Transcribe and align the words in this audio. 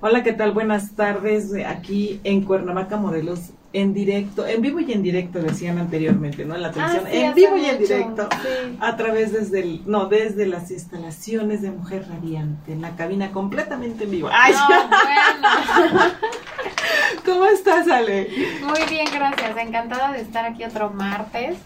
Hola, 0.00 0.22
¿qué 0.22 0.32
tal? 0.32 0.52
Buenas 0.52 0.92
tardes 0.94 1.52
aquí 1.66 2.20
en 2.22 2.42
Cuernavaca, 2.44 2.96
Morelos, 2.96 3.50
en 3.72 3.92
directo, 3.94 4.46
en 4.46 4.62
vivo 4.62 4.78
y 4.78 4.92
en 4.92 5.02
directo, 5.02 5.40
decían 5.40 5.76
anteriormente, 5.78 6.44
¿no? 6.44 6.54
En 6.54 6.62
la 6.62 6.70
televisión, 6.70 7.04
Ah, 7.06 7.10
sí, 7.10 7.18
en 7.18 7.34
vivo 7.34 7.56
y 7.56 7.64
en 7.64 7.78
directo, 7.78 8.28
sí. 8.42 8.76
a 8.80 8.96
través 8.96 9.32
desde 9.32 9.60
el, 9.60 9.82
no, 9.86 10.06
desde 10.06 10.46
las 10.46 10.70
instalaciones 10.70 11.62
de 11.62 11.72
Mujer 11.72 12.06
Radiante, 12.08 12.72
en 12.72 12.80
la 12.80 12.94
cabina 12.94 13.32
completamente 13.32 14.04
en 14.04 14.10
vivo. 14.12 14.28
¡Ay! 14.32 14.52
No, 14.54 14.68
bueno. 14.68 16.00
¿Cómo 17.24 17.46
estás, 17.46 17.88
Ale? 17.88 18.28
Muy 18.62 18.84
bien, 18.88 19.06
gracias. 19.12 19.56
Encantada 19.56 20.12
de 20.12 20.20
estar 20.20 20.44
aquí 20.46 20.62
otro 20.64 20.90
martes. 20.90 21.56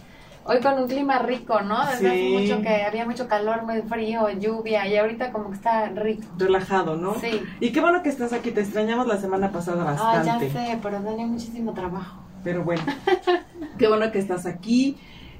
Hoy 0.45 0.59
con 0.59 0.77
un 0.77 0.87
clima 0.87 1.19
rico, 1.19 1.61
¿no? 1.61 1.85
Desde 1.85 1.99
Sí. 1.99 2.05
hace 2.07 2.29
mucho 2.51 2.61
que 2.61 2.83
había 2.83 3.05
mucho 3.05 3.27
calor, 3.29 3.63
muy 3.63 3.81
frío, 3.83 4.29
lluvia 4.29 4.85
y 4.87 4.97
ahorita 4.97 5.31
como 5.31 5.49
que 5.49 5.55
está 5.55 5.87
rico. 5.89 6.23
Relajado, 6.37 6.97
¿no? 6.97 7.15
Sí. 7.15 7.41
Y 7.61 7.71
qué 7.71 7.79
bueno 7.79 8.03
que 8.03 8.09
estás 8.09 8.33
aquí, 8.33 8.51
te 8.51 8.61
extrañamos 8.61 9.07
la 9.07 9.17
semana 9.17 9.51
pasada 9.51 9.83
bastante. 9.85 10.49
ya 10.49 10.53
sé, 10.53 10.79
pero 10.83 10.99
tenía 10.99 11.25
muchísimo 11.25 11.73
trabajo. 11.73 12.19
Pero 12.43 12.63
bueno, 12.63 12.81
qué 13.77 13.87
bueno 13.87 14.11
que 14.11 14.19
estás 14.19 14.45
aquí, 14.45 14.97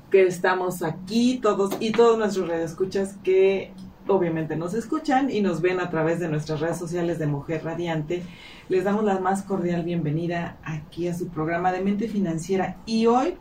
que 0.09 0.25
estamos 0.25 0.81
aquí 0.83 1.39
todos 1.41 1.75
y 1.81 1.91
todos 1.91 2.17
nuestros 2.17 2.47
radioescuchas 2.47 3.17
que 3.23 3.73
obviamente 4.07 4.55
nos 4.55 4.73
escuchan 4.73 5.29
y 5.29 5.41
nos 5.41 5.61
ven 5.61 5.79
a 5.81 5.89
través 5.89 6.19
de 6.21 6.29
nuestras 6.29 6.61
redes 6.61 6.77
sociales 6.77 7.19
de 7.19 7.27
Mujer 7.27 7.63
Radiante. 7.65 8.23
Les 8.69 8.85
damos 8.85 9.03
la 9.03 9.19
más 9.19 9.43
cordial 9.43 9.83
bienvenida 9.83 10.57
aquí 10.63 11.09
a 11.09 11.13
su 11.13 11.27
programa 11.27 11.73
de 11.73 11.81
Mente 11.81 12.07
Financiera 12.07 12.77
y 12.85 13.05
hoy 13.07 13.37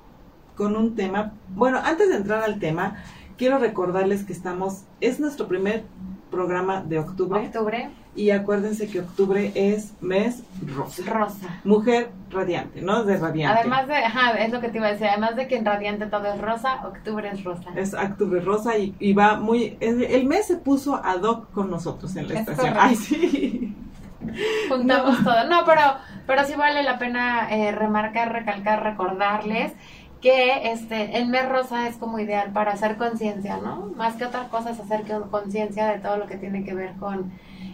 con 0.56 0.76
un 0.76 0.94
tema, 0.94 1.32
bueno, 1.54 1.78
antes 1.82 2.08
de 2.08 2.16
entrar 2.16 2.42
al 2.42 2.58
tema, 2.58 2.96
quiero 3.38 3.58
recordarles 3.58 4.24
que 4.24 4.32
estamos, 4.32 4.84
es 5.00 5.18
nuestro 5.20 5.48
primer 5.48 5.84
programa 6.30 6.80
de 6.82 6.98
octubre 6.98 7.40
Octubre, 7.40 7.90
y 8.14 8.30
acuérdense 8.30 8.88
que 8.88 9.00
octubre 9.00 9.52
es 9.54 9.92
mes 10.02 10.42
rosa. 10.66 11.02
rosa. 11.10 11.60
Mujer 11.64 12.10
radiante, 12.30 12.80
¿no? 12.82 13.04
De 13.04 13.18
radiante. 13.18 13.60
Además 13.60 13.86
de, 13.86 13.96
ajá, 13.96 14.32
es 14.42 14.50
lo 14.52 14.60
que 14.60 14.68
te 14.68 14.78
iba 14.78 14.86
a 14.86 14.92
decir, 14.92 15.06
además 15.08 15.36
de 15.36 15.46
que 15.46 15.56
en 15.56 15.64
Radiante 15.66 16.06
todo 16.06 16.26
es 16.32 16.40
rosa, 16.40 16.86
octubre 16.86 17.28
es 17.30 17.44
rosa. 17.44 17.70
Es 17.76 17.92
octubre 17.94 18.40
rosa 18.40 18.76
y, 18.78 18.94
y 18.98 19.12
va 19.12 19.36
muy... 19.38 19.76
El, 19.80 20.02
el 20.04 20.26
mes 20.26 20.46
se 20.46 20.56
puso 20.56 20.96
ad 21.02 21.22
hoc 21.22 21.50
con 21.52 21.70
nosotros 21.70 22.14
en 22.16 22.28
la 22.28 22.34
Es 22.34 22.40
estación. 22.40 22.74
correcto. 22.74 22.80
Ay, 22.82 22.96
sí. 22.96 23.76
juntamos 24.68 25.18
No. 25.20 25.24
todo. 25.24 25.48
No, 25.48 25.64
pero, 25.66 25.80
pero 26.26 26.44
sí 26.44 26.54
vale 26.54 26.82
la 26.82 26.98
pena 26.98 27.48
eh, 27.54 27.72
remarcar, 27.72 28.32
recalcar, 28.32 28.82
recordarles 28.82 29.72
que 30.22 30.70
este 30.72 31.18
el 31.18 31.28
mes 31.28 31.48
rosa 31.48 31.88
es 31.88 31.96
como 31.96 32.18
ideal 32.18 32.52
para 32.52 32.72
hacer 32.72 32.96
conciencia, 32.96 33.58
¿no? 33.58 33.90
Más 33.96 34.14
que 34.14 34.24
otra 34.24 34.48
cosa 34.48 34.70
es 34.70 34.80
hacer 34.80 35.02
conciencia 35.30 35.88
de 35.88 35.98
todo 35.98 36.16
lo 36.16 36.26
que 36.26 36.36
tiene 36.36 36.64
que 36.64 36.72
ver 36.74 36.92
con 36.94 37.32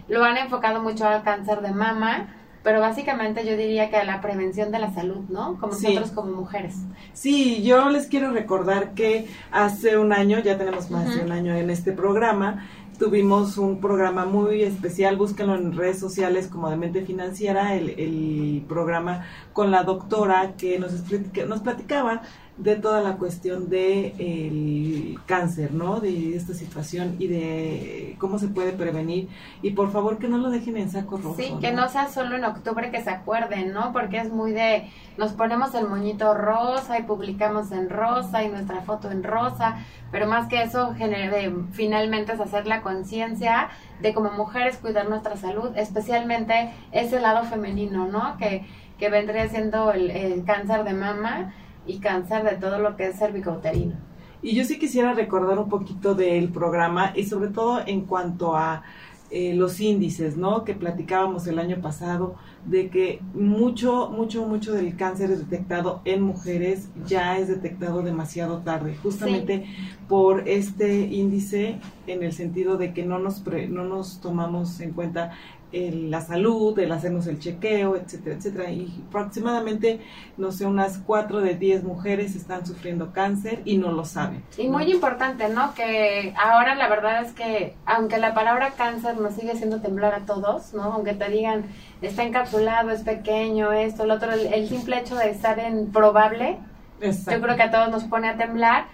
lo 0.08 0.24
han 0.24 0.38
enfocado 0.38 0.82
mucho 0.82 1.06
al 1.06 1.22
cáncer 1.22 1.60
de 1.60 1.70
mama, 1.70 2.28
pero 2.62 2.80
básicamente 2.80 3.44
yo 3.46 3.56
diría 3.56 3.90
que 3.90 3.96
a 3.98 4.04
la 4.04 4.22
prevención 4.22 4.72
de 4.72 4.78
la 4.78 4.90
salud, 4.92 5.24
¿no? 5.28 5.58
Como 5.60 5.74
Sí. 5.74 5.88
nosotros 5.88 6.10
como 6.12 6.32
mujeres. 6.34 6.76
Sí, 7.12 7.62
yo 7.62 7.90
les 7.90 8.06
quiero 8.06 8.32
recordar 8.32 8.94
que 8.94 9.28
hace 9.52 9.98
un 9.98 10.12
año, 10.14 10.38
ya 10.38 10.56
tenemos 10.56 10.90
más 10.90 11.14
de 11.14 11.20
un 11.22 11.32
año 11.32 11.54
en 11.54 11.68
este 11.68 11.92
programa, 11.92 12.66
tuvimos 12.98 13.56
un 13.58 13.80
programa 13.80 14.24
muy 14.26 14.62
especial, 14.62 15.16
búsquenlo 15.16 15.54
en 15.54 15.76
redes 15.76 15.98
sociales 15.98 16.48
como 16.48 16.68
de 16.68 16.76
Mente 16.76 17.02
Financiera, 17.04 17.74
el, 17.76 17.90
el 17.90 18.64
programa 18.68 19.24
con 19.52 19.70
la 19.70 19.84
doctora 19.84 20.54
que 20.56 20.78
nos, 20.78 20.92
explica- 20.92 21.46
nos 21.46 21.60
platicaba 21.60 22.22
de 22.58 22.74
toda 22.74 23.00
la 23.00 23.16
cuestión 23.16 23.68
de 23.70 24.14
el 24.18 25.18
cáncer, 25.26 25.72
¿no? 25.72 26.00
De 26.00 26.36
esta 26.36 26.54
situación 26.54 27.14
y 27.20 27.28
de 27.28 28.16
cómo 28.18 28.40
se 28.40 28.48
puede 28.48 28.72
prevenir. 28.72 29.28
Y 29.62 29.70
por 29.70 29.92
favor 29.92 30.18
que 30.18 30.28
no 30.28 30.38
lo 30.38 30.50
dejen 30.50 30.76
en 30.76 30.90
saco 30.90 31.18
rojo. 31.18 31.36
Sí, 31.38 31.54
que 31.60 31.70
no 31.70 31.88
sea 31.88 32.08
solo 32.08 32.36
en 32.36 32.44
octubre 32.44 32.90
que 32.90 33.00
se 33.00 33.10
acuerden, 33.10 33.72
¿no? 33.72 33.92
Porque 33.92 34.18
es 34.18 34.32
muy 34.32 34.50
de, 34.50 34.90
nos 35.16 35.32
ponemos 35.32 35.72
el 35.76 35.88
moñito 35.88 36.34
rosa 36.34 36.98
y 36.98 37.04
publicamos 37.04 37.70
en 37.70 37.88
rosa 37.88 38.42
y 38.42 38.48
nuestra 38.48 38.82
foto 38.82 39.08
en 39.10 39.22
rosa, 39.22 39.76
pero 40.10 40.26
más 40.26 40.48
que 40.48 40.62
eso, 40.62 40.94
genere, 40.94 41.52
finalmente 41.70 42.32
es 42.32 42.40
hacer 42.40 42.66
la 42.66 42.82
conciencia 42.82 43.68
de 44.00 44.12
como 44.14 44.32
mujeres 44.32 44.78
cuidar 44.78 45.08
nuestra 45.08 45.36
salud, 45.36 45.70
especialmente 45.76 46.72
ese 46.90 47.20
lado 47.20 47.44
femenino, 47.44 48.08
¿no? 48.08 48.36
Que, 48.36 48.66
que 48.98 49.10
vendría 49.10 49.48
siendo 49.48 49.92
el, 49.92 50.10
el 50.10 50.44
cáncer 50.44 50.82
de 50.82 50.92
mama 50.92 51.54
y 51.88 51.98
cáncer 51.98 52.44
de 52.44 52.56
todo 52.56 52.78
lo 52.78 52.94
que 52.96 53.08
es 53.08 53.18
cervicouterino. 53.18 53.96
Y 54.40 54.54
yo 54.54 54.64
sí 54.64 54.78
quisiera 54.78 55.14
recordar 55.14 55.58
un 55.58 55.68
poquito 55.68 56.14
del 56.14 56.50
programa 56.50 57.12
y 57.16 57.24
sobre 57.24 57.48
todo 57.48 57.80
en 57.84 58.02
cuanto 58.02 58.54
a 58.54 58.84
eh, 59.30 59.52
los 59.54 59.80
índices, 59.80 60.36
¿no? 60.38 60.64
Que 60.64 60.74
platicábamos 60.74 61.46
el 61.48 61.58
año 61.58 61.82
pasado 61.82 62.36
de 62.64 62.88
que 62.88 63.20
mucho, 63.34 64.08
mucho, 64.10 64.46
mucho 64.46 64.72
del 64.72 64.96
cáncer 64.96 65.30
es 65.30 65.40
detectado 65.40 66.00
en 66.06 66.22
mujeres, 66.22 66.88
ya 67.04 67.36
es 67.36 67.48
detectado 67.48 68.02
demasiado 68.02 68.58
tarde, 68.58 68.96
justamente 69.02 69.66
por 70.08 70.48
este 70.48 71.00
índice 71.00 71.78
en 72.06 72.22
el 72.22 72.32
sentido 72.32 72.78
de 72.78 72.94
que 72.94 73.04
no 73.04 73.18
nos, 73.18 73.40
pre- 73.40 73.68
no 73.68 73.84
nos 73.84 74.20
tomamos 74.20 74.80
en 74.80 74.92
cuenta 74.92 75.32
el- 75.72 76.10
la 76.10 76.20
salud, 76.20 76.78
el 76.78 76.90
hacernos 76.92 77.26
el 77.26 77.38
chequeo, 77.38 77.96
etcétera, 77.96 78.36
etcétera. 78.36 78.70
Y 78.70 79.02
aproximadamente, 79.08 80.00
no 80.36 80.50
sé, 80.52 80.66
unas 80.66 80.98
4 80.98 81.40
de 81.40 81.54
10 81.54 81.84
mujeres 81.84 82.34
están 82.36 82.66
sufriendo 82.66 83.12
cáncer 83.12 83.60
y 83.64 83.78
no 83.78 83.92
lo 83.92 84.04
saben. 84.04 84.42
Y 84.56 84.66
¿no? 84.68 84.78
muy 84.78 84.90
importante, 84.90 85.48
¿no? 85.48 85.74
Que 85.74 86.34
ahora 86.36 86.74
la 86.74 86.88
verdad 86.88 87.22
es 87.24 87.32
que, 87.32 87.74
aunque 87.86 88.18
la 88.18 88.34
palabra 88.34 88.70
cáncer 88.76 89.18
nos 89.18 89.34
sigue 89.34 89.52
haciendo 89.52 89.80
temblar 89.80 90.14
a 90.14 90.20
todos, 90.26 90.72
¿no? 90.74 90.84
Aunque 90.84 91.14
te 91.14 91.28
digan, 91.30 91.66
está 92.02 92.22
encapsulado, 92.22 92.90
es 92.90 93.02
pequeño, 93.02 93.72
esto, 93.72 94.06
lo 94.06 94.14
otro, 94.14 94.32
el, 94.32 94.52
el 94.52 94.68
simple 94.68 94.98
hecho 94.98 95.16
de 95.16 95.30
estar 95.30 95.58
en 95.58 95.90
probable, 95.92 96.58
Exacto. 97.00 97.32
yo 97.32 97.42
creo 97.42 97.56
que 97.56 97.62
a 97.62 97.70
todos 97.70 97.90
nos 97.90 98.04
pone 98.04 98.28
a 98.28 98.36
temblar. 98.36 98.86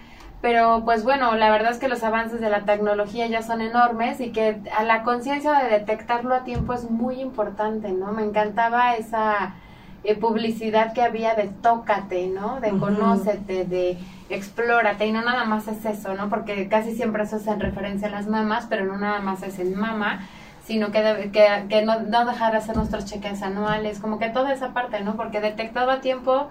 Pero 0.45 0.83
pues 0.85 1.03
bueno, 1.03 1.35
la 1.35 1.49
verdad 1.49 1.71
es 1.71 1.79
que 1.79 1.87
los 1.87 2.03
avances 2.03 2.39
de 2.39 2.51
la 2.51 2.65
tecnología 2.65 3.25
ya 3.25 3.41
son 3.41 3.61
enormes 3.61 4.21
y 4.21 4.29
que 4.29 4.61
a 4.77 4.83
la 4.83 5.01
conciencia 5.01 5.51
de 5.53 5.69
detectarlo 5.69 6.35
a 6.35 6.43
tiempo 6.43 6.75
es 6.75 6.87
muy 6.87 7.19
importante, 7.19 7.91
¿no? 7.91 8.11
Me 8.11 8.21
encantaba 8.21 8.93
esa 8.93 9.55
eh, 10.03 10.13
publicidad 10.13 10.93
que 10.93 11.01
había 11.01 11.33
de 11.33 11.47
tócate, 11.47 12.27
¿no? 12.27 12.59
De 12.59 12.69
conócete, 12.77 13.65
de 13.65 13.97
explórate 14.29 15.07
y 15.07 15.11
no 15.11 15.23
nada 15.23 15.45
más 15.45 15.67
es 15.67 15.83
eso, 15.83 16.13
¿no? 16.13 16.29
Porque 16.29 16.69
casi 16.69 16.95
siempre 16.95 17.23
eso 17.23 17.37
es 17.37 17.47
en 17.47 17.59
referencia 17.59 18.07
a 18.07 18.11
las 18.11 18.27
mamás, 18.27 18.67
pero 18.69 18.85
no 18.85 18.99
nada 18.99 19.21
más 19.21 19.41
es 19.41 19.57
en 19.57 19.75
mama, 19.75 20.27
sino 20.65 20.91
que, 20.91 20.99
debe- 21.03 21.31
que, 21.31 21.45
que 21.69 21.85
no, 21.85 21.99
no 22.01 22.25
dejar 22.25 22.51
de 22.51 22.57
hacer 22.57 22.75
nuestros 22.75 23.05
cheques 23.05 23.41
anuales, 23.43 23.99
como 23.99 24.17
que 24.19 24.29
toda 24.29 24.51
esa 24.51 24.73
parte, 24.73 24.99
¿no? 25.01 25.15
Porque 25.15 25.39
detectado 25.39 25.91
a 25.91 26.01
tiempo, 26.01 26.47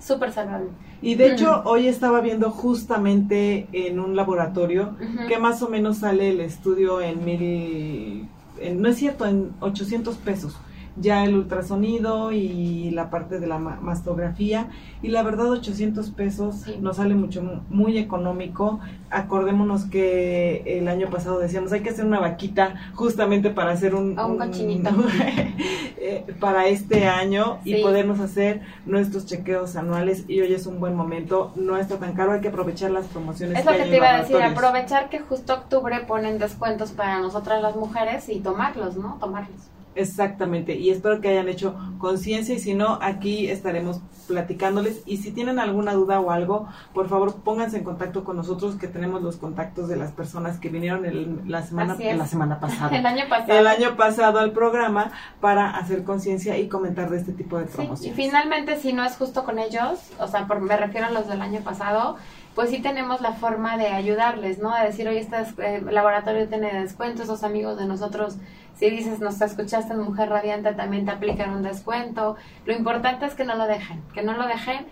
súper 0.00 0.32
salvable. 0.32 0.70
Y 1.02 1.14
de 1.14 1.26
hecho, 1.34 1.62
hoy 1.64 1.86
estaba 1.86 2.20
viendo 2.20 2.50
justamente 2.50 3.68
en 3.72 4.00
un 4.00 4.16
laboratorio 4.16 4.96
que 5.28 5.38
más 5.38 5.62
o 5.62 5.68
menos 5.68 5.98
sale 5.98 6.30
el 6.30 6.40
estudio 6.40 7.00
en 7.00 7.24
mil, 7.24 8.28
en- 8.60 8.82
no 8.82 8.88
es 8.88 8.96
cierto, 8.96 9.26
en 9.26 9.52
800 9.60 10.16
pesos. 10.16 10.56
Ya 11.00 11.24
el 11.24 11.34
ultrasonido 11.36 12.32
y 12.32 12.90
la 12.90 13.10
parte 13.10 13.38
de 13.40 13.46
la 13.46 13.58
ma- 13.58 13.78
mastografía. 13.80 14.68
Y 15.02 15.08
la 15.08 15.22
verdad, 15.22 15.50
800 15.50 16.10
pesos 16.10 16.56
Sí. 16.64 16.76
nos 16.80 16.96
sale 16.96 17.14
mucho, 17.14 17.62
muy 17.70 17.98
económico. 17.98 18.80
Acordémonos 19.10 19.84
que 19.84 20.62
el 20.66 20.88
año 20.88 21.08
pasado 21.10 21.38
decíamos, 21.38 21.72
hay 21.72 21.80
que 21.80 21.90
hacer 21.90 22.04
una 22.04 22.20
vaquita 22.20 22.74
justamente 22.94 23.50
para 23.50 23.72
hacer 23.72 23.94
un... 23.94 24.18
A 24.18 24.26
un 24.26 24.38
cochinito. 24.38 24.90
eh, 25.98 26.24
para 26.40 26.66
este 26.66 27.06
año 27.06 27.58
y 27.64 27.82
podernos 27.82 28.20
hacer 28.20 28.62
nuestros 28.86 29.26
chequeos 29.26 29.76
anuales 29.76 30.24
y 30.28 30.40
hoy 30.40 30.52
es 30.52 30.66
un 30.66 30.80
buen 30.80 30.94
momento, 30.94 31.52
no 31.56 31.76
está 31.76 31.98
tan 31.98 32.14
caro, 32.14 32.32
hay 32.32 32.40
que 32.40 32.48
aprovechar 32.48 32.90
las 32.90 33.06
promociones 33.06 33.58
Es 33.58 33.64
lo 33.64 33.72
que 33.72 33.84
te 33.84 33.96
iba 33.96 34.10
a 34.10 34.18
decir, 34.22 34.36
aprovechar 34.42 35.08
que 35.08 35.20
justo 35.20 35.54
octubre 35.54 36.00
ponen 36.06 36.38
descuentos 36.38 36.90
para 36.92 37.20
nosotras 37.20 37.62
las 37.62 37.76
mujeres 37.76 38.28
y 38.28 38.40
tomarlos, 38.40 38.96
¿no? 38.96 39.16
Tomarlos. 39.20 39.70
Exactamente, 39.98 40.76
y 40.76 40.90
espero 40.90 41.20
que 41.20 41.28
hayan 41.28 41.48
hecho 41.48 41.74
conciencia 41.98 42.54
y 42.54 42.60
si 42.60 42.72
no, 42.72 43.00
aquí 43.02 43.50
estaremos 43.50 44.00
platicándoles 44.28 45.02
y 45.06 45.16
si 45.16 45.32
tienen 45.32 45.58
alguna 45.58 45.94
duda 45.94 46.20
o 46.20 46.30
algo, 46.30 46.68
por 46.94 47.08
favor 47.08 47.34
pónganse 47.42 47.78
en 47.78 47.84
contacto 47.84 48.22
con 48.22 48.36
nosotros 48.36 48.76
que 48.76 48.86
tenemos 48.86 49.22
los 49.22 49.38
contactos 49.38 49.88
de 49.88 49.96
las 49.96 50.12
personas 50.12 50.60
que 50.60 50.68
vinieron 50.68 51.04
el, 51.04 51.40
la 51.50 51.62
semana 51.62 51.96
la 51.98 52.26
semana 52.26 52.60
pasada. 52.60 52.96
el 52.96 53.04
año 53.04 53.24
pasado. 53.28 53.58
El 53.58 53.66
año 53.66 53.96
pasado 53.96 54.38
al 54.38 54.52
programa 54.52 55.10
para 55.40 55.70
hacer 55.70 56.04
conciencia 56.04 56.56
y 56.58 56.68
comentar 56.68 57.10
de 57.10 57.16
este 57.16 57.32
tipo 57.32 57.58
de 57.58 57.64
promociones. 57.64 58.04
y 58.04 58.12
finalmente 58.12 58.76
si 58.76 58.92
no 58.92 59.04
es 59.04 59.16
justo 59.16 59.44
con 59.44 59.58
ellos, 59.58 59.98
o 60.20 60.28
sea, 60.28 60.46
por, 60.46 60.60
me 60.60 60.76
refiero 60.76 61.08
a 61.08 61.10
los 61.10 61.26
del 61.26 61.42
año 61.42 61.60
pasado, 61.62 62.18
pues 62.58 62.70
sí 62.70 62.80
tenemos 62.80 63.20
la 63.20 63.34
forma 63.34 63.76
de 63.76 63.86
ayudarles, 63.86 64.58
¿no? 64.58 64.74
De 64.74 64.86
decir, 64.86 65.06
oye, 65.06 65.20
este 65.20 65.36
eh, 65.58 65.80
laboratorio 65.80 66.48
tiene 66.48 66.74
descuento, 66.74 67.22
esos 67.22 67.44
amigos 67.44 67.78
de 67.78 67.86
nosotros 67.86 68.36
si 68.74 68.90
dices, 68.90 69.20
nos 69.20 69.40
escuchaste 69.40 69.92
en 69.92 70.00
Mujer 70.00 70.28
Radiante, 70.28 70.72
también 70.72 71.04
te 71.04 71.12
aplican 71.12 71.50
un 71.50 71.62
descuento. 71.62 72.34
Lo 72.64 72.72
importante 72.72 73.26
es 73.26 73.36
que 73.36 73.44
no 73.44 73.54
lo 73.54 73.68
dejen, 73.68 74.02
que 74.12 74.22
no 74.22 74.32
lo 74.32 74.48
dejen. 74.48 74.88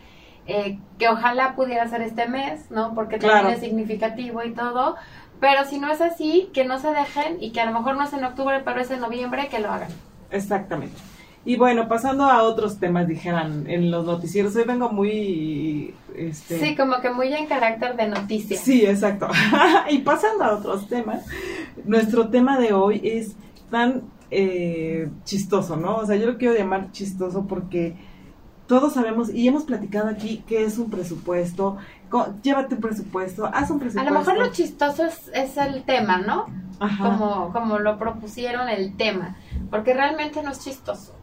Eh, 0.46 0.78
que 0.96 1.08
ojalá 1.08 1.56
pudiera 1.56 1.88
ser 1.88 2.02
este 2.02 2.28
mes, 2.28 2.70
¿no? 2.70 2.94
Porque 2.94 3.18
también 3.18 3.54
es 3.54 3.58
significativo 3.58 4.44
y 4.44 4.52
todo. 4.52 4.94
Pero 5.40 5.64
si 5.64 5.80
no 5.80 5.90
es 5.90 6.00
así, 6.00 6.50
que 6.54 6.64
no 6.64 6.78
se 6.78 6.92
dejen 6.92 7.42
y 7.42 7.50
que 7.50 7.60
a 7.60 7.66
lo 7.66 7.72
mejor 7.72 7.96
no 7.96 8.04
es 8.04 8.12
en 8.12 8.22
octubre, 8.22 8.62
pero 8.64 8.80
es 8.80 8.92
en 8.92 9.00
noviembre, 9.00 9.48
que 9.48 9.58
lo 9.58 9.72
hagan. 9.72 9.90
Exactamente. 10.30 10.96
Y 11.46 11.54
bueno, 11.54 11.86
pasando 11.86 12.24
a 12.24 12.42
otros 12.42 12.80
temas, 12.80 13.06
dijeran 13.06 13.70
en 13.70 13.92
los 13.92 14.04
noticieros, 14.04 14.56
hoy 14.56 14.64
vengo 14.64 14.90
muy... 14.90 15.94
Este... 16.12 16.58
Sí, 16.58 16.74
como 16.74 17.00
que 17.00 17.08
muy 17.10 17.32
en 17.32 17.46
carácter 17.46 17.94
de 17.94 18.08
noticias. 18.08 18.60
Sí, 18.60 18.84
exacto. 18.84 19.28
y 19.88 19.98
pasando 19.98 20.42
a 20.42 20.56
otros 20.56 20.88
temas, 20.88 21.24
nuestro 21.84 22.30
tema 22.30 22.58
de 22.58 22.72
hoy 22.72 23.00
es 23.04 23.36
tan 23.70 24.02
eh, 24.32 25.08
chistoso, 25.22 25.76
¿no? 25.76 25.98
O 25.98 26.06
sea, 26.06 26.16
yo 26.16 26.26
lo 26.26 26.36
quiero 26.36 26.52
llamar 26.52 26.90
chistoso 26.90 27.46
porque 27.46 27.94
todos 28.66 28.94
sabemos 28.94 29.32
y 29.32 29.46
hemos 29.46 29.62
platicado 29.62 30.08
aquí 30.08 30.42
que 30.48 30.64
es 30.64 30.78
un 30.78 30.90
presupuesto, 30.90 31.76
llévate 32.42 32.74
un 32.74 32.80
presupuesto, 32.80 33.46
haz 33.46 33.70
un 33.70 33.78
presupuesto. 33.78 34.00
A 34.00 34.12
lo 34.12 34.18
mejor 34.18 34.36
lo 34.36 34.52
chistoso 34.52 35.04
es, 35.04 35.56
el 35.56 35.84
tema, 35.84 36.18
¿no? 36.18 36.46
Como, 36.98 37.52
como 37.52 37.78
lo 37.78 38.00
propusieron 38.00 38.68
el 38.68 38.96
tema, 38.96 39.36
porque 39.70 39.94
realmente 39.94 40.42
no 40.42 40.50
es 40.50 40.58
chistoso. 40.58 41.14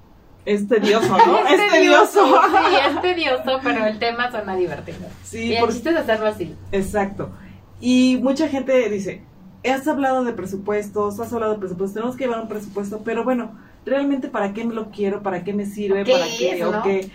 Es 0.45 0.68
tedioso, 0.68 1.18
¿no? 1.25 1.48
es, 1.48 1.72
tedioso. 1.72 2.25
Sí, 2.25 2.75
es 2.88 3.01
tedioso, 3.01 3.60
pero 3.63 3.86
el 3.86 3.98
tema 4.00 4.30
suena 4.30 4.56
divertido. 4.56 5.07
Sí, 5.24 5.45
y 5.45 5.56
el 5.56 5.69
es 5.69 5.88
hacerlo 5.88 6.28
así. 6.28 6.56
Exacto. 6.72 7.31
Y 7.80 8.19
mucha 8.22 8.48
gente 8.48 8.90
dice, 8.90 9.24
has 9.69 9.88
hablado 9.88 10.24
de 10.24 10.34
presupuestos, 10.34 11.19
has 11.19 11.31
hablado 11.34 11.54
de 11.54 11.60
presupuestos, 11.60 11.94
tenemos 11.94 12.16
que 12.16 12.25
llevar 12.25 12.42
un 12.42 12.48
presupuesto, 12.48 13.01
pero 13.04 13.24
bueno, 13.24 13.57
realmente 13.86 14.28
para 14.28 14.54
qué 14.54 14.63
me 14.63 14.74
lo 14.74 14.90
quiero, 14.92 15.24
para 15.24 15.44
qué 15.44 15.54
me 15.54 15.66
sirve, 15.66 16.06
para 16.06 16.25
qué, 16.25 16.66
o 16.66 16.81
qué, 16.84 17.10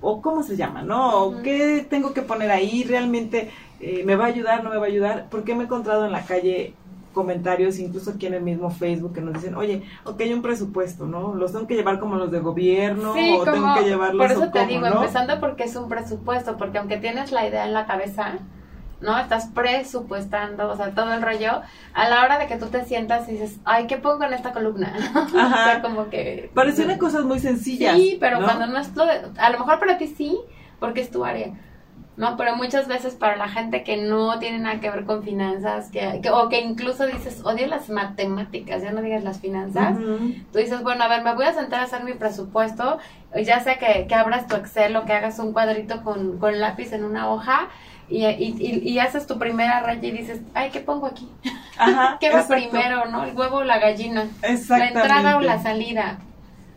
o, 0.00 0.22
cómo 0.22 0.42
se 0.42 0.56
llama, 0.56 0.82
¿no? 0.82 1.24
O 1.24 1.42
qué 1.42 1.86
tengo 1.88 2.12
que 2.12 2.22
poner 2.22 2.50
ahí, 2.50 2.84
realmente 2.84 3.50
eh, 3.80 4.02
me 4.04 4.16
va 4.16 4.24
a 4.24 4.28
ayudar, 4.28 4.64
no 4.64 4.70
me 4.70 4.76
va 4.76 4.84
a 4.84 4.88
ayudar, 4.88 5.26
porque 5.30 5.54
me 5.54 5.62
he 5.62 5.66
encontrado 5.66 6.04
en 6.04 6.12
la 6.12 6.24
calle 6.24 6.74
comentarios, 7.14 7.78
incluso 7.78 8.10
aquí 8.10 8.26
en 8.26 8.34
el 8.34 8.42
mismo 8.42 8.70
Facebook, 8.70 9.14
que 9.14 9.22
nos 9.22 9.34
dicen, 9.34 9.54
oye, 9.54 9.82
ok, 10.04 10.20
hay 10.20 10.34
un 10.34 10.42
presupuesto, 10.42 11.06
¿no? 11.06 11.34
¿Los 11.34 11.52
tengo 11.52 11.66
que 11.66 11.76
llevar 11.76 11.98
como 11.98 12.16
los 12.16 12.30
de 12.30 12.40
gobierno 12.40 13.12
o 13.12 13.44
tengo 13.44 13.74
que 13.74 13.84
llevarlos 13.84 14.20
Por 14.20 14.32
eso 14.32 14.50
te 14.50 14.66
digo, 14.66 14.86
empezando 14.86 15.40
porque 15.40 15.64
es 15.64 15.76
un 15.76 15.88
presupuesto, 15.88 16.56
porque 16.58 16.78
aunque 16.78 16.98
tienes 16.98 17.32
la 17.32 17.46
idea 17.46 17.64
en 17.64 17.72
la 17.72 17.86
cabeza, 17.86 18.34
¿no? 19.00 19.18
Estás 19.18 19.46
presupuestando, 19.54 20.70
o 20.70 20.76
sea, 20.76 20.90
todo 20.90 21.12
el 21.14 21.22
rollo, 21.22 21.62
a 21.92 22.08
la 22.08 22.22
hora 22.22 22.38
de 22.38 22.46
que 22.46 22.56
tú 22.56 22.66
te 22.66 22.84
sientas 22.84 23.28
y 23.28 23.32
dices, 23.32 23.58
ay, 23.64 23.86
¿qué 23.86 23.96
pongo 23.96 24.24
en 24.24 24.34
esta 24.34 24.52
columna? 24.52 24.94
o 25.26 25.28
sea, 25.28 25.80
como 25.82 26.10
que... 26.10 26.50
Parecen 26.54 26.98
cosas 26.98 27.24
muy 27.24 27.38
sencillas. 27.38 27.96
Sí, 27.96 28.16
pero 28.20 28.40
cuando 28.42 28.66
no 28.66 28.78
es 28.78 28.94
lo 28.96 29.06
de, 29.06 29.20
a 29.38 29.50
lo 29.50 29.58
mejor 29.58 29.78
para 29.78 29.98
ti 29.98 30.08
sí, 30.08 30.38
porque 30.80 31.00
es 31.00 31.10
tu 31.10 31.24
área. 31.24 31.52
¿No? 32.16 32.36
Pero 32.36 32.56
muchas 32.56 32.86
veces 32.86 33.14
para 33.14 33.36
la 33.36 33.48
gente 33.48 33.82
que 33.82 33.96
no 33.96 34.38
tiene 34.38 34.58
nada 34.58 34.80
que 34.80 34.90
ver 34.90 35.04
con 35.04 35.22
finanzas, 35.22 35.90
que, 35.90 36.20
o 36.32 36.48
que 36.48 36.60
incluso 36.60 37.06
dices, 37.06 37.42
odio 37.44 37.66
las 37.66 37.88
matemáticas, 37.88 38.82
ya 38.82 38.92
no 38.92 39.02
digas 39.02 39.24
las 39.24 39.40
finanzas, 39.40 39.96
tú 40.52 40.58
dices, 40.58 40.82
bueno, 40.82 41.04
a 41.04 41.08
ver, 41.08 41.22
me 41.22 41.34
voy 41.34 41.46
a 41.46 41.52
sentar 41.52 41.80
a 41.80 41.84
hacer 41.84 42.04
mi 42.04 42.12
presupuesto, 42.12 42.98
ya 43.42 43.60
sea 43.60 43.78
que, 43.78 44.06
que 44.06 44.14
abras 44.14 44.46
tu 44.46 44.54
Excel 44.56 44.94
o 44.96 45.04
que 45.04 45.12
hagas 45.12 45.38
un 45.38 45.52
cuadrito 45.52 46.02
con, 46.02 46.38
con 46.38 46.60
lápiz 46.60 46.92
en 46.92 47.04
una 47.04 47.30
hoja 47.30 47.68
y, 48.08 48.26
y, 48.26 48.82
y, 48.84 48.98
haces 48.98 49.26
tu 49.26 49.38
primera 49.38 49.80
raya 49.80 50.06
y 50.06 50.10
dices, 50.10 50.40
ay, 50.52 50.70
¿qué 50.70 50.80
pongo 50.80 51.06
aquí? 51.06 51.30
Ajá, 51.78 52.18
¿Qué 52.20 52.30
va 52.30 52.46
primero, 52.46 53.06
no? 53.06 53.24
¿El 53.24 53.34
huevo 53.34 53.58
o 53.58 53.64
la 53.64 53.78
gallina? 53.78 54.28
¿La 54.68 54.88
entrada 54.88 55.38
o 55.38 55.40
la 55.40 55.62
salida? 55.62 56.18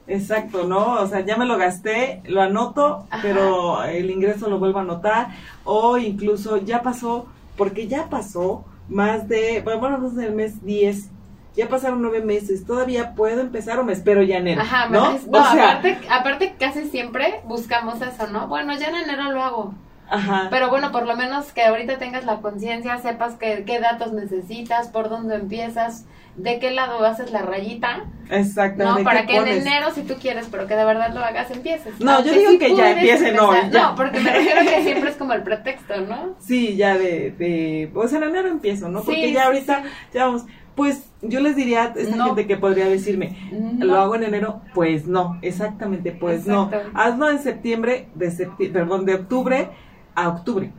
Exacto, 0.08 0.64
¿no? 0.64 0.94
O 1.02 1.08
sea, 1.08 1.22
ya 1.22 1.36
me 1.36 1.46
lo 1.46 1.58
gasté, 1.58 2.22
lo 2.26 2.42
anoto, 2.42 3.06
pero 3.22 3.84
el 3.84 4.10
ingreso 4.10 4.50
lo 4.50 4.60
vuelvo 4.60 4.80
a 4.80 4.84
anotar, 4.84 5.28
o 5.64 5.98
incluso 5.98 6.58
ya 6.58 6.82
pasó, 6.82 7.28
porque 7.58 7.88
ya 7.88 8.10
pasó 8.10 8.64
más 8.88 9.28
de, 9.28 9.62
bueno, 9.64 9.98
vamos 9.98 10.14
en 10.14 10.24
el 10.24 10.34
mes 10.34 10.64
10, 10.64 11.10
ya 11.58 11.68
pasaron 11.68 12.02
nueve 12.02 12.22
meses, 12.22 12.66
todavía 12.66 13.16
puedo 13.16 13.42
empezar 13.42 13.80
o 13.80 13.84
me 13.84 13.92
espero 13.92 14.22
ya 14.22 14.38
en 14.38 14.48
enero. 14.48 14.62
Ajá, 14.62 14.88
¿no? 14.90 15.18
no 15.28 15.40
aparte, 15.40 15.98
aparte 16.10 16.56
casi 16.58 16.86
siempre 16.86 17.42
buscamos 17.46 18.00
eso, 18.02 18.28
¿no? 18.28 18.48
Bueno, 18.48 18.78
ya 18.78 18.90
en 18.90 18.96
enero 18.96 19.32
lo 19.32 19.44
hago. 19.44 19.74
Ajá. 20.10 20.48
Pero 20.50 20.70
bueno, 20.70 20.92
por 20.92 21.06
lo 21.06 21.16
menos 21.16 21.52
que 21.52 21.64
ahorita 21.64 21.98
tengas 21.98 22.26
la 22.26 22.38
conciencia, 22.38 22.98
sepas 23.00 23.36
que, 23.36 23.64
qué 23.66 23.80
datos 23.80 24.14
necesitas, 24.14 24.88
por 24.88 25.10
dónde 25.10 25.36
empiezas, 25.36 26.06
de 26.38 26.60
qué 26.60 26.72
lado 26.72 27.04
haces 27.04 27.32
la 27.32 27.42
rayita. 27.42 28.06
Exactamente. 28.30 29.02
No, 29.02 29.04
para 29.04 29.26
que 29.26 29.38
en 29.38 29.48
enero, 29.48 29.92
si 29.92 30.04
tú 30.04 30.16
quieres, 30.20 30.48
pero 30.50 30.68
que 30.68 30.76
de 30.76 30.86
verdad 30.86 31.14
lo 31.14 31.20
hagas, 31.22 31.50
empieces. 31.52 32.00
No, 32.00 32.24
yo 32.24 32.32
digo 32.34 32.58
que 32.60 32.76
ya 32.76 32.92
empiece, 32.92 33.32
no. 33.34 33.52
No, 33.70 33.96
porque 33.96 34.20
me 34.20 34.32
refiero 34.32 34.62
que 34.62 34.84
siempre 34.84 35.10
es 35.10 35.16
como 35.18 35.34
el 35.34 35.44
pretexto, 35.44 36.00
¿no? 36.02 36.36
Sí, 36.40 36.76
ya 36.76 36.98
de, 36.98 37.32
de 37.32 37.90
pues 37.94 38.14
en 38.14 38.24
enero 38.24 38.48
empiezo, 38.48 38.90
¿no? 38.90 39.02
Porque 39.02 39.32
ya 39.32 39.46
ahorita, 39.46 39.84
ya 40.14 40.26
vamos, 40.26 40.46
pues 40.76 41.10
yo 41.24 41.40
les 41.40 41.56
diría 41.56 41.86
a 41.86 41.94
esta 41.96 42.24
gente 42.24 42.46
que 42.46 42.56
podría 42.56 42.88
decirme, 42.88 43.36
¿lo 43.80 44.00
hago 44.00 44.16
en 44.16 44.24
enero? 44.24 44.62
Pues 44.76 45.08
no, 45.08 45.40
exactamente, 45.42 46.12
pues 46.12 46.46
no. 46.46 46.70
Hazlo 46.94 47.32
en 47.32 47.40
septiembre, 47.40 48.10
de 48.14 48.30
septiembre, 48.30 48.82
perdón, 48.82 49.06
de 49.06 49.16
octubre 49.16 49.70
a 50.18 50.30
octubre. 50.30 50.74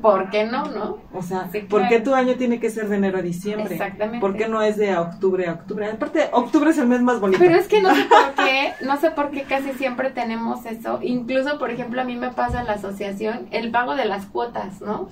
¿Por 0.00 0.30
qué 0.30 0.44
no, 0.44 0.66
no? 0.66 0.98
O 1.12 1.22
sea, 1.22 1.48
¿por 1.68 1.88
qué 1.88 1.98
tu 1.98 2.14
año 2.14 2.34
tiene 2.34 2.60
que 2.60 2.70
ser 2.70 2.88
de 2.88 2.96
enero 2.96 3.18
a 3.18 3.22
diciembre? 3.22 3.74
Exactamente. 3.74 4.20
¿Por 4.20 4.36
qué 4.36 4.46
no 4.46 4.62
es 4.62 4.76
de 4.76 4.96
octubre 4.96 5.48
a 5.48 5.54
octubre? 5.54 5.88
Aparte, 5.88 6.28
octubre 6.30 6.70
es 6.70 6.78
el 6.78 6.86
mes 6.86 7.00
más 7.00 7.18
bonito. 7.18 7.40
Pero 7.40 7.56
es 7.56 7.66
que 7.66 7.80
no 7.80 7.92
sé 7.92 8.04
por 8.04 8.34
qué, 8.44 8.74
no 8.82 8.96
sé 8.98 9.10
por 9.10 9.30
qué 9.30 9.42
casi 9.42 9.72
siempre 9.72 10.10
tenemos 10.10 10.64
eso. 10.66 11.00
Incluso, 11.02 11.58
por 11.58 11.70
ejemplo, 11.70 12.02
a 12.02 12.04
mí 12.04 12.14
me 12.14 12.30
pasa 12.30 12.60
en 12.60 12.66
la 12.66 12.74
asociación 12.74 13.48
el 13.50 13.70
pago 13.72 13.96
de 13.96 14.04
las 14.04 14.26
cuotas, 14.26 14.80
¿no? 14.80 15.08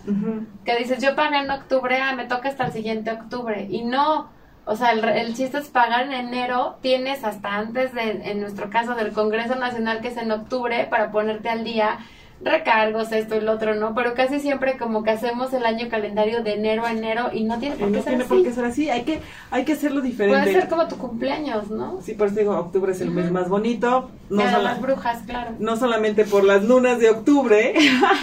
Que 0.65 0.77
dices, 0.77 1.03
yo 1.03 1.17
pagué 1.17 1.39
en 1.39 1.51
octubre, 1.51 1.99
ah, 2.01 2.15
me 2.15 2.27
toca 2.27 2.51
hasta 2.51 2.67
el 2.67 2.73
siguiente 2.73 3.11
octubre. 3.11 3.67
Y 3.69 3.83
no, 3.83 4.29
o 4.67 4.77
sea, 4.77 4.93
el, 4.93 5.03
el, 5.05 5.35
chiste 5.35 5.59
es 5.59 5.69
pagar 5.71 6.05
en 6.07 6.13
enero, 6.13 6.77
tienes 6.83 7.25
hasta 7.25 7.57
antes 7.57 7.95
de, 7.95 8.31
en 8.31 8.41
nuestro 8.41 8.71
caso, 8.71 8.95
del 8.95 9.13
Congreso 9.13 9.57
Nacional, 9.57 10.03
que 10.03 10.09
es 10.09 10.19
en 10.19 10.31
octubre, 10.31 10.87
para 10.89 11.11
ponerte 11.11 11.49
al 11.49 11.65
día 11.65 11.99
recargos, 12.45 13.13
esto 13.13 13.37
y 13.37 13.41
lo 13.41 13.53
otro, 13.53 13.75
¿no? 13.75 13.95
Pero 13.95 14.15
casi 14.15 14.41
siempre 14.41 14.77
como 14.77 15.03
que 15.03 15.11
hacemos 15.11 15.53
el 15.53 15.65
año 15.65 15.89
calendario 15.89 16.43
de 16.43 16.55
enero 16.55 16.85
a 16.85 16.93
enero 16.93 17.31
y 17.33 17.45
no 17.45 17.59
tiene 17.59 17.77
por 17.77 17.91
qué 17.91 17.97
no 17.97 18.03
ser 18.03 18.13
tiene 18.13 18.25
por 18.25 18.43
qué 18.43 18.53
ser 18.53 18.65
así, 18.65 18.91
hay 18.91 19.03
que, 19.03 19.21
hay 19.51 19.65
que 19.65 19.73
hacerlo 19.73 20.01
diferente. 20.01 20.41
Puede 20.41 20.61
ser 20.61 20.69
como 20.69 20.89
tu 20.89 20.97
cumpleaños, 20.97 21.71
¿no? 21.71 22.01
Sí, 22.03 22.15
por 22.15 22.29
eso 22.29 22.37
digo, 22.37 22.57
octubre 22.57 22.93
es 22.93 23.01
el 23.01 23.11
mes 23.11 23.31
más 23.31 23.49
bonito. 23.49 24.11
No 24.31 24.45
las 24.45 24.81
brujas, 24.81 25.23
claro. 25.27 25.53
No 25.59 25.77
solamente 25.77 26.25
por 26.25 26.45
las 26.45 26.65
lunas 26.65 26.99
de 26.99 27.11
octubre. 27.11 27.75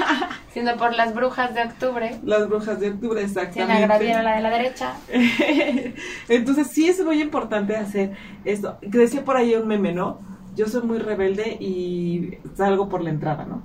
sino 0.54 0.76
por 0.78 0.94
las 0.96 1.14
brujas 1.14 1.54
de 1.54 1.64
octubre. 1.64 2.20
Las 2.24 2.50
brujas 2.50 2.80
de 2.80 2.90
octubre, 2.90 3.22
exactamente. 3.22 3.74
Sin 3.74 3.84
agraviar 3.84 4.20
a 4.20 4.24
la 4.24 4.36
de 4.36 4.42
la 4.42 4.50
derecha. 4.50 4.94
Entonces 6.30 6.68
sí 6.72 6.88
es 6.88 7.04
muy 7.04 7.22
importante 7.22 7.76
hacer 7.76 8.12
esto. 8.44 8.78
Decía 8.82 9.24
por 9.24 9.38
ahí 9.38 9.54
un 9.56 9.68
meme, 9.68 9.94
¿no? 9.94 10.20
Yo 10.56 10.68
soy 10.68 10.82
muy 10.82 10.98
rebelde 10.98 11.58
y 11.60 12.38
salgo 12.56 12.90
por 12.90 13.02
la 13.02 13.12
entrada, 13.12 13.46
¿no? 13.46 13.62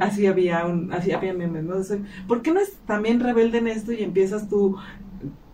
Así 0.00 0.26
había 0.26 0.64
un, 0.66 0.92
así 0.92 1.12
había 1.12 1.32
memes, 1.32 1.64
¿no? 1.64 1.76
¿Por 2.26 2.42
qué 2.42 2.52
no 2.52 2.60
es 2.60 2.72
también 2.86 3.20
rebelde 3.20 3.58
en 3.58 3.68
esto 3.68 3.92
y 3.92 4.02
empiezas 4.02 4.48
tu 4.48 4.76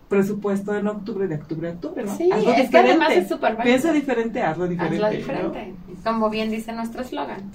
presupuesto 0.07 0.75
en 0.75 0.87
octubre, 0.87 1.27
de 1.27 1.35
octubre 1.35 1.69
a 1.69 1.71
octubre, 1.71 2.03
¿no? 2.03 2.15
Sí, 2.15 2.29
es 2.31 2.69
que 2.69 2.77
además 2.77 3.11
es 3.11 3.27
súper 3.27 3.57
Piensa 3.57 3.91
diferente, 3.91 4.41
hazlo 4.41 4.67
diferente. 4.67 5.03
Hazlo 5.03 5.17
diferente, 5.17 5.73
como 6.03 6.29
bien 6.29 6.51
dice 6.51 6.71
nuestro 6.73 7.01
eslogan. 7.01 7.51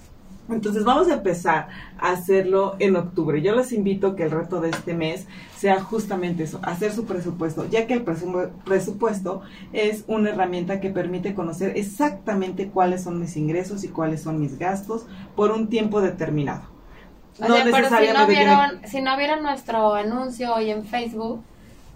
Entonces 0.51 0.85
vamos 0.85 1.09
a 1.09 1.15
empezar 1.15 1.69
a 1.99 2.11
hacerlo 2.11 2.77
en 2.79 2.97
octubre. 2.97 3.41
Yo 3.43 3.55
les 3.55 3.73
invito 3.73 4.17
que 4.17 4.25
el 4.25 4.31
reto 4.31 4.61
de 4.61 4.71
este 4.71 4.95
mes 4.95 5.27
sea 5.57 5.81
justamente 5.81 6.45
eso, 6.45 6.61
hacer 6.63 6.93
su 6.93 7.05
presupuesto, 7.05 7.67
ya 7.69 7.87
que 7.87 7.95
el 7.95 8.03
presupuesto 8.03 9.43
es 9.73 10.05
una 10.07 10.31
herramienta 10.31 10.81
que 10.81 10.91
permite 10.91 11.35
conocer 11.35 11.77
exactamente 11.77 12.69
cuáles 12.69 13.03
son 13.03 13.21
mis 13.21 13.37
ingresos 13.37 13.85
y 13.85 13.89
cuáles 13.89 14.23
son 14.23 14.41
mis 14.41 14.59
gastos 14.59 15.07
por 15.37 15.51
un 15.51 15.69
tiempo 15.69 16.01
determinado. 16.01 16.63
No 17.39 17.65
necesariamente 17.65 18.11
si 18.11 18.19
no, 18.19 18.27
vieron, 18.27 18.81
si 18.87 19.03
no 19.03 19.17
vieron 19.17 19.43
nuestro 19.43 19.95
anuncio 19.95 20.55
hoy 20.55 20.71
en 20.71 20.85
Facebook, 20.85 21.43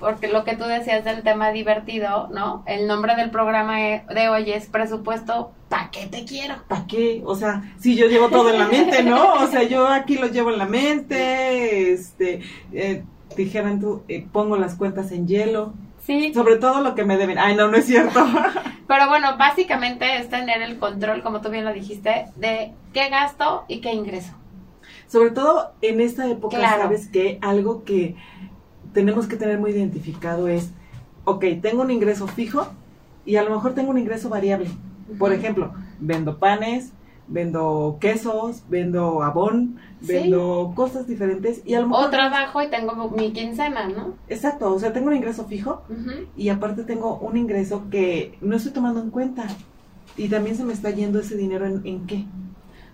porque 0.05 0.29
lo 0.29 0.45
que 0.45 0.55
tú 0.55 0.65
decías 0.65 1.03
del 1.03 1.23
tema 1.23 1.51
divertido, 1.51 2.29
¿no? 2.31 2.63
El 2.67 2.87
nombre 2.87 3.17
del 3.17 3.31
programa 3.31 3.89
e, 3.89 4.05
de 4.15 4.29
hoy 4.29 4.53
es 4.53 4.67
presupuesto, 4.67 5.53
¿para 5.71 5.91
qué 5.91 6.07
te 6.07 6.27
quiero? 6.27 6.57
¿Para 6.69 6.87
qué? 6.87 7.23
O 7.25 7.35
sea, 7.35 7.73
si 7.81 7.97
yo 7.97 8.07
llevo 8.07 8.29
todo 8.29 8.51
en 8.51 8.59
la 8.59 8.69
mente, 8.69 9.03
¿no? 9.03 9.33
O 9.45 9.47
sea, 9.47 9.63
yo 9.63 9.89
aquí 9.89 10.19
lo 10.19 10.27
llevo 10.27 10.51
en 10.51 10.59
la 10.59 10.67
mente, 10.67 11.91
este, 11.93 12.43
eh, 12.75 13.03
dijeran 13.35 13.81
tú, 13.81 14.03
eh, 14.09 14.27
pongo 14.31 14.59
las 14.59 14.75
cuentas 14.75 15.11
en 15.11 15.27
hielo. 15.27 15.73
Sí. 16.03 16.35
Sobre 16.35 16.57
todo 16.57 16.83
lo 16.83 16.95
que 16.95 17.07
me 17.07 17.17
deben. 17.17 17.39
Ay, 17.39 17.57
no, 17.57 17.69
no 17.69 17.79
es 17.79 17.87
cierto. 17.87 18.27
Pero 18.87 19.09
bueno, 19.09 19.39
básicamente 19.39 20.19
es 20.19 20.29
tener 20.29 20.61
el 20.61 20.79
control, 20.79 21.23
como 21.23 21.41
tú 21.41 21.49
bien 21.49 21.65
lo 21.65 21.73
dijiste, 21.73 22.27
de 22.37 22.73
qué 22.93 23.09
gasto 23.09 23.65
y 23.69 23.81
qué 23.81 23.95
ingreso. 23.95 24.35
Sobre 25.07 25.31
todo 25.31 25.73
en 25.81 26.03
esta 26.03 26.29
época, 26.29 26.59
Claro. 26.59 26.83
sabes 26.83 27.09
que 27.09 27.39
algo 27.41 27.85
que 27.85 28.17
tenemos 28.95 29.27
que 29.27 29.37
tener 29.37 29.59
muy 29.59 29.73
identificado 29.73 30.49
es, 30.49 30.71
ok, 31.25 31.45
tengo 31.61 31.83
un 31.83 31.91
ingreso 31.91 32.27
fijo 32.27 32.67
y 33.27 33.37
a 33.37 33.43
lo 33.43 33.51
mejor 33.51 33.75
tengo 33.75 33.91
un 33.91 33.99
ingreso 33.99 34.31
variable. 34.31 34.71
Por 35.19 35.33
ejemplo, 35.35 35.73
vendo 36.01 36.39
panes, 36.39 36.93
vendo 37.29 37.99
quesos, 38.01 38.63
vendo 38.69 39.23
abón, 39.23 39.77
Sí. 40.01 40.13
vendo 40.13 40.73
cosas 40.77 41.07
diferentes 41.07 41.63
y 41.65 41.75
a 41.75 41.81
lo 41.81 41.89
mejor... 41.89 42.07
O 42.07 42.11
trabajo 42.11 42.63
y 42.63 42.69
tengo 42.69 43.11
mi 43.11 43.33
quincena, 43.33 43.89
¿no? 43.89 44.15
Exacto, 44.29 44.73
o 44.73 44.79
sea, 44.79 44.93
tengo 44.93 45.09
un 45.09 45.17
ingreso 45.17 45.47
fijo 45.47 45.83
y 46.37 46.51
aparte 46.51 46.85
tengo 46.85 47.19
un 47.19 47.37
ingreso 47.39 47.85
que 47.91 48.37
no 48.43 48.57
estoy 48.57 48.73
tomando 48.73 49.01
en 49.01 49.11
cuenta 49.11 49.47
y 50.17 50.29
también 50.29 50.57
se 50.57 50.65
me 50.65 50.75
está 50.75 50.91
yendo 50.91 51.19
ese 51.21 51.37
dinero 51.37 51.65
en, 51.67 51.81
en 51.85 52.07
qué. 52.07 52.27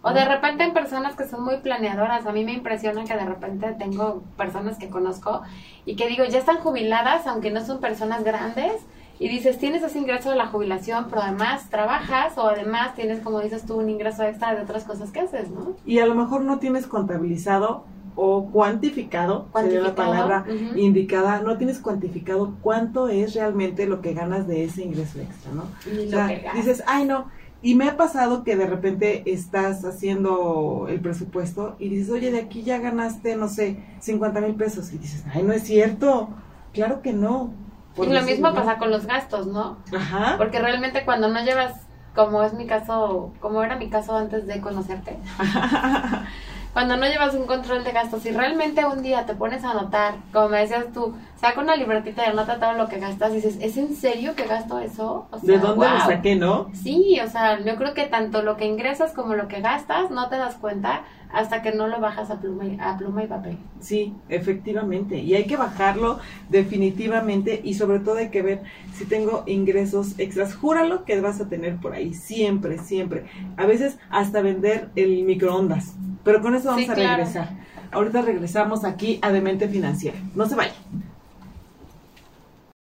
O 0.02 0.12
de 0.12 0.25
repente 0.25 0.64
en 0.64 0.73
personas 0.73 1.14
que 1.14 1.28
son 1.28 1.45
muy 1.45 1.59
planeadoras. 1.59 2.26
A 2.26 2.33
mí 2.33 2.45
me 2.45 2.52
impresiona 2.52 3.04
que 3.04 3.14
de 3.14 3.25
repente 3.25 3.75
tengo 3.78 4.23
personas 4.37 4.78
que 4.78 4.88
conozco 4.88 5.42
y 5.85 5.97
que 5.97 6.09
digo, 6.09 6.25
ya 6.25 6.38
están 6.38 6.59
jubiladas, 6.59 7.26
aunque 7.26 7.50
no 7.50 7.64
son 7.64 7.80
personas 7.80 8.25
grandes. 8.25 8.73
Y 9.19 9.28
dices, 9.28 9.59
tienes 9.59 9.83
ese 9.83 9.99
ingreso 9.99 10.30
de 10.30 10.37
la 10.37 10.47
jubilación, 10.47 11.09
pero 11.11 11.21
además 11.21 11.69
trabajas 11.69 12.38
o 12.38 12.49
además 12.49 12.95
tienes, 12.95 13.21
como 13.21 13.40
dices 13.40 13.66
tú, 13.66 13.76
un 13.76 13.90
ingreso 13.90 14.23
extra 14.23 14.54
de 14.54 14.62
otras 14.62 14.85
cosas 14.85 15.11
que 15.11 15.21
haces, 15.21 15.50
¿no? 15.50 15.76
Y 15.85 15.99
a 15.99 16.07
lo 16.07 16.14
mejor 16.14 16.40
no 16.40 16.59
tienes 16.59 16.87
contabilizado 16.87 17.85
o 18.16 18.47
cuantificado, 18.50 19.49
sería 19.54 19.80
la 19.80 19.95
Cuantificado, 19.95 19.95
palabra 19.95 20.45
indicada, 20.75 21.40
no 21.40 21.59
tienes 21.59 21.80
cuantificado 21.80 22.54
cuánto 22.62 23.09
es 23.09 23.35
realmente 23.35 23.87
lo 23.87 24.00
que 24.00 24.14
ganas 24.14 24.47
de 24.47 24.64
ese 24.64 24.85
ingreso 24.85 25.21
extra, 25.21 25.52
¿no? 25.52 25.64
Y 25.87 26.07
O 26.07 26.11
sea, 26.11 26.26
dices, 26.54 26.83
ay 26.87 27.04
no, 27.04 27.26
y 27.62 27.75
me 27.75 27.88
ha 27.88 27.97
pasado 27.97 28.43
que 28.43 28.57
de 28.57 28.67
repente 28.67 29.23
estás 29.26 29.85
haciendo 29.85 30.87
el 30.88 31.00
presupuesto 31.00 31.76
y 31.79 31.90
dices, 31.90 32.11
oye, 32.11 32.31
de 32.31 32.40
aquí 32.40 32.62
ya 32.62 32.79
ganaste, 32.79 33.37
no 33.37 33.49
sé, 33.49 33.83
50 34.00 34.40
mil 34.40 34.55
pesos. 34.55 34.93
Y 34.93 34.99
dices, 34.99 35.25
ay, 35.33 35.43
no 35.43 35.52
es 35.52 35.64
cierto, 35.64 36.31
claro 36.73 37.02
que 37.02 37.12
no. 37.12 37.52
Y 37.97 38.07
lo 38.07 38.23
mismo 38.23 38.49
¿no? 38.49 38.55
pasa 38.55 38.79
con 38.79 38.90
los 38.90 39.05
gastos, 39.07 39.47
¿no? 39.47 39.76
Ajá. 39.95 40.37
Porque 40.38 40.59
realmente 40.59 41.05
cuando 41.05 41.29
no 41.29 41.45
llevas, 41.45 41.75
como 42.14 42.43
es 42.43 42.55
mi 42.55 42.67
caso, 42.67 43.33
como 43.40 43.62
era 43.62 43.76
mi 43.76 43.90
caso 43.90 44.17
antes 44.17 44.47
de 44.47 44.61
conocerte, 44.62 45.19
cuando 46.73 46.97
no 46.97 47.07
llevas 47.07 47.35
un 47.35 47.47
control 47.47 47.85
de 47.85 47.93
gastos 47.93 48.25
y 48.25 48.31
realmente 48.31 48.87
un 48.87 49.02
día 49.02 49.26
te 49.26 49.35
pones 49.35 49.64
a 49.64 49.73
anotar, 49.73 50.14
como 50.33 50.49
me 50.49 50.61
decías 50.61 50.87
tú, 50.95 51.14
saca 51.40 51.61
una 51.61 51.75
libretita 51.75 52.23
y 52.26 52.30
anota 52.30 52.61
todo 52.61 52.75
lo 52.75 52.88
que 52.88 52.99
gastas 52.99 53.32
y 53.32 53.37
dices, 53.37 53.56
¿es 53.62 53.76
en 53.78 53.94
serio 53.97 54.35
que 54.35 54.44
gasto 54.47 54.78
eso? 54.78 55.26
O 55.30 55.38
¿De 55.38 55.59
dónde 55.59 55.88
lo 55.88 56.00
saqué, 56.00 56.37
no? 56.37 56.70
Sí, 56.75 57.18
o 57.25 57.28
sea, 57.28 57.59
yo 57.64 57.76
creo 57.76 57.94
que 57.94 58.04
tanto 58.06 58.42
lo 58.42 58.56
que 58.59 58.66
ingresas 58.66 59.12
como 59.12 59.35
lo 59.35 59.49
que 59.49 59.61
gastas 59.62 60.11
no 60.11 60.28
te 60.28 60.37
das 60.37 60.56
cuenta 60.56 61.04
hasta 61.32 61.62
que 61.62 61.73
no 61.73 61.87
lo 61.87 62.00
bajas 62.00 62.30
a 62.30 62.40
pluma 62.40 62.66
y, 62.66 62.76
a 62.80 62.99
pluma 62.99 63.23
y 63.23 63.26
papel. 63.28 63.56
Sí, 63.78 64.12
efectivamente. 64.28 65.16
Y 65.18 65.35
hay 65.35 65.44
que 65.47 65.56
bajarlo 65.56 66.18
definitivamente 66.50 67.61
y 67.62 67.75
sobre 67.75 68.00
todo 68.00 68.16
hay 68.16 68.28
que 68.30 68.42
ver 68.42 68.62
si 68.94 69.04
tengo 69.06 69.44
ingresos 69.47 70.18
extras. 70.18 70.54
Júralo 70.54 71.04
que 71.04 71.20
vas 71.20 71.40
a 71.40 71.49
tener 71.49 71.76
por 71.76 71.94
ahí, 71.94 72.12
siempre, 72.14 72.78
siempre. 72.78 73.25
A 73.56 73.64
veces 73.64 73.99
hasta 74.11 74.42
vender 74.42 74.90
el 74.97 75.23
microondas. 75.25 75.94
Pero 76.25 76.42
con 76.42 76.54
eso 76.54 76.68
vamos 76.68 76.85
Sí, 76.85 76.90
a 76.90 76.94
claro. 76.94 77.16
regresar. 77.18 77.49
Ahorita 77.92 78.23
regresamos 78.23 78.85
aquí 78.85 79.18
a 79.23 79.32
Demente 79.32 79.68
Financiera. 79.68 80.18
No 80.35 80.47
se 80.47 80.54
vayan. 80.54 80.75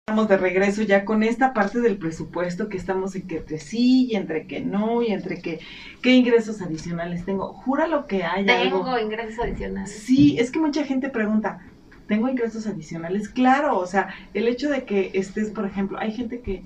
Estamos 0.08 0.30
de 0.30 0.38
regreso 0.38 0.84
ya 0.84 1.04
con 1.04 1.24
esta 1.24 1.52
parte 1.52 1.80
del 1.80 1.98
presupuesto 1.98 2.70
que 2.70 2.78
estamos 2.78 3.16
en 3.16 3.26
que 3.26 3.38
entre 3.38 3.58
sí 3.58 4.06
y 4.06 4.16
entre 4.16 4.46
que 4.46 4.62
no 4.62 5.02
y 5.02 5.08
entre 5.08 5.42
que 5.42 5.60
qué 6.04 6.12
ingresos 6.12 6.62
adicionales 6.62 7.26
tengo. 7.26 7.54
Júralo 7.54 8.06
que 8.06 8.24
hay 8.24 8.48
algo. 8.48 8.84
Tengo 8.86 9.00
ingresos 9.00 9.44
adicionales. 9.44 9.92
Sí, 9.92 10.38
es 10.38 10.52
que 10.52 10.60
mucha 10.60 10.84
gente 10.84 11.10
pregunta, 11.10 11.60
¿tengo 12.08 12.30
ingresos 12.30 12.68
adicionales? 12.68 13.30
Claro, 13.30 13.80
o 13.80 13.88
sea, 13.88 14.14
el 14.36 14.48
hecho 14.48 14.70
de 14.70 14.86
que 14.86 15.10
estés, 15.16 15.50
por 15.50 15.66
ejemplo, 15.66 15.98
hay 15.98 16.12
gente 16.12 16.42
que 16.42 16.62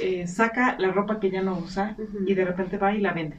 eh, 0.00 0.28
saca 0.28 0.76
la 0.78 0.92
ropa 0.92 1.18
que 1.18 1.32
ya 1.32 1.42
no 1.42 1.58
usa 1.58 1.96
y 2.28 2.34
de 2.34 2.44
repente 2.44 2.78
va 2.78 2.94
y 2.94 3.00
la 3.00 3.12
vende. 3.12 3.38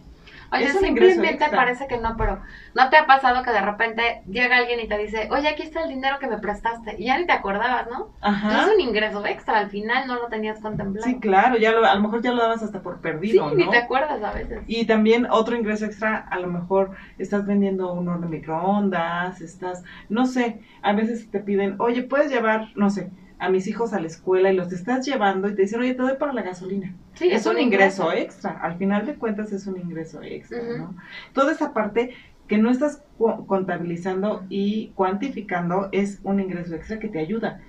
Oye, 0.56 0.72
simplemente 0.72 1.46
parece 1.50 1.88
que 1.88 1.98
no, 1.98 2.16
pero 2.18 2.40
¿no 2.74 2.90
te 2.90 2.98
ha 2.98 3.06
pasado 3.06 3.44
que 3.44 3.52
de 3.52 3.62
repente 3.62 4.22
llega 4.28 4.58
alguien 4.58 4.80
y 4.80 4.88
te 4.88 4.98
dice, 4.98 5.28
oye, 5.32 5.48
aquí 5.48 5.64
está 5.64 5.84
el 5.84 5.90
dinero 5.90 6.20
que 6.20 6.28
me 6.28 6.38
prestaste? 6.38 6.96
Y 6.98 7.06
ya 7.06 7.18
ni 7.18 7.26
te 7.26 7.34
acordabas, 7.34 7.88
¿no? 7.90 8.10
Ajá. 8.22 8.64
Es 8.64 8.74
un 8.74 8.80
ingreso 8.82 9.26
extra, 9.26 9.58
al 9.58 9.70
final 9.70 10.08
no 10.08 10.16
lo 10.16 10.28
tenías 10.28 10.60
contemplado. 10.60 11.06
Sí, 11.08 11.20
claro, 11.20 11.58
ya 11.58 11.72
lo, 11.72 11.86
a 11.86 11.96
lo 11.96 12.02
mejor 12.02 12.22
ya 12.22 12.32
lo 12.32 12.42
dabas 12.42 12.64
hasta 12.64 12.82
por 12.82 12.96
Sí, 12.96 13.02
perdido, 13.02 13.50
ni 13.56 13.66
¿no? 13.66 13.72
te 13.72 13.78
acuerdas 13.78 14.22
a 14.24 14.32
veces. 14.32 14.60
Y 14.68 14.86
también 14.86 15.28
otro 15.30 15.56
ingreso 15.56 15.86
extra, 15.86 16.18
a 16.18 16.40
lo 16.40 16.48
mejor 16.48 16.92
estás 17.18 17.46
vendiendo 17.46 17.92
un 17.94 18.08
horno 18.08 18.28
de 18.28 18.38
microondas, 18.38 19.42
estás, 19.42 19.84
no 20.10 20.26
sé, 20.26 20.60
a 20.82 20.94
veces 20.94 21.30
te 21.30 21.40
piden, 21.40 21.76
oye, 21.80 22.04
puedes 22.04 22.32
llevar, 22.32 22.68
no 22.76 22.90
sé, 22.90 23.10
a 23.40 23.50
mis 23.50 23.68
hijos 23.68 23.94
a 23.94 24.00
la 24.00 24.08
escuela 24.08 24.52
y 24.52 24.56
los 24.56 24.72
estás 24.72 25.06
llevando 25.06 25.50
y 25.50 25.56
te 25.56 25.64
dicen, 25.64 25.82
oye, 25.82 25.94
te 25.94 26.02
doy 26.02 26.16
para 26.18 26.34
la 26.34 26.42
gasolina. 26.42 26.94
Sí, 27.14 27.30
es 27.30 27.46
un 27.46 27.60
ingreso 27.60 28.12
extra, 28.12 28.60
al 28.62 28.78
final 28.78 29.06
de 29.06 29.16
cuentas 29.16 29.52
es 29.52 29.68
un 29.68 29.78
ingreso 29.78 30.22
extra. 30.22 30.62
¿no? 30.78 30.96
Toda 31.34 31.52
esa 31.52 31.74
parte 31.74 32.16
que 32.48 32.58
no 32.58 32.70
estás 32.70 33.04
contabilizando 33.48 34.46
y 34.50 34.90
cuantificando 34.90 35.90
es 35.92 36.20
un 36.24 36.40
ingreso 36.40 36.76
extra 36.76 37.00
que 37.00 37.10
te 37.10 37.20
ayuda. 37.20 37.62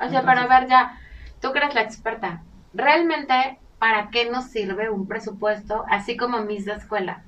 O 0.00 0.08
sea, 0.08 0.22
para 0.22 0.46
ver 0.46 0.68
ya, 0.68 0.98
tú 1.40 1.52
que 1.52 1.58
eres 1.58 1.74
la 1.74 1.82
experta, 1.82 2.42
realmente, 2.72 3.58
¿para 3.78 4.08
qué 4.10 4.30
nos 4.30 4.44
sirve 4.44 4.88
un 4.88 5.06
presupuesto 5.06 5.84
así 5.90 6.16
como 6.16 6.42
mis 6.42 6.64
de 6.64 6.72
escuela? 6.72 7.24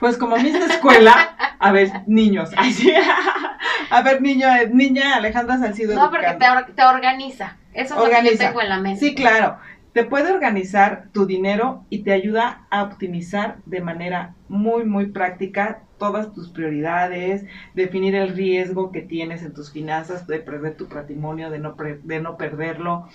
Pues 0.00 0.16
como 0.16 0.36
mis 0.36 0.52
de 0.54 0.64
escuela, 0.64 1.36
a 1.58 1.72
ver, 1.72 1.90
niños, 2.06 2.50
a 3.90 4.02
ver, 4.02 4.22
niño, 4.22 4.48
eh, 4.48 4.68
niña 4.72 5.14
Alejandra 5.16 5.58
Salcido. 5.58 5.94
No, 5.94 6.10
porque 6.10 6.26
te, 6.38 6.48
or- 6.50 6.72
te 6.74 6.82
organiza. 6.82 7.58
Eso 7.74 7.94
es 7.94 8.00
lo 8.00 8.04
que 8.06 8.10
yo 8.10 8.16
Organiza. 8.18 8.46
tengo 8.48 8.62
en 8.62 8.68
la 8.70 8.78
mente. 8.80 9.00
Sí, 9.00 9.14
claro. 9.14 9.58
Te 9.92 10.04
puede 10.04 10.32
organizar 10.32 11.08
tu 11.12 11.26
dinero 11.26 11.84
y 11.90 12.02
te 12.04 12.12
ayuda 12.12 12.66
a 12.70 12.84
optimizar 12.84 13.56
de 13.66 13.80
manera 13.80 14.34
muy, 14.48 14.84
muy 14.84 15.06
práctica 15.06 15.82
todas 15.98 16.32
tus 16.32 16.48
prioridades, 16.48 17.44
definir 17.74 18.14
el 18.14 18.34
riesgo 18.34 18.92
que 18.92 19.02
tienes 19.02 19.42
en 19.42 19.52
tus 19.52 19.70
finanzas, 19.72 20.26
de 20.28 20.38
perder 20.38 20.76
tu 20.76 20.88
patrimonio, 20.88 21.50
de 21.50 21.58
no, 21.58 21.76
de 22.04 22.20
no 22.20 22.36
perderlo. 22.36 23.08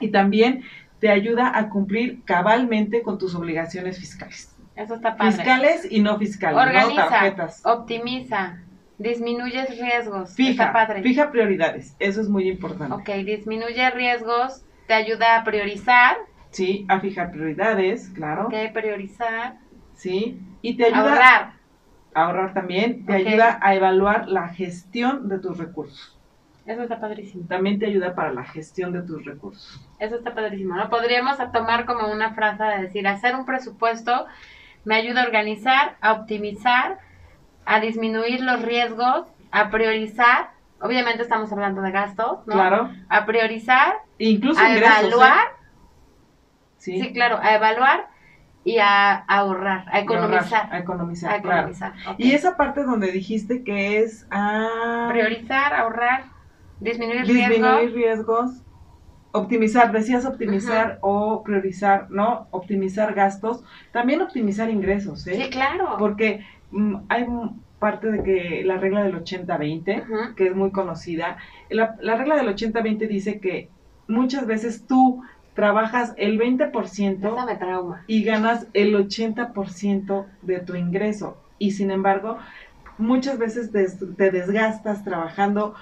Y 0.00 0.08
también 0.08 0.64
te 0.98 1.10
ayuda 1.10 1.56
a 1.56 1.68
cumplir 1.70 2.22
cabalmente 2.24 3.02
con 3.02 3.18
tus 3.18 3.34
obligaciones 3.36 3.98
fiscales. 3.98 4.53
Eso 4.76 4.94
está 4.96 5.16
padre. 5.16 5.32
Fiscales 5.32 5.86
y 5.90 6.00
no 6.00 6.18
fiscales, 6.18 6.56
¿no? 6.56 6.62
Organiza, 6.62 7.08
Tarjetas. 7.08 7.62
optimiza, 7.64 8.58
disminuyes 8.98 9.68
riesgos. 9.78 10.30
está 10.30 10.36
Fija, 10.36 10.72
padre. 10.72 11.02
fija 11.02 11.30
prioridades. 11.30 11.94
Eso 11.98 12.20
es 12.20 12.28
muy 12.28 12.48
importante. 12.48 12.94
Ok, 12.94 13.08
disminuye 13.24 13.90
riesgos, 13.90 14.64
te 14.86 14.94
ayuda 14.94 15.36
a 15.38 15.44
priorizar. 15.44 16.16
Sí, 16.50 16.86
a 16.88 17.00
fijar 17.00 17.30
prioridades, 17.32 18.08
claro. 18.10 18.46
Ok, 18.46 18.54
priorizar. 18.72 19.56
Sí. 19.94 20.40
Y 20.62 20.76
te 20.76 20.86
ayuda 20.86 21.00
Ahorrar. 21.10 21.52
ahorrar 22.14 22.54
también, 22.54 23.04
te 23.06 23.12
ayuda 23.14 23.58
a 23.62 23.74
evaluar 23.74 24.28
la 24.28 24.48
gestión 24.48 25.28
de 25.28 25.38
tus 25.38 25.58
recursos. 25.58 26.18
Eso 26.66 26.82
está 26.82 26.98
padrísimo. 26.98 27.46
También 27.46 27.78
te 27.78 27.86
ayuda 27.86 28.14
para 28.14 28.32
la 28.32 28.44
gestión 28.44 28.92
de 28.92 29.02
tus 29.02 29.24
recursos. 29.24 29.86
Eso 29.98 30.16
está 30.16 30.34
padrísimo, 30.34 30.74
¿no? 30.76 30.88
Podríamos 30.88 31.38
a 31.38 31.52
tomar 31.52 31.84
como 31.84 32.10
una 32.10 32.32
frase 32.34 32.62
de 32.64 32.82
decir, 32.82 33.06
hacer 33.06 33.34
un 33.34 33.44
presupuesto 33.44 34.26
me 34.84 34.94
ayuda 34.96 35.22
a 35.22 35.26
organizar, 35.26 35.96
a 36.00 36.12
optimizar, 36.12 36.98
a 37.66 37.80
disminuir 37.80 38.40
los 38.40 38.62
riesgos, 38.62 39.26
a 39.50 39.70
priorizar. 39.70 40.50
Obviamente 40.80 41.22
estamos 41.22 41.50
hablando 41.52 41.80
de 41.82 41.90
gastos, 41.90 42.46
¿no? 42.46 42.52
Claro. 42.54 42.90
A 43.08 43.24
priorizar, 43.24 43.94
Incluso 44.18 44.60
a 44.60 44.68
ingresos. 44.70 44.96
¿eh? 44.96 45.00
evaluar, 45.06 45.46
Sí. 46.76 47.00
sí. 47.00 47.12
claro, 47.14 47.38
a 47.42 47.54
evaluar 47.54 48.08
y 48.62 48.78
a 48.78 49.14
ahorrar, 49.14 49.86
a 49.88 49.98
ahorrar, 49.98 50.02
economizar. 50.02 50.68
A 50.72 50.78
economizar, 50.78 51.34
A 51.34 51.40
claro. 51.42 51.56
economizar. 51.70 51.92
Y 52.18 52.32
esa 52.32 52.56
parte 52.56 52.82
donde 52.82 53.10
dijiste 53.12 53.64
que 53.64 54.00
es 54.00 54.26
a 54.30 55.06
Priorizar, 55.10 55.72
ahorrar, 55.74 56.24
disminuir, 56.80 57.22
disminuir 57.26 57.48
riesgos. 57.92 57.92
riesgos, 57.94 58.62
optimizar, 59.34 59.90
decías 59.90 60.24
optimizar 60.24 60.98
o 61.00 61.42
priorizar, 61.42 62.08
¿no? 62.08 62.46
Optimizar 62.52 63.14
gastos, 63.14 63.64
también 63.92 64.22
optimizar 64.22 64.70
ingresos, 64.70 65.26
¿eh? 65.26 65.34
Sí, 65.34 65.50
claro. 65.50 65.96
Porque 65.98 66.46
mm, 66.70 66.96
hay 67.08 67.26
parte 67.80 68.12
de 68.12 68.22
que 68.22 68.62
la 68.64 68.78
regla 68.78 69.02
del 69.02 69.16
80-20, 69.16 70.34
que 70.36 70.46
es 70.46 70.54
muy 70.54 70.70
conocida, 70.70 71.36
la, 71.68 71.96
la 72.00 72.16
regla 72.16 72.36
del 72.36 72.46
80-20 72.46 73.08
dice 73.08 73.40
que 73.40 73.68
muchas 74.06 74.46
veces 74.46 74.86
tú 74.86 75.22
trabajas 75.54 76.14
el 76.16 76.38
20% 76.38 78.02
y 78.06 78.22
ganas 78.22 78.68
el 78.72 78.94
80% 78.94 80.26
de 80.42 80.60
tu 80.60 80.76
ingreso. 80.76 81.38
Y 81.58 81.72
sin 81.72 81.90
embargo, 81.90 82.38
muchas 82.98 83.38
veces 83.38 83.72
te 83.72 84.30
desgastas 84.30 85.02
trabajando 85.02 85.74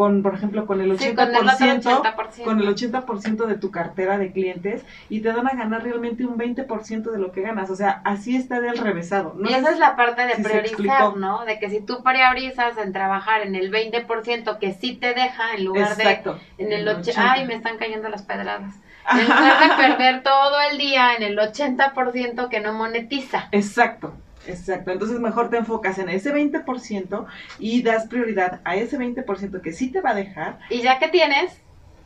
con, 0.00 0.22
por 0.22 0.34
ejemplo, 0.34 0.64
con 0.64 0.80
el 0.80 0.90
80%, 0.92 2.42
con, 2.42 2.58
el 2.58 2.74
80%, 2.74 3.44
de 3.44 3.58
tu 3.58 3.70
cartera 3.70 4.16
de 4.16 4.32
clientes 4.32 4.82
y 5.10 5.20
te 5.20 5.28
dan 5.28 5.46
a 5.46 5.50
ganar 5.50 5.82
realmente 5.82 6.24
un 6.24 6.38
20% 6.38 7.10
de 7.10 7.18
lo 7.18 7.32
que 7.32 7.42
ganas. 7.42 7.68
O 7.68 7.76
sea, 7.76 8.00
así 8.06 8.34
está 8.34 8.62
del 8.62 8.78
revésado. 8.78 9.36
y 9.44 9.52
esa 9.52 9.72
es 9.72 9.78
la 9.78 9.96
parte 9.96 10.24
de 10.24 10.36
priorizar, 10.42 11.18
¿no? 11.18 11.44
De 11.44 11.58
que 11.58 11.68
si 11.68 11.82
tú 11.82 12.02
priorizas 12.02 12.78
en 12.78 12.94
trabajar 12.94 13.42
en 13.42 13.54
el 13.54 13.70
20% 13.70 14.58
que 14.58 14.72
sí 14.72 14.94
te 14.94 15.12
deja 15.12 15.52
en 15.52 15.66
lugar 15.66 15.94
de 15.96 16.22
en 16.56 16.72
el, 16.72 16.88
80%, 16.88 17.12
ay, 17.18 17.46
me 17.46 17.54
están 17.54 17.76
cayendo 17.76 18.08
las 18.08 18.22
pedradas. 18.22 18.72
En 19.12 19.24
lugar 19.24 19.68
de 19.68 19.76
perder 19.76 20.22
todo 20.22 20.62
el 20.70 20.78
día 20.78 21.14
en 21.14 21.24
el 21.24 21.36
80% 21.36 22.48
que 22.48 22.60
no 22.60 22.72
monetiza. 22.72 23.48
Exacto. 23.52 24.14
Exacto, 24.46 24.90
entonces 24.90 25.20
mejor 25.20 25.50
te 25.50 25.58
enfocas 25.58 25.98
en 25.98 26.08
ese 26.08 26.32
20% 26.34 27.26
y 27.58 27.82
das 27.82 28.06
prioridad 28.06 28.60
a 28.64 28.76
ese 28.76 28.98
20% 28.98 29.60
que 29.60 29.72
sí 29.72 29.90
te 29.90 30.00
va 30.00 30.10
a 30.10 30.14
dejar. 30.14 30.58
Y 30.70 30.80
ya 30.80 30.98
que 30.98 31.08
tienes, 31.08 31.60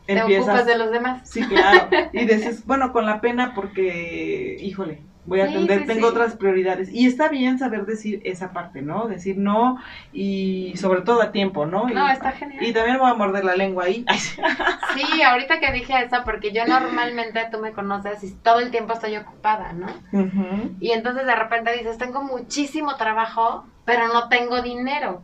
te 0.05 0.21
ocupas 0.21 0.65
de 0.65 0.77
los 0.77 0.91
demás. 0.91 1.27
Sí, 1.29 1.41
claro. 1.47 1.87
Y 2.13 2.25
dices, 2.25 2.63
bueno, 2.67 2.91
con 2.91 3.05
la 3.05 3.21
pena 3.21 3.53
porque, 3.55 4.57
híjole, 4.59 5.01
voy 5.25 5.41
a 5.41 5.45
atender, 5.45 5.85
tengo 5.85 6.07
otras 6.07 6.35
prioridades. 6.35 6.91
Y 6.91 7.05
está 7.07 7.29
bien 7.29 7.57
saber 7.57 7.85
decir 7.85 8.21
esa 8.23 8.53
parte, 8.53 8.81
¿no? 8.81 9.07
Decir 9.07 9.37
no 9.37 9.79
y 10.13 10.73
sobre 10.77 11.01
todo 11.01 11.21
a 11.21 11.31
tiempo, 11.31 11.65
¿no? 11.65 11.87
No, 11.87 12.09
está 12.09 12.31
genial. 12.31 12.63
Y 12.63 12.73
también 12.73 12.99
voy 12.99 13.09
a 13.09 13.15
morder 13.15 13.43
la 13.43 13.55
lengua 13.55 13.85
ahí. 13.85 14.05
sí, 14.95 15.21
ahorita 15.21 15.59
que 15.59 15.71
dije 15.71 15.93
eso, 16.03 16.17
porque 16.25 16.51
yo 16.51 16.65
normalmente, 16.65 17.47
tú 17.51 17.59
me 17.59 17.71
conoces 17.71 18.23
y 18.23 18.31
todo 18.35 18.59
el 18.59 18.71
tiempo 18.71 18.93
estoy 18.93 19.15
ocupada, 19.17 19.73
¿no? 19.73 19.87
Y 20.79 20.91
entonces 20.91 21.25
de 21.25 21.35
repente 21.35 21.75
dices, 21.77 21.97
tengo 21.97 22.21
muchísimo 22.21 22.95
trabajo, 22.95 23.65
pero 23.85 24.07
no 24.07 24.29
tengo 24.29 24.61
dinero 24.61 25.23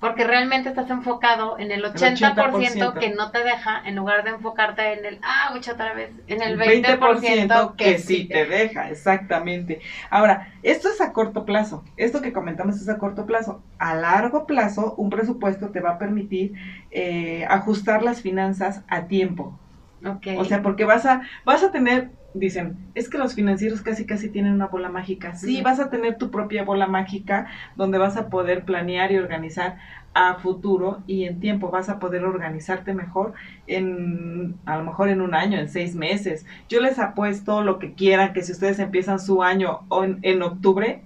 porque 0.00 0.24
realmente 0.24 0.68
estás 0.68 0.88
enfocado 0.90 1.58
en 1.58 1.72
el 1.72 1.82
80%, 1.84 2.98
que 2.98 3.10
no 3.10 3.32
te 3.32 3.42
deja, 3.42 3.82
en 3.84 3.96
lugar 3.96 4.22
de 4.22 4.30
enfocarte 4.30 4.92
en 4.92 5.04
el, 5.04 5.18
ah, 5.22 5.50
mucha 5.52 5.72
otra 5.72 5.92
vez, 5.92 6.10
en 6.28 6.40
el 6.40 6.56
20%, 6.56 7.74
que, 7.74 7.98
sí 7.98 8.28
te 8.28 8.44
deja, 8.46 8.90
exactamente. 8.90 9.80
Ahora, 10.08 10.52
esto 10.62 10.88
es 10.88 11.00
a 11.00 11.12
corto 11.12 11.44
plazo, 11.44 11.84
esto 11.96 12.22
que 12.22 12.32
comentamos 12.32 12.80
es 12.80 12.88
a 12.88 12.98
corto 12.98 13.26
plazo. 13.26 13.62
A 13.78 13.94
largo 13.94 14.46
plazo, 14.46 14.94
un 14.96 15.10
presupuesto 15.10 15.70
te 15.70 15.80
va 15.80 15.90
a 15.90 15.98
permitir 15.98 16.52
eh, 16.90 17.44
ajustar 17.48 18.02
las 18.02 18.22
finanzas 18.22 18.82
a 18.88 19.06
tiempo. 19.06 19.58
Okay. 20.04 20.36
O 20.36 20.44
sea, 20.44 20.62
porque 20.62 20.84
vas 20.84 21.06
a, 21.06 21.22
vas 21.44 21.64
a 21.64 21.72
tener 21.72 22.10
dicen, 22.38 22.76
es 22.94 23.08
que 23.08 23.18
los 23.18 23.34
financieros 23.34 23.82
casi 23.82 24.06
casi 24.06 24.28
tienen 24.28 24.54
una 24.54 24.66
bola 24.66 24.88
mágica. 24.88 25.34
Sí, 25.34 25.62
vas 25.62 25.80
a 25.80 25.90
tener 25.90 26.18
tu 26.18 26.30
propia 26.30 26.64
bola 26.64 26.86
mágica 26.86 27.46
donde 27.76 27.98
vas 27.98 28.16
a 28.16 28.28
poder 28.28 28.64
planear 28.64 29.12
y 29.12 29.18
organizar 29.18 29.78
a 30.14 30.34
futuro 30.34 31.02
y 31.06 31.24
en 31.24 31.38
tiempo 31.38 31.70
vas 31.70 31.88
a 31.88 31.98
poder 31.98 32.24
organizarte 32.24 32.92
mejor 32.94 33.34
en 33.66 34.56
a 34.64 34.76
lo 34.76 34.84
mejor 34.84 35.08
en 35.10 35.20
un 35.20 35.34
año, 35.34 35.58
en 35.58 35.68
seis 35.68 35.94
meses. 35.94 36.46
Yo 36.68 36.80
les 36.80 36.98
apuesto 36.98 37.62
lo 37.62 37.78
que 37.78 37.92
quieran 37.92 38.32
que 38.32 38.42
si 38.42 38.52
ustedes 38.52 38.78
empiezan 38.78 39.20
su 39.20 39.42
año 39.42 39.80
en, 39.90 40.18
en 40.22 40.42
octubre, 40.42 41.02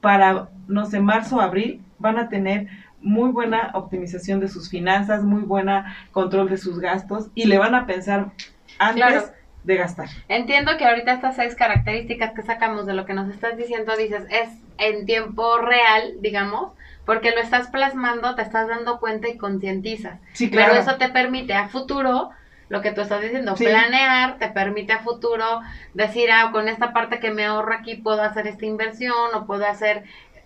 para, 0.00 0.50
no 0.68 0.86
sé, 0.86 1.00
marzo, 1.00 1.40
abril, 1.40 1.82
van 1.98 2.18
a 2.18 2.28
tener 2.28 2.68
muy 3.00 3.30
buena 3.30 3.70
optimización 3.74 4.40
de 4.40 4.48
sus 4.48 4.68
finanzas, 4.68 5.22
muy 5.22 5.42
buena 5.42 5.96
control 6.12 6.48
de 6.48 6.56
sus 6.56 6.78
gastos 6.78 7.28
y 7.34 7.46
le 7.46 7.58
van 7.58 7.74
a 7.74 7.86
pensar 7.86 8.32
antes 8.78 9.32
de 9.66 9.76
gastar. 9.76 10.08
Entiendo 10.28 10.76
que 10.76 10.84
ahorita 10.84 11.12
estas 11.12 11.36
seis 11.36 11.54
características 11.56 12.32
que 12.32 12.42
sacamos 12.42 12.86
de 12.86 12.94
lo 12.94 13.04
que 13.04 13.14
nos 13.14 13.28
estás 13.28 13.56
diciendo, 13.56 13.96
dices, 13.96 14.24
es 14.30 14.48
en 14.78 15.06
tiempo 15.06 15.58
real, 15.58 16.14
digamos, 16.20 16.72
porque 17.04 17.32
lo 17.32 17.40
estás 17.40 17.66
plasmando, 17.68 18.36
te 18.36 18.42
estás 18.42 18.68
dando 18.68 19.00
cuenta 19.00 19.28
y 19.28 19.36
concientizas. 19.36 20.20
Sí, 20.32 20.50
claro. 20.50 20.70
Pero 20.70 20.82
eso 20.82 20.96
te 20.98 21.08
permite 21.08 21.54
a 21.54 21.68
futuro, 21.68 22.30
lo 22.68 22.80
que 22.80 22.92
tú 22.92 23.00
estás 23.00 23.20
diciendo, 23.20 23.54
planear, 23.56 24.38
te 24.38 24.48
permite 24.48 24.92
a 24.92 25.00
futuro 25.00 25.60
decir, 25.94 26.30
ah, 26.30 26.50
con 26.52 26.68
esta 26.68 26.92
parte 26.92 27.18
que 27.18 27.32
me 27.32 27.44
ahorro 27.44 27.74
aquí 27.74 27.96
puedo 27.96 28.22
hacer 28.22 28.46
esta 28.46 28.66
inversión 28.66 29.34
o 29.34 29.46
puedo 29.46 29.66
hacer 29.66 30.04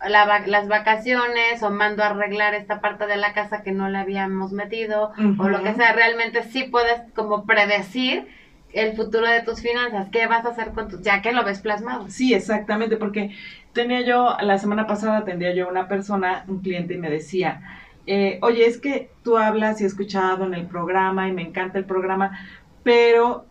las 0.09 0.67
vacaciones 0.67 1.62
o 1.62 1.69
mando 1.69 2.03
a 2.03 2.07
arreglar 2.07 2.55
esta 2.55 2.81
parte 2.81 3.07
de 3.07 3.19
la 3.19 3.35
casa 3.35 3.62
que 3.62 3.73
no 3.73 3.91
le 3.91 3.99
habíamos 3.99 4.50
metido 4.50 5.13
o 5.39 5.49
lo 5.50 5.63
que 5.63 5.75
sea, 5.75 5.93
realmente 5.93 6.43
sí 6.43 6.63
puedes 6.65 7.02
como 7.15 7.45
predecir 7.45 8.26
el 8.73 8.97
futuro 8.97 9.26
de 9.26 9.43
tus 9.43 9.61
finanzas, 9.61 10.09
qué 10.13 10.26
vas 10.26 10.45
a 10.45 10.50
hacer 10.50 10.71
con 10.71 10.89
tu, 10.89 11.00
ya 11.00 11.23
que 11.23 11.33
lo 11.33 11.45
ves 11.45 11.61
plasmado. 11.61 12.09
Sí, 12.09 12.35
exactamente, 12.35 12.97
porque 12.97 13.35
tenía 13.73 14.02
yo, 14.02 14.37
la 14.41 14.59
semana 14.59 14.87
pasada 14.87 15.19
atendía 15.19 15.54
yo 15.54 15.67
a 15.67 15.71
una 15.71 15.89
persona, 15.89 16.45
un 16.49 16.61
cliente, 16.61 16.95
y 16.95 16.99
me 16.99 17.11
decía, 17.11 17.63
eh, 18.06 18.39
oye, 18.43 18.67
es 18.67 18.78
que 18.78 19.11
tú 19.23 19.37
hablas 19.39 19.80
y 19.80 19.85
he 19.85 19.87
escuchado 19.87 20.45
en 20.45 20.54
el 20.54 20.67
programa 20.67 21.28
y 21.28 21.33
me 21.33 21.43
encanta 21.43 21.78
el 21.78 21.85
programa, 21.85 22.39
pero 22.83 23.47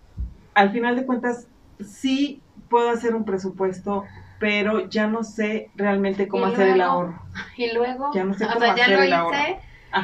al 0.54 0.72
final 0.72 0.96
de 0.96 1.06
cuentas 1.06 1.48
sí 1.86 2.42
puedo 2.70 2.90
hacer 2.90 3.16
un 3.16 3.26
presupuesto, 3.26 4.06
pero 4.40 4.90
ya 4.90 5.08
no 5.08 5.24
sé 5.24 5.70
realmente 5.76 6.28
cómo 6.28 6.46
hacer 6.46 6.70
el 6.70 6.82
ahorro. 6.82 7.22
Y 7.58 7.74
luego, 7.74 8.12
ya 8.14 8.24
no 8.24 8.34
sé 8.34 8.48
cómo 8.48 8.76
ya 8.76 8.88
lo 8.88 9.04
hice, 9.04 9.60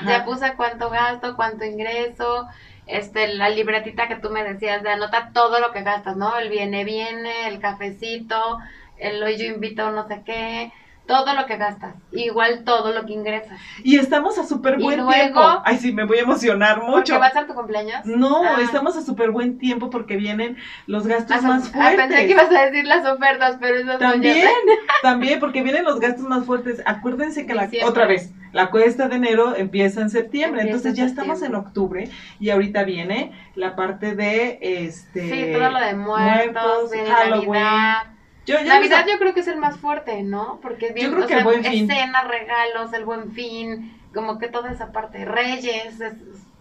ya 0.06 0.26
puse 0.26 0.54
cuánto 0.56 0.90
gasto, 0.90 1.36
cuánto 1.36 1.64
ingreso, 1.66 2.48
este, 2.88 3.28
la 3.36 3.50
libretita 3.50 4.08
que 4.08 4.16
tú 4.18 4.30
me 4.30 4.44
decías 4.44 4.84
de 4.84 4.90
anota 4.90 5.32
todo 5.34 5.60
lo 5.60 5.72
que 5.72 5.84
gastas, 5.84 6.16
¿no? 6.18 6.38
El 6.38 6.50
viene, 6.50 6.84
viene, 6.84 7.48
el 7.48 7.60
cafecito, 7.60 8.60
el 8.98 9.22
hoy 9.24 9.38
yo 9.38 9.46
invito 9.46 9.92
no 9.92 10.08
sé 10.08 10.22
qué, 10.26 10.72
todo 11.06 11.34
lo 11.36 11.46
que 11.46 11.58
gastas, 11.58 11.96
igual 12.12 12.64
todo 12.64 12.92
lo 12.92 13.06
que 13.06 13.14
ingresas. 13.14 13.60
Y 13.84 13.98
estamos 13.98 14.38
a 14.38 14.46
súper 14.46 14.80
buen 14.80 15.08
tiempo. 15.08 15.42
Ay, 15.64 15.78
sí, 15.78 15.94
me 15.94 16.06
voy 16.06 16.18
a 16.18 16.22
emocionar 16.22 16.82
mucho. 16.82 16.94
¿Porque 16.94 17.18
va 17.18 17.28
a 17.28 17.32
ser 17.32 17.48
tu 17.48 17.54
cumpleaños? 17.54 18.06
No, 18.06 18.44
ah. 18.44 18.58
estamos 18.62 18.98
a 18.98 19.02
súper 19.02 19.32
buen 19.32 19.58
tiempo 19.58 19.90
porque 19.90 20.18
vienen 20.18 20.58
los 20.88 21.06
gastos 21.06 21.44
más 21.44 21.70
fuertes. 21.70 22.00
Ah, 22.00 22.08
pensé 22.08 22.26
que 22.26 22.32
ibas 22.32 22.52
a 22.52 22.66
decir 22.66 22.86
las 22.86 23.06
ofertas, 23.06 23.58
pero 23.60 23.78
eso 23.78 23.98
También, 23.98 24.48
también, 25.02 25.40
porque 25.40 25.62
vienen 25.62 25.84
los 25.84 26.00
gastos 26.00 26.26
más 26.26 26.46
fuertes. 26.46 26.82
Acuérdense 26.86 27.46
que 27.46 27.54
la, 27.54 27.70
otra 27.86 28.08
vez, 28.08 28.34
la 28.52 28.72
cuesta 28.72 29.08
de 29.08 29.18
enero 29.18 29.56
empieza 29.56 30.02
en 30.02 30.10
septiembre, 30.10 30.64
entonces 30.64 30.96
ya 30.96 31.06
estamos 31.06 31.44
en 31.44 31.56
octubre 31.56 32.10
y 32.40 32.50
ahorita 32.50 32.84
viene 32.84 33.32
la 33.56 33.76
parte 33.76 34.16
de 34.16 34.58
este... 34.62 35.30
Sí, 35.30 35.54
todo 35.54 35.70
lo 35.70 35.80
de 35.80 35.94
muertos, 35.94 36.92
Halloween. 36.92 37.52
Navidad 37.52 38.15
yo 38.46 39.18
creo 39.20 39.34
que 39.34 39.40
es 39.40 39.48
el 39.48 39.58
más 39.58 39.78
fuerte, 39.78 40.24
¿no? 40.24 40.60
Porque 40.62 40.88
es 40.88 40.94
bien, 40.94 41.10
yo 41.10 41.16
creo 41.16 41.28
que 41.28 41.34
el 41.38 41.44
buen 41.44 41.64
fin. 41.64 41.90
escena, 41.90 42.24
regalos, 42.24 42.94
el 42.94 43.06
buen 43.06 43.32
fin, 43.32 43.94
como 44.14 44.40
que 44.40 44.48
toda 44.48 44.72
esa 44.72 44.92
parte, 44.92 45.26
reyes. 45.26 46.00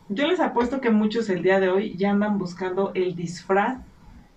Yo 0.08 0.26
les 0.26 0.40
apuesto 0.40 0.80
que 0.80 0.90
muchos 0.90 1.30
el 1.30 1.42
día 1.42 1.60
de 1.60 1.68
hoy 1.68 1.96
ya 1.96 2.10
andan 2.10 2.38
buscando 2.38 2.92
el 2.94 3.16
disfraz 3.16 3.78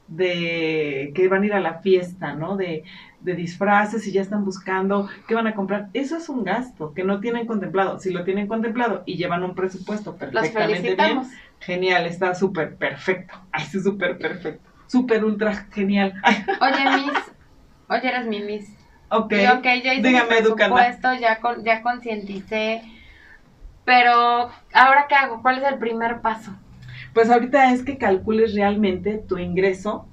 de 0.08 1.12
que 1.14 1.28
van 1.28 1.44
a 1.44 1.46
ir 1.46 1.54
a 1.54 1.60
la 1.60 1.80
fiesta, 1.80 2.34
¿no? 2.34 2.56
De, 2.56 2.84
de 3.20 3.34
disfraces 3.34 4.08
y 4.08 4.12
ya 4.12 4.22
están 4.22 4.46
buscando 4.46 5.10
qué 5.28 5.36
van 5.36 5.48
a 5.48 5.56
comprar. 5.56 5.90
Eso 5.94 6.18
es 6.18 6.30
un 6.30 6.44
gasto 6.44 6.94
que 6.94 7.04
no 7.04 7.20
tienen 7.20 7.46
contemplado. 7.46 8.00
Si 8.00 8.12
lo 8.12 8.24
tienen 8.24 8.48
contemplado 8.48 9.04
y 9.06 9.18
llevan 9.18 9.44
un 9.44 9.56
presupuesto 9.56 10.16
perfectamente 10.16 10.96
bien, 10.96 11.22
genial, 11.60 12.06
está 12.06 12.34
súper 12.36 12.76
perfecto. 12.76 13.36
Ay, 13.52 13.66
sí, 13.66 13.82
súper 13.82 14.18
perfecto. 14.18 14.70
Súper 14.88 15.26
ultra 15.26 15.54
genial. 15.72 16.14
Oye, 16.62 16.98
Miss, 16.98 17.27
Oye, 17.90 18.08
eres 18.08 18.26
mi 18.26 18.42
Miss. 18.42 18.70
Ok. 19.10 19.34
ok, 19.58 19.64
ya 19.84 19.94
hice 19.94 20.08
Dígame, 20.08 20.28
presupuesto, 20.28 21.14
ya, 21.14 21.40
con, 21.40 21.64
ya 21.64 21.82
concienticé. 21.82 22.82
Pero, 23.86 24.50
¿ahora 24.74 25.06
qué 25.08 25.16
hago? 25.16 25.42
¿Cuál 25.42 25.60
es 25.60 25.72
el 25.72 25.80
primer 25.80 26.20
paso? 26.20 26.52
Pues 27.14 27.30
ahorita 27.30 27.72
es 27.72 27.84
que 27.84 27.98
calcules 27.98 28.54
realmente 28.54 29.18
tu 29.18 29.38
ingreso, 29.38 30.08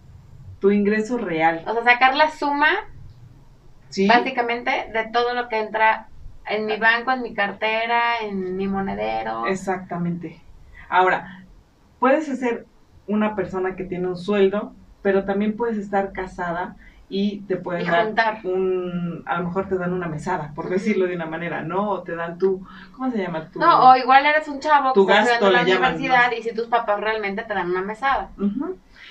tu 0.61 0.71
ingreso 0.71 1.19
real. 1.19 1.65
O 1.67 1.73
sea, 1.73 1.83
sacar 1.83 2.15
la 2.15 2.31
suma, 2.31 2.71
¿Sí? 3.89 4.07
básicamente, 4.07 4.71
de 4.93 5.09
todo 5.13 5.35
lo 5.35 5.49
que 5.49 5.59
entra 5.59 6.09
en 6.47 6.67
mi 6.67 6.77
banco, 6.77 7.11
en 7.11 7.23
mi 7.23 7.35
cartera, 7.35 8.19
en 8.23 8.57
mi 8.57 8.69
monedero. 8.69 9.47
Exactamente. 9.47 10.41
Ahora, 10.89 11.45
puedes 11.99 12.27
ser 12.27 12.67
una 13.09 13.35
persona 13.35 13.75
que 13.75 13.85
tiene 13.85 14.07
un 14.07 14.17
sueldo, 14.17 14.73
pero 15.03 15.25
también 15.25 15.57
puedes 15.57 15.79
estar 15.79 16.13
casada 16.13 16.77
y 17.17 17.43
te 17.43 17.57
pueden 17.57 18.17
dar 18.17 18.41
un, 18.43 19.23
a 19.25 19.39
lo 19.39 19.45
mejor 19.45 19.69
te 19.69 19.77
dan 19.77 19.93
una 19.93 20.09
mesada, 20.09 20.51
por 20.53 20.69
decirlo 20.69 21.07
de 21.07 21.15
una 21.15 21.27
manera, 21.27 21.63
¿no? 21.63 21.91
O 21.91 22.03
te 22.03 22.17
dan 22.17 22.39
tu, 22.39 22.67
¿cómo 22.91 23.09
se 23.09 23.19
llama? 23.19 23.51
Tu, 23.53 23.61
no, 23.61 23.89
o 23.91 23.97
igual 23.97 24.27
eres 24.27 24.49
un 24.49 24.59
chavo 24.59 24.93
tu 24.93 25.07
que 25.07 25.13
gasto, 25.13 25.49
la 25.49 25.63
universidad 25.63 26.33
y 26.37 26.43
si 26.43 26.53
tus 26.53 26.67
papás 26.67 27.01
realmente 27.01 27.45
te 27.45 27.55
dan 27.55 27.71
una 27.71 27.83
mesada. 27.83 28.31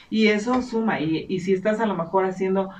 Y 0.09 0.27
eso 0.27 0.61
suma, 0.61 0.99
y, 0.99 1.27
y 1.29 1.39
si 1.39 1.53
estás 1.53 1.79
a 1.79 1.85
lo 1.85 1.95
mejor 1.95 2.25
haciendo 2.25 2.71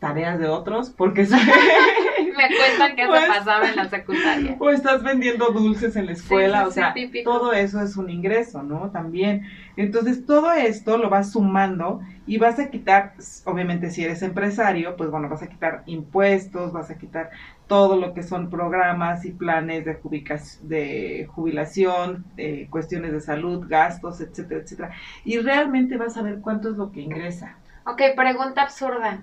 tareas 0.00 0.36
de 0.40 0.48
otros, 0.48 0.90
porque 0.90 1.22
me 2.36 2.48
cuentan 2.56 2.96
que 2.96 3.02
eso 3.02 3.10
Pues- 3.12 3.28
pasaba 3.28 3.68
en 3.68 3.76
la 3.76 3.88
secundaria. 3.88 4.56
O 4.60 4.70
estás 4.70 5.04
vendiendo 5.04 5.50
dulces 5.50 5.94
en 5.94 6.06
la 6.06 6.12
escuela, 6.12 6.58
Sí, 6.58 6.64
sí, 6.64 6.68
o 6.70 6.72
sea, 6.72 6.92
sí, 6.92 7.22
todo 7.22 7.52
eso 7.52 7.80
es 7.80 7.96
un 7.96 8.10
ingreso, 8.10 8.64
¿no? 8.64 8.90
También. 8.90 9.46
Entonces, 9.76 10.26
todo 10.26 10.50
esto 10.50 10.98
lo 10.98 11.08
vas 11.08 11.30
sumando 11.30 12.00
y 12.26 12.38
vas 12.38 12.58
a 12.58 12.70
quitar, 12.70 13.14
obviamente 13.44 13.90
si 13.90 14.04
eres 14.04 14.22
empresario, 14.22 14.96
pues 14.96 15.10
bueno, 15.10 15.28
vas 15.28 15.42
a 15.42 15.48
quitar 15.48 15.82
impuestos, 15.86 16.72
vas 16.72 16.90
a 16.90 16.98
quitar 16.98 17.30
todo 17.68 17.96
lo 17.96 18.14
que 18.14 18.22
son 18.22 18.50
programas 18.50 19.24
y 19.24 19.32
planes 19.32 19.84
de, 19.84 21.26
jubilación, 21.26 22.24
eh, 22.36 22.68
cuestiones 22.70 23.12
de 23.12 23.20
salud, 23.20 23.64
gastos, 23.68 24.20
etcétera, 24.20 24.60
etcétera. 24.62 24.94
Y 25.24 25.38
realmente 25.38 25.96
vas 25.96 26.16
a 26.16 26.22
ver 26.22 26.40
cuánto 26.40 26.70
es 26.70 26.76
lo 26.76 26.90
que 26.92 27.00
ingresa. 27.00 27.58
Ok, 27.86 28.02
pregunta 28.16 28.62
absurda. 28.62 29.22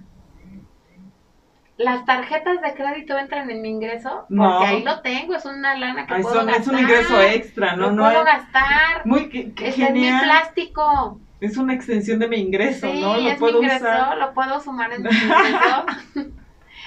¿Las 1.76 2.06
tarjetas 2.06 2.62
de 2.62 2.76
crédito 2.76 3.18
entran 3.18 3.50
en 3.50 3.62
mi 3.62 3.70
ingreso? 3.70 4.26
Porque 4.28 4.36
No. 4.36 4.60
ahí 4.60 4.84
lo 4.84 5.02
tengo, 5.02 5.36
es 5.36 5.46
una 5.46 5.76
lana 5.76 6.06
que 6.06 6.13
Ay, 6.13 6.22
puedo 6.22 6.36
son- 6.36 6.46
gastar. 6.46 6.62
es 6.62 6.68
un 6.68 6.80
ingreso 6.80 7.22
extra, 7.22 7.76
¿no? 7.76 7.92
No 7.92 8.04
puedo 8.04 8.20
es 8.20 8.26
gastar. 8.26 9.06
muy 9.06 9.30
que- 9.30 9.54
en 9.58 9.94
mi 9.94 10.08
plástico. 10.08 11.20
Es 11.43 11.58
una 11.58 11.73
extensión 11.73 12.19
de 12.19 12.27
mi 12.27 12.38
ingreso, 12.38 12.88
Sí, 12.88 13.01
¿no? 13.01 13.17
Lo 13.17 13.29
es 13.29 13.39
puedo 13.39 13.60
mi 13.60 13.65
ingreso, 13.65 13.86
usar. 13.86 14.17
lo 14.17 14.34
puedo 14.34 14.60
sumar 14.62 14.93
en 14.93 15.03
mi 15.03 15.10
ingreso. 15.10 15.86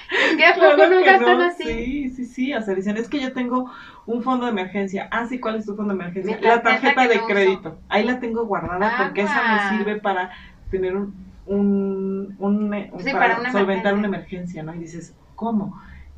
es 0.09 0.37
que 0.37 0.45
a 0.45 0.53
poco 0.55 0.75
Claro 1.03 1.37
no 1.37 1.43
así. 1.45 1.63
Sí, 1.63 2.09
sí, 2.09 2.25
sí. 2.25 2.53
O 2.53 2.61
sea, 2.61 2.73
dicen, 2.75 2.97
es 2.97 3.07
que 3.07 3.19
yo 3.19 3.33
tengo 3.33 3.69
un 4.05 4.23
fondo 4.23 4.45
de 4.45 4.51
emergencia. 4.51 5.07
Ah, 5.11 5.25
sí, 5.27 5.39
¿cuál 5.39 5.57
es 5.57 5.65
tu 5.65 5.75
fondo 5.75 5.93
de 5.93 5.99
emergencia? 6.01 6.39
La 6.41 6.61
tarjeta 6.61 7.07
de 7.07 7.15
no 7.17 7.25
uso. 7.25 7.33
crédito. 7.33 7.79
Ahí 7.89 8.03
la 8.03 8.19
tengo 8.19 8.45
guardada 8.45 8.95
porque 8.97 9.21
esa 9.21 9.43
me 9.71 9.77
sirve 9.77 9.99
para 10.01 10.31
tener 10.69 10.95
un, 10.95 11.13
un, 11.45 12.35
un- 12.39 12.73
un- 12.73 12.99
Sí, 12.99 13.11
para, 13.11 13.27
para 13.27 13.39
una 13.41 13.51
solventar 13.51 13.93
emergencia. 13.93 13.93
una 13.93 14.07
emergencia, 14.07 14.63
¿no? 14.63 14.75
Y 14.75 14.79
dices, 14.79 15.15
¿cómo? 15.35 15.73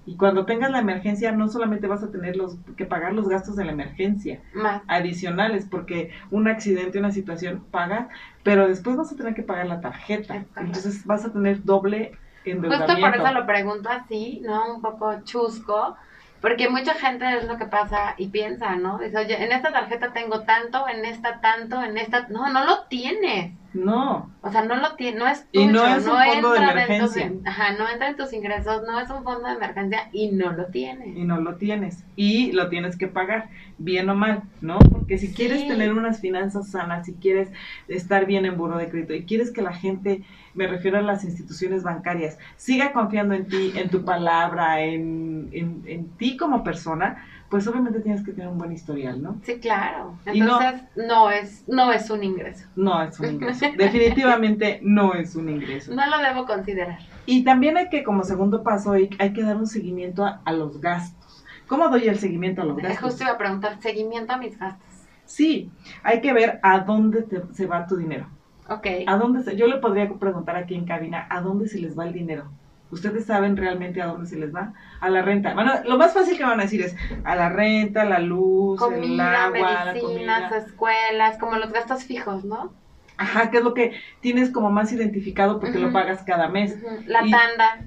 Y 0.05 0.17
cuando 0.17 0.45
tengas 0.45 0.71
la 0.71 0.79
emergencia, 0.79 1.31
no 1.31 1.47
solamente 1.49 1.87
vas 1.87 2.03
a 2.03 2.09
tener 2.09 2.35
los, 2.35 2.57
que 2.77 2.85
pagar 2.85 3.13
los 3.13 3.27
gastos 3.27 3.55
de 3.55 3.65
la 3.65 3.71
emergencia, 3.71 4.41
Más. 4.53 4.81
adicionales, 4.87 5.67
porque 5.69 6.11
un 6.31 6.47
accidente, 6.47 6.99
una 6.99 7.11
situación 7.11 7.63
pagas, 7.69 8.07
pero 8.43 8.67
después 8.67 8.95
vas 8.95 9.11
a 9.11 9.15
tener 9.15 9.35
que 9.35 9.43
pagar 9.43 9.67
la 9.67 9.81
tarjeta. 9.81 10.45
Entonces 10.57 11.05
vas 11.05 11.25
a 11.25 11.31
tener 11.31 11.63
doble 11.63 12.17
endeudamiento. 12.45 12.93
Justo 12.93 13.07
por 13.07 13.15
eso 13.15 13.33
lo 13.33 13.45
pregunto 13.45 13.89
así, 13.89 14.41
¿no? 14.43 14.75
Un 14.75 14.81
poco 14.81 15.21
chusco. 15.23 15.95
Porque 16.41 16.69
mucha 16.69 16.93
gente 16.93 17.25
es 17.37 17.45
lo 17.47 17.57
que 17.57 17.65
pasa 17.65 18.15
y 18.17 18.27
piensa, 18.27 18.75
¿no? 18.75 18.97
Dice, 18.99 19.17
oye, 19.17 19.43
en 19.43 19.51
esta 19.51 19.71
tarjeta 19.71 20.13
tengo 20.13 20.41
tanto, 20.41 20.87
en 20.87 21.03
esta 21.05 21.41
tanto, 21.41 21.83
en 21.83 21.97
esta... 21.97 22.27
No, 22.29 22.51
no 22.51 22.65
lo 22.65 22.85
tienes. 22.89 23.53
No, 23.71 24.31
O 24.41 24.51
sea, 24.51 24.63
no 24.63 24.75
lo 24.77 24.95
tiene, 24.95 25.19
no 25.19 25.27
es 25.27 25.45
tuyo, 25.51 25.65
Y 25.65 25.67
no 25.67 25.85
es 25.85 26.07
un 26.07 26.17
fondo 26.23 26.53
de 26.53 26.57
entra 26.57 26.73
dentro 26.73 27.05
emergencia. 27.05 27.31
ajá, 27.45 27.73
no 27.73 27.87
entra 27.87 28.09
en 28.09 28.15
tus 28.15 28.33
ingresos, 28.33 28.81
no 28.87 28.99
es 28.99 29.09
un 29.11 29.23
fondo 29.23 29.47
de 29.47 29.53
emergencia 29.53 30.09
y 30.11 30.31
no 30.31 30.51
lo 30.53 30.65
tienes. 30.67 31.15
y 31.15 31.23
no 31.23 31.39
lo 31.39 31.55
tienes. 31.55 32.03
Y 32.15 32.51
lo 32.53 32.69
tienes 32.69 32.97
que 32.97 33.07
pagar, 33.07 33.49
bien 33.77 34.09
o 34.09 34.15
mal, 34.15 34.41
¿no? 34.61 34.79
Porque 34.79 35.19
si 35.19 35.31
quieres 35.33 35.67
tener 35.67 35.93
unas 35.93 36.19
finanzas 36.19 36.71
sanas, 36.71 37.05
si 37.05 37.13
quieres 37.13 37.49
estar 37.87 38.25
bien 38.25 38.45
en 38.45 38.57
buro 38.57 38.77
de 38.77 38.89
crédito 38.89 39.13
y 39.13 39.25
quieres 39.25 39.51
que 39.51 39.61
la 39.61 39.73
gente, 39.73 40.23
me 40.59 40.67
refiero 40.67 40.97
a 40.97 41.01
las 41.01 41.23
instituciones 41.23 41.83
bancarias, 41.83 42.37
siga 42.57 42.91
confiando 42.91 43.33
en 43.33 43.47
ti, 43.47 43.71
en 43.77 43.89
tu 43.89 44.03
palabra, 44.03 44.81
en, 44.81 45.49
en, 45.53 45.83
en 45.87 46.17
ti 46.17 46.35
como 46.35 46.63
persona, 46.63 47.25
pues 47.49 47.65
obviamente 47.67 48.01
tienes 48.01 48.23
que 48.23 48.33
tener 48.33 48.49
un 48.49 48.57
buen 48.57 48.71
historial, 48.73 49.21
¿no? 49.21 49.39
Sí, 49.43 49.59
claro. 49.59 50.19
No- 50.25 50.33
Entonces, 50.33 50.81
no, 50.95 51.31
es 51.31 51.63
no 51.67 51.91
es 51.93 52.09
un 52.09 52.23
ingreso. 52.23 52.67
No 52.75 53.01
es 53.01 53.19
un 53.19 53.31
ingreso. 53.31 53.65
Definitivamente 53.77 54.79
no 54.83 55.13
es 55.13 55.35
un 55.35 55.49
ingreso. 55.49 55.93
No 55.95 56.05
lo 56.07 56.17
debo 56.19 56.45
considerar. 56.45 56.99
Y 57.25 57.43
también 57.43 57.77
hay 57.77 57.89
que, 57.89 58.03
como 58.03 58.23
segundo 58.23 58.63
paso, 58.63 58.91
hay, 58.91 59.09
hay 59.19 59.33
que 59.33 59.43
dar 59.43 59.55
un 59.57 59.67
seguimiento 59.67 60.25
a, 60.25 60.41
a 60.45 60.51
los 60.51 60.79
gastos. 60.81 61.45
¿Cómo 61.67 61.87
doy 61.89 62.07
el 62.07 62.19
seguimiento 62.19 62.61
a 62.61 62.65
los 62.65 62.77
Eh, 62.79 62.81
gastos? 62.83 63.11
Justo 63.11 63.23
iba 63.23 63.33
a 63.33 63.37
preguntar, 63.37 63.81
seguimiento 63.81 64.33
a 64.33 64.37
mis 64.37 64.57
gastos. 64.59 64.93
Sí, 65.25 65.71
hay 66.03 66.21
que 66.21 66.33
ver 66.33 66.59
a 66.63 66.79
dónde 66.79 67.23
te- 67.23 67.53
se 67.53 67.65
va 67.67 67.85
tu 67.87 67.95
dinero. 67.97 68.27
Ok. 68.69 68.87
¿A 69.07 69.17
dónde 69.17 69.43
se- 69.43 69.55
yo 69.55 69.67
le 69.67 69.77
podría 69.77 70.09
preguntar 70.09 70.55
aquí 70.55 70.75
en 70.75 70.85
cabina, 70.85 71.25
¿a 71.29 71.41
dónde 71.41 71.67
se 71.67 71.79
les 71.79 71.97
va 71.97 72.05
el 72.05 72.13
dinero? 72.13 72.45
¿Ustedes 72.91 73.25
saben 73.25 73.55
realmente 73.55 74.01
a 74.01 74.07
dónde 74.07 74.25
se 74.27 74.35
les 74.37 74.53
va? 74.53 74.73
A 74.99 75.09
la 75.09 75.21
renta. 75.21 75.53
Bueno, 75.53 75.73
lo 75.85 75.97
más 75.97 76.13
fácil 76.13 76.37
que 76.37 76.43
van 76.43 76.59
a 76.59 76.63
decir 76.63 76.81
es 76.81 76.95
a 77.23 77.35
la 77.35 77.49
renta, 77.49 78.03
la 78.03 78.17
luz, 78.19 78.81
el 78.81 79.19
agua, 79.19 79.85
la 79.85 79.93
medicinas, 79.93 80.43
comida. 80.51 80.57
escuelas, 80.65 81.37
como 81.37 81.57
los 81.57 81.71
gastos 81.71 82.03
fijos, 82.03 82.45
¿no? 82.45 82.73
Ajá, 83.17 83.51
que 83.51 83.57
es 83.57 83.63
lo 83.63 83.73
que 83.73 83.91
tienes 84.21 84.49
como 84.49 84.71
más 84.71 84.91
identificado 84.91 85.59
porque 85.59 85.77
lo 85.77 85.91
pagas 85.91 86.23
cada 86.23 86.47
mes. 86.47 86.77
Ujú. 86.81 87.03
La 87.05 87.25
Y- 87.25 87.31
tanda. 87.31 87.85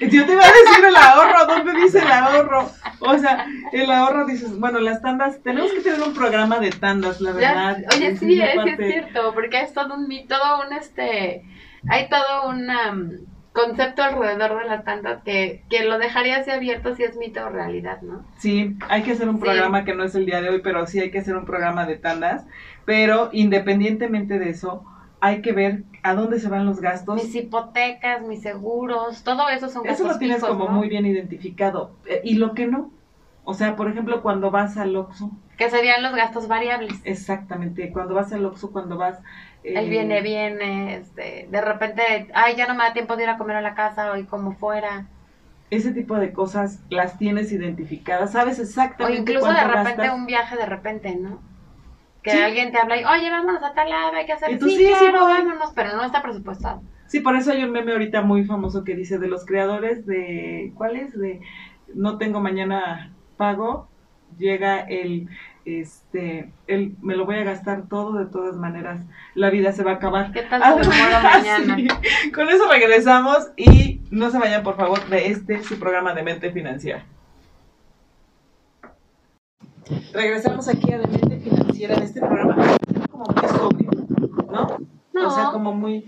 Yo 0.00 0.24
te 0.26 0.32
iba 0.32 0.42
a 0.42 0.46
decir 0.46 0.84
el 0.88 0.96
ahorro, 0.96 1.46
¿dónde 1.46 1.72
dice 1.82 1.98
el 1.98 2.10
ahorro? 2.10 2.70
O 3.00 3.18
sea, 3.18 3.46
el 3.72 3.90
ahorro 3.90 4.24
dices, 4.24 4.58
bueno, 4.58 4.78
las 4.80 5.02
tandas, 5.02 5.42
tenemos 5.42 5.70
que 5.72 5.80
tener 5.80 6.00
un 6.02 6.14
programa 6.14 6.58
de 6.58 6.70
tandas, 6.70 7.20
la 7.20 7.32
Ya- 7.32 7.36
verdad. 7.36 7.76
oye, 7.94 8.06
Esa 8.08 8.20
sí, 8.20 8.40
es, 8.40 8.56
es 8.66 8.76
cierto, 8.78 9.34
porque 9.34 9.60
es 9.60 9.74
todo 9.74 9.94
un 9.94 10.08
todo 10.28 10.66
un 10.66 10.72
este, 10.72 11.44
hay 11.90 12.08
todo 12.08 12.48
un 12.48 12.68
um, 12.70 13.10
concepto 13.52 14.02
alrededor 14.02 14.58
de 14.62 14.68
las 14.68 14.84
tandas 14.84 15.22
que, 15.24 15.62
que 15.70 15.84
lo 15.84 15.98
dejaría 15.98 16.38
así 16.38 16.50
abierto 16.50 16.94
si 16.94 17.04
es 17.04 17.16
mito 17.16 17.44
o 17.44 17.48
realidad, 17.50 18.00
¿no? 18.02 18.24
Sí, 18.38 18.76
hay 18.88 19.02
que 19.02 19.12
hacer 19.12 19.28
un 19.28 19.36
Sí. 19.36 19.42
programa 19.42 19.84
que 19.84 19.94
no 19.94 20.04
es 20.04 20.14
el 20.14 20.24
día 20.26 20.40
de 20.40 20.48
hoy, 20.50 20.60
pero 20.62 20.86
sí 20.86 21.00
hay 21.00 21.10
que 21.10 21.18
hacer 21.18 21.36
un 21.36 21.44
programa 21.44 21.84
de 21.86 21.96
tandas. 21.96 22.44
Pero 22.86 23.30
independientemente 23.32 24.38
de 24.38 24.50
eso, 24.50 24.84
hay 25.20 25.40
que 25.42 25.52
ver 25.52 25.84
a 26.02 26.14
dónde 26.14 26.38
se 26.40 26.48
van 26.48 26.66
los 26.66 26.80
gastos. 26.80 27.14
Mis 27.22 27.34
hipotecas, 27.34 28.22
mis 28.22 28.42
seguros, 28.42 29.22
todo 29.24 29.48
eso 29.48 29.68
son 29.68 29.86
Eso 29.86 30.04
gastos 30.04 30.06
lo 30.08 30.18
tienes 30.18 30.40
como 30.42 30.66
¿no? 30.66 30.70
muy 30.72 30.88
bien 30.88 31.06
identificado. 31.06 31.92
Eh, 32.06 32.20
Y 32.24 32.34
lo 32.34 32.54
que 32.54 32.66
no. 32.66 32.90
O 33.44 33.54
sea, 33.54 33.76
por 33.76 33.88
ejemplo, 33.88 34.22
cuando 34.22 34.50
vas 34.50 34.76
al 34.76 34.96
Oxxo, 34.96 35.30
Que 35.56 35.70
serían 35.70 36.02
los 36.02 36.14
gastos 36.14 36.48
variables. 36.48 37.00
exactamente, 37.04 37.92
cuando 37.92 38.14
vas 38.14 38.32
al 38.32 38.44
Oxxo, 38.44 38.72
cuando 38.72 38.96
vas... 38.96 39.18
eh, 39.62 39.74
El 39.76 39.88
viene, 39.88 40.20
viene, 40.20 40.96
este, 40.96 41.46
de 41.50 41.60
repente, 41.60 42.28
ay, 42.34 42.56
ya 42.56 42.66
no 42.66 42.74
me 42.74 42.82
da 42.84 42.92
tiempo 42.92 43.16
de 43.16 43.22
ir 43.22 43.28
a 43.28 43.38
comer 43.38 43.56
a 43.56 43.60
la 43.62 43.74
casa 43.74 44.10
o 44.12 44.16
ir 44.16 44.26
como 44.26 44.52
fuera. 44.52 45.06
Ese 45.70 45.92
tipo 45.92 46.16
de 46.16 46.32
cosas 46.32 46.80
las 46.90 47.18
tienes 47.18 47.52
identificadas, 47.52 48.32
sabes 48.32 48.58
O 48.58 48.62
exactamente 48.62 49.20
incluso 49.20 49.46
de 49.52 49.64
repente 49.64 49.96
gastas. 49.96 50.14
un 50.14 50.26
viaje 50.26 50.56
de 50.56 50.66
repente, 50.66 51.14
¿no? 51.16 51.40
Que 52.26 52.32
Sí. 52.32 52.38
alguien 52.38 52.72
te 52.72 52.78
habla 52.78 53.00
y, 53.00 53.04
oye, 53.04 53.30
vámonos 53.30 53.62
a 53.62 53.72
tal 53.72 53.88
lado, 53.88 54.10
hay 54.16 54.26
que 54.26 54.32
hacer 54.32 54.50
Y 54.50 54.58
tú, 54.58 54.68
sí, 54.68 54.78
sí, 54.78 54.92
claro, 54.98 55.26
vámonos, 55.26 55.70
pero 55.76 55.94
no 55.94 56.02
está 56.02 56.22
presupuestado. 56.22 56.82
Sí, 57.06 57.20
por 57.20 57.36
eso 57.36 57.52
hay 57.52 57.62
un 57.62 57.70
meme 57.70 57.92
ahorita 57.92 58.22
muy 58.22 58.44
famoso 58.44 58.82
que 58.82 58.96
dice 58.96 59.20
de 59.20 59.28
los 59.28 59.46
creadores 59.46 60.06
de, 60.06 60.72
¿cuál 60.74 60.96
es? 60.96 61.16
De 61.16 61.40
no 61.94 62.18
tengo 62.18 62.40
mañana 62.40 63.12
pago, 63.36 63.86
llega 64.38 64.80
el, 64.80 65.28
este, 65.64 66.50
el, 66.66 66.96
me 67.00 67.14
lo 67.14 67.26
voy 67.26 67.36
a 67.36 67.44
gastar 67.44 67.86
todo, 67.88 68.18
de 68.18 68.26
todas 68.26 68.56
maneras, 68.56 69.06
la 69.36 69.50
vida 69.50 69.70
se 69.70 69.84
va 69.84 69.92
a 69.92 69.94
acabar. 69.94 70.32
¿Qué 70.32 70.42
tal 70.42 70.60
muero 70.84 71.20
mañana? 71.22 71.76
Sí. 72.24 72.32
Con 72.32 72.48
eso 72.48 72.68
regresamos 72.68 73.52
y 73.56 74.00
no 74.10 74.32
se 74.32 74.40
vayan, 74.40 74.64
por 74.64 74.74
favor, 74.74 75.06
de 75.08 75.28
este, 75.28 75.62
su 75.62 75.78
programa 75.78 76.12
de 76.12 76.24
mente 76.24 76.50
financiera. 76.50 77.04
Regresamos 80.12 80.66
aquí 80.66 80.92
a 80.92 80.98
De 80.98 81.06
Mente 81.06 81.38
Financiera 81.38 81.55
en 81.84 82.02
este 82.02 82.20
programa 82.20 82.56
como 83.10 83.24
muy 83.24 83.48
sobrio, 83.48 83.90
¿no? 84.50 84.78
No. 85.12 85.28
O 85.28 85.30
sea, 85.30 85.44
como 85.52 85.72
muy, 85.74 86.04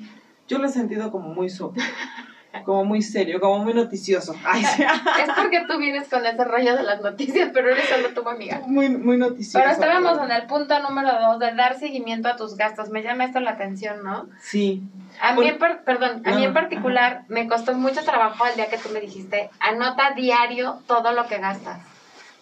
yo 0.46 0.59
lo 0.59 0.66
he 0.66 0.70
sentido 0.70 1.11
como 1.11 1.28
muy 1.31 1.48
sobrio, 1.48 1.83
como 2.64 2.85
muy 2.85 3.00
serio, 3.02 3.40
como 3.40 3.59
muy 3.61 3.72
noticioso. 3.74 4.35
Ay. 4.44 4.62
Es 5.22 5.31
porque 5.37 5.64
tú 5.68 5.78
vienes 5.78 6.09
con 6.09 6.24
ese 6.26 6.44
rollo 6.44 6.76
de 6.76 6.83
las 6.83 7.00
noticias, 7.00 7.50
pero 7.54 7.70
eres 7.70 7.88
solo 7.88 8.09
tu 8.11 8.28
amiga. 8.28 8.61
muy, 8.66 8.88
muy 8.90 9.16
noticioso. 9.16 9.59
Pero 9.59 9.70
estábamos 9.72 10.18
en 10.22 10.31
el 10.33 10.46
punto 10.46 10.78
número 10.81 11.11
dos 11.20 11.38
de 11.38 11.54
dar 11.54 11.78
seguimiento 11.78 12.28
a 12.28 12.37
tus 12.37 12.57
gastos. 12.57 12.90
Me 12.90 13.02
llama 13.02 13.24
esto 13.24 13.40
la 13.40 13.52
atención, 13.52 14.02
¿no? 14.04 14.28
Sí, 14.40 14.83
A 15.22 15.35
mí, 15.35 15.46
en 15.48 15.59
perdón, 15.59 16.22
a 16.24 16.31
No, 16.31 16.37
mí 16.37 16.44
en 16.44 16.52
particular 16.54 17.22
me 17.28 17.48
costó 17.48 17.74
mucho 17.74 18.02
trabajo 18.04 18.44
el 18.46 18.57
día 18.57 18.68
que 18.68 18.78
tú 18.78 18.88
me 18.92 19.00
dijiste, 19.00 19.50
anota 19.61 20.12
diario 20.14 20.81
todo 20.87 21.12
lo 21.12 21.26
que 21.26 21.38
gastas. 21.38 21.81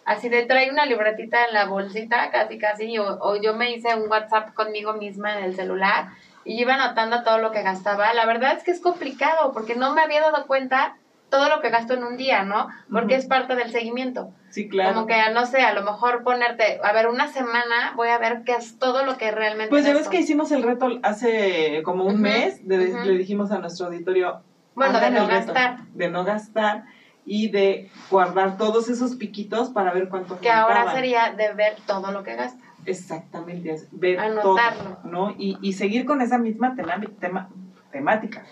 Así 0.06 0.28
de 0.28 0.46
trae 0.46 0.70
una 0.70 0.86
libretita 0.86 1.44
en 1.46 1.52
la 1.52 1.66
bolsita, 1.66 2.30
casi 2.30 2.58
casi, 2.58 2.96
o, 2.98 3.18
o 3.20 3.36
yo 3.36 3.54
me 3.54 3.72
hice 3.72 3.94
un 3.96 4.08
WhatsApp 4.08 4.54
conmigo 4.54 4.94
misma 4.94 5.36
en 5.38 5.44
el 5.44 5.56
celular 5.56 6.06
y 6.44 6.60
iba 6.60 6.74
anotando 6.74 7.22
todo 7.24 7.38
lo 7.38 7.50
que 7.50 7.62
gastaba. 7.62 8.14
La 8.14 8.24
verdad 8.24 8.52
es 8.56 8.62
que 8.62 8.70
es 8.70 8.80
complicado 8.80 9.52
porque 9.52 9.74
no 9.74 9.92
me 9.94 10.02
había 10.02 10.20
dado 10.20 10.46
cuenta 10.46 10.96
todo 11.28 11.48
lo 11.48 11.60
que 11.60 11.70
gasto 11.70 11.94
en 11.94 12.04
un 12.04 12.16
día, 12.16 12.44
¿no? 12.44 12.68
Porque 12.90 13.16
es 13.16 13.26
parte 13.26 13.56
del 13.56 13.72
seguimiento. 13.72 14.30
sí, 14.50 14.68
claro. 14.68 14.94
Como 14.94 15.06
que, 15.08 15.16
no 15.34 15.44
sé, 15.44 15.60
a 15.62 15.74
lo 15.74 15.82
mejor 15.82 16.22
ponerte, 16.22 16.78
a 16.84 16.92
ver, 16.92 17.08
una 17.08 17.26
semana 17.26 17.92
voy 17.96 18.06
a 18.10 18.18
ver 18.18 18.42
qué 18.46 18.52
es 18.54 18.78
todo 18.78 19.04
lo 19.04 19.18
que 19.18 19.32
realmente 19.32 19.70
Pues 19.70 19.82
ya 19.84 19.90
ves 19.90 20.02
gasto. 20.02 20.12
que 20.12 20.20
hicimos 20.20 20.52
el 20.52 20.62
reto 20.62 20.88
hace 21.02 21.82
como 21.84 22.04
un 22.04 22.20
mes, 22.22 22.66
de- 22.66 22.94
le 23.04 23.18
dijimos 23.18 23.50
a 23.50 23.58
nuestro 23.58 23.86
auditorio, 23.86 24.40
Bueno, 24.76 25.00
de 25.00 25.10
no 25.10 25.26
gastar. 25.26 25.78
de 25.94 26.08
no 26.10 26.22
gastar 26.24 26.84
y 27.26 27.50
de 27.50 27.90
guardar 28.10 28.56
todos 28.56 28.88
esos 28.88 29.16
piquitos 29.16 29.70
para 29.70 29.92
ver 29.92 30.08
cuánto 30.08 30.40
Que 30.40 30.48
ahora 30.50 30.92
sería 30.94 31.32
de 31.32 31.52
ver 31.52 31.74
todo 31.86 32.12
lo 32.12 32.22
que 32.22 32.36
gastas. 32.36 32.62
Exactamente, 32.86 33.76
ver 33.90 34.20
Anotarlo. 34.20 34.98
todo, 35.02 35.10
¿no? 35.10 35.34
Y, 35.36 35.58
y 35.60 35.72
seguir 35.72 36.06
con 36.06 36.22
esa 36.22 36.38
misma 36.38 36.74
tema- 36.76 37.00
tema- 37.18 37.48
temática. 37.90 38.44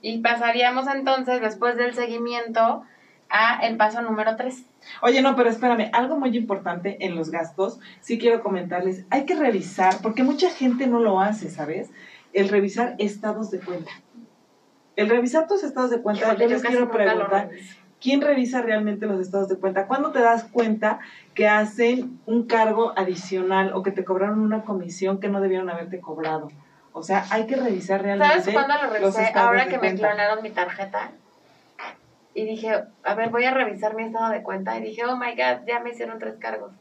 Y 0.00 0.18
pasaríamos 0.18 0.86
entonces, 0.86 1.40
después 1.40 1.76
del 1.76 1.94
seguimiento, 1.94 2.84
a 3.28 3.58
el 3.66 3.76
paso 3.76 4.02
número 4.02 4.36
3. 4.36 4.66
Oye, 5.00 5.20
no, 5.22 5.34
pero 5.34 5.48
espérame, 5.50 5.90
algo 5.92 6.16
muy 6.18 6.36
importante 6.36 7.04
en 7.04 7.16
los 7.16 7.30
gastos, 7.30 7.80
sí 8.00 8.18
quiero 8.18 8.40
comentarles, 8.42 9.04
hay 9.10 9.24
que 9.26 9.34
revisar, 9.34 9.94
porque 10.02 10.22
mucha 10.22 10.50
gente 10.50 10.86
no 10.86 11.00
lo 11.00 11.20
hace, 11.20 11.50
¿sabes? 11.50 11.90
El 12.32 12.48
revisar 12.50 12.94
estados 12.98 13.50
de 13.50 13.58
cuenta. 13.60 13.90
El 14.94 15.08
revisar 15.08 15.46
tus 15.48 15.62
estados 15.64 15.90
de 15.90 16.02
cuenta, 16.02 16.26
Híjole, 16.28 16.44
yo 16.44 16.50
les 16.50 16.62
quiero 16.62 16.90
preguntar. 16.90 17.50
¿Quién 18.02 18.20
revisa 18.20 18.60
realmente 18.60 19.06
los 19.06 19.20
estados 19.20 19.48
de 19.48 19.56
cuenta? 19.56 19.86
¿Cuándo 19.86 20.10
te 20.10 20.20
das 20.20 20.44
cuenta 20.44 21.00
que 21.34 21.48
hacen 21.48 22.18
un 22.26 22.46
cargo 22.46 22.92
adicional 22.96 23.72
o 23.74 23.82
que 23.82 23.92
te 23.92 24.04
cobraron 24.04 24.40
una 24.40 24.62
comisión 24.62 25.20
que 25.20 25.28
no 25.28 25.40
debieron 25.40 25.70
haberte 25.70 26.00
cobrado? 26.00 26.50
O 26.92 27.02
sea, 27.02 27.24
hay 27.30 27.46
que 27.46 27.56
revisar 27.56 28.02
realmente. 28.02 28.40
¿Sabes 28.40 28.54
cuándo 28.54 28.74
lo 28.82 28.90
revisé? 28.90 29.32
Ahora 29.34 29.64
de 29.64 29.70
que 29.70 29.78
me 29.78 29.94
clonaron 29.94 30.42
mi 30.42 30.50
tarjeta. 30.50 31.12
Y 32.34 32.44
dije, 32.44 32.82
a 33.04 33.14
ver, 33.14 33.30
voy 33.30 33.44
a 33.44 33.52
revisar 33.52 33.94
mi 33.94 34.04
estado 34.04 34.30
de 34.30 34.42
cuenta. 34.42 34.76
Y 34.78 34.82
dije, 34.82 35.04
oh 35.04 35.16
my 35.16 35.30
god, 35.30 35.66
ya 35.66 35.80
me 35.80 35.90
hicieron 35.90 36.18
tres 36.18 36.36
cargos. 36.38 36.72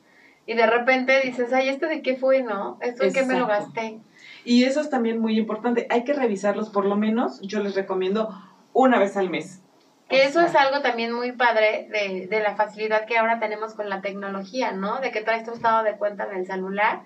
Y 0.46 0.56
de 0.56 0.66
repente 0.66 1.22
dices, 1.24 1.54
ay, 1.54 1.70
¿este 1.70 1.88
de 1.88 2.02
qué 2.02 2.16
fue, 2.16 2.42
no? 2.42 2.78
¿Esto 2.82 3.04
en 3.04 3.14
qué 3.14 3.26
me 3.26 3.38
lo 3.38 3.48
gasté? 3.48 4.00
Y 4.44 4.64
eso 4.64 4.82
es 4.82 4.90
también 4.90 5.20
muy 5.20 5.38
importante. 5.38 5.88
Hay 5.90 6.04
que 6.04 6.14
revisarlos 6.14 6.70
por 6.70 6.86
lo 6.86 6.96
menos, 6.96 7.40
yo 7.42 7.62
les 7.62 7.76
recomiendo 7.76 8.30
una 8.74 8.98
vez 8.98 9.18
al 9.18 9.30
mes. 9.30 9.62
Que 10.12 10.26
eso 10.26 10.42
es 10.42 10.56
algo 10.56 10.82
también 10.82 11.14
muy 11.14 11.32
padre 11.32 11.88
de, 11.90 12.28
de 12.28 12.40
la 12.42 12.56
facilidad 12.56 13.06
que 13.06 13.18
ahora 13.18 13.40
tenemos 13.40 13.74
con 13.74 13.90
la 13.90 14.02
tecnología, 14.02 14.72
¿no? 14.72 15.00
De 15.00 15.12
que 15.12 15.22
traes 15.22 15.46
tu 15.46 15.54
estado 15.54 15.84
de 15.84 15.96
cuenta 15.98 16.26
en 16.26 16.38
el 16.38 16.46
celular, 16.46 17.04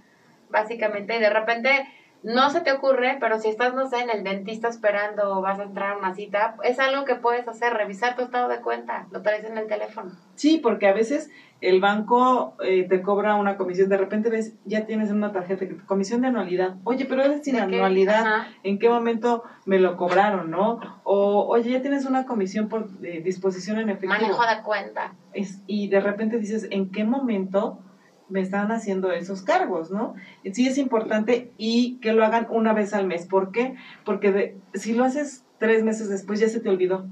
básicamente, 0.49 1.15
y 1.15 1.19
de 1.19 1.29
repente 1.29 1.87
no 2.25 2.49
se 2.49 2.61
te 2.61 2.71
ocurre, 2.71 3.17
pero 3.19 3.39
si 3.39 3.49
estás, 3.49 3.75
no 3.75 3.87
sé, 3.87 3.99
en 3.99 4.09
el 4.09 4.23
dentista 4.23 4.67
esperando 4.67 5.37
o 5.37 5.41
vas 5.41 5.59
a 5.59 5.63
entrar 5.63 5.93
a 5.93 5.97
una 5.97 6.15
cita, 6.15 6.55
es 6.63 6.79
algo 6.79 7.05
que 7.05 7.13
puedes 7.13 7.47
hacer, 7.47 7.73
revisar 7.73 8.15
tu 8.15 8.23
estado 8.23 8.47
de 8.47 8.61
cuenta, 8.61 9.05
lo 9.11 9.21
traes 9.21 9.45
en 9.45 9.59
el 9.59 9.67
teléfono. 9.67 10.17
Sí, 10.33 10.57
porque 10.57 10.87
a 10.87 10.93
veces 10.93 11.29
el 11.61 11.79
banco 11.79 12.55
eh, 12.63 12.85
te 12.87 13.01
cobra 13.01 13.35
una 13.35 13.57
comisión. 13.57 13.89
De 13.89 13.97
repente 13.97 14.29
ves, 14.29 14.55
ya 14.65 14.85
tienes 14.85 15.09
en 15.09 15.17
una 15.17 15.31
tarjeta 15.31 15.67
que 15.67 15.77
comisión 15.77 16.21
de 16.21 16.27
anualidad. 16.27 16.75
Oye, 16.83 17.05
pero 17.05 17.23
es 17.23 17.43
sin 17.43 17.57
anualidad. 17.57 18.25
Ajá. 18.25 18.47
¿En 18.63 18.77
qué 18.77 18.89
momento 18.89 19.43
me 19.65 19.79
lo 19.79 19.97
cobraron, 19.97 20.51
no? 20.51 20.79
O, 21.03 21.45
oye, 21.47 21.71
ya 21.71 21.81
tienes 21.81 22.05
una 22.05 22.25
comisión 22.25 22.67
por 22.67 22.87
eh, 23.03 23.21
disposición 23.23 23.79
en 23.79 23.89
efectivo. 23.89 24.13
Manejo 24.13 24.41
de 24.45 24.61
cuenta. 24.63 25.15
Es- 25.33 25.63
y 25.65 25.87
de 25.87 25.99
repente 26.01 26.37
dices, 26.37 26.67
¿en 26.71 26.91
qué 26.91 27.03
momento 27.03 27.79
me 28.27 28.41
están 28.41 28.71
haciendo 28.71 29.11
esos 29.11 29.41
cargos, 29.43 29.91
no? 29.91 30.15
Sí 30.51 30.67
es 30.67 30.77
importante 30.77 31.53
y 31.57 31.97
que 31.99 32.11
lo 32.11 32.25
hagan 32.25 32.47
una 32.49 32.73
vez 32.73 32.93
al 32.93 33.05
mes. 33.07 33.27
¿Por 33.27 33.51
qué? 33.51 33.75
Porque 34.03 34.31
de- 34.31 34.57
si 34.73 34.93
lo 34.93 35.03
haces 35.03 35.45
tres 35.57 35.83
meses 35.83 36.09
después 36.09 36.39
ya 36.39 36.49
se 36.49 36.59
te 36.59 36.69
olvidó. 36.69 37.07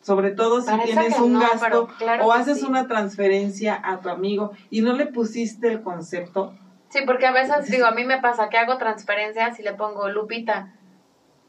Sobre 0.00 0.30
todo 0.30 0.60
si 0.60 0.70
Parece 0.70 0.86
tienes 0.92 1.18
un 1.18 1.34
no, 1.34 1.40
gasto 1.40 1.88
claro 1.98 2.26
o 2.26 2.32
haces 2.32 2.60
sí. 2.60 2.66
una 2.66 2.86
transferencia 2.86 3.78
a 3.82 4.00
tu 4.00 4.08
amigo 4.08 4.52
y 4.70 4.80
no 4.80 4.92
le 4.94 5.06
pusiste 5.06 5.68
el 5.68 5.82
concepto. 5.82 6.54
Sí, 6.88 7.00
porque 7.04 7.26
a 7.26 7.32
veces, 7.32 7.70
digo, 7.70 7.84
a 7.86 7.90
mí 7.90 8.04
me 8.04 8.20
pasa 8.20 8.48
que 8.48 8.56
hago 8.56 8.78
transferencias 8.78 9.58
y 9.60 9.62
le 9.62 9.74
pongo 9.74 10.08
Lupita, 10.08 10.72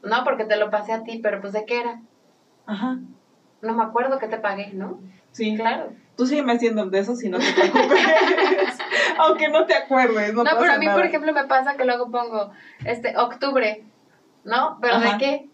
¿no? 0.02 0.24
Porque 0.24 0.44
te 0.44 0.56
lo 0.56 0.68
pasé 0.70 0.92
a 0.92 1.02
ti, 1.04 1.18
pero 1.22 1.40
pues 1.40 1.52
¿de 1.54 1.64
qué 1.64 1.80
era? 1.80 2.00
Ajá, 2.66 2.98
No 3.62 3.74
me 3.74 3.82
acuerdo 3.82 4.18
que 4.18 4.28
te 4.28 4.36
pagué, 4.38 4.72
¿no? 4.74 5.00
sí. 5.32 5.56
Claro. 5.56 5.92
Tú 6.16 6.26
sígueme 6.26 6.52
haciendo 6.52 6.84
de 6.84 6.98
eso 6.98 7.14
si 7.14 7.30
no 7.30 7.38
te 7.38 7.50
preocupes. 7.54 7.98
Aunque 9.18 9.48
no 9.48 9.64
te 9.64 9.74
acuerdes, 9.74 10.34
no, 10.34 10.44
No, 10.44 10.50
pero 10.58 10.72
a 10.74 10.76
mí, 10.78 10.84
nada. 10.84 10.98
por 10.98 11.06
ejemplo, 11.06 11.32
me 11.32 11.44
pasa 11.44 11.76
que 11.78 11.84
luego 11.86 12.10
pongo, 12.10 12.50
este, 12.84 13.16
octubre, 13.16 13.84
¿no? 14.44 14.76
¿Pero 14.82 14.96
Ajá. 14.96 15.12
de 15.12 15.18
qué? 15.18 15.49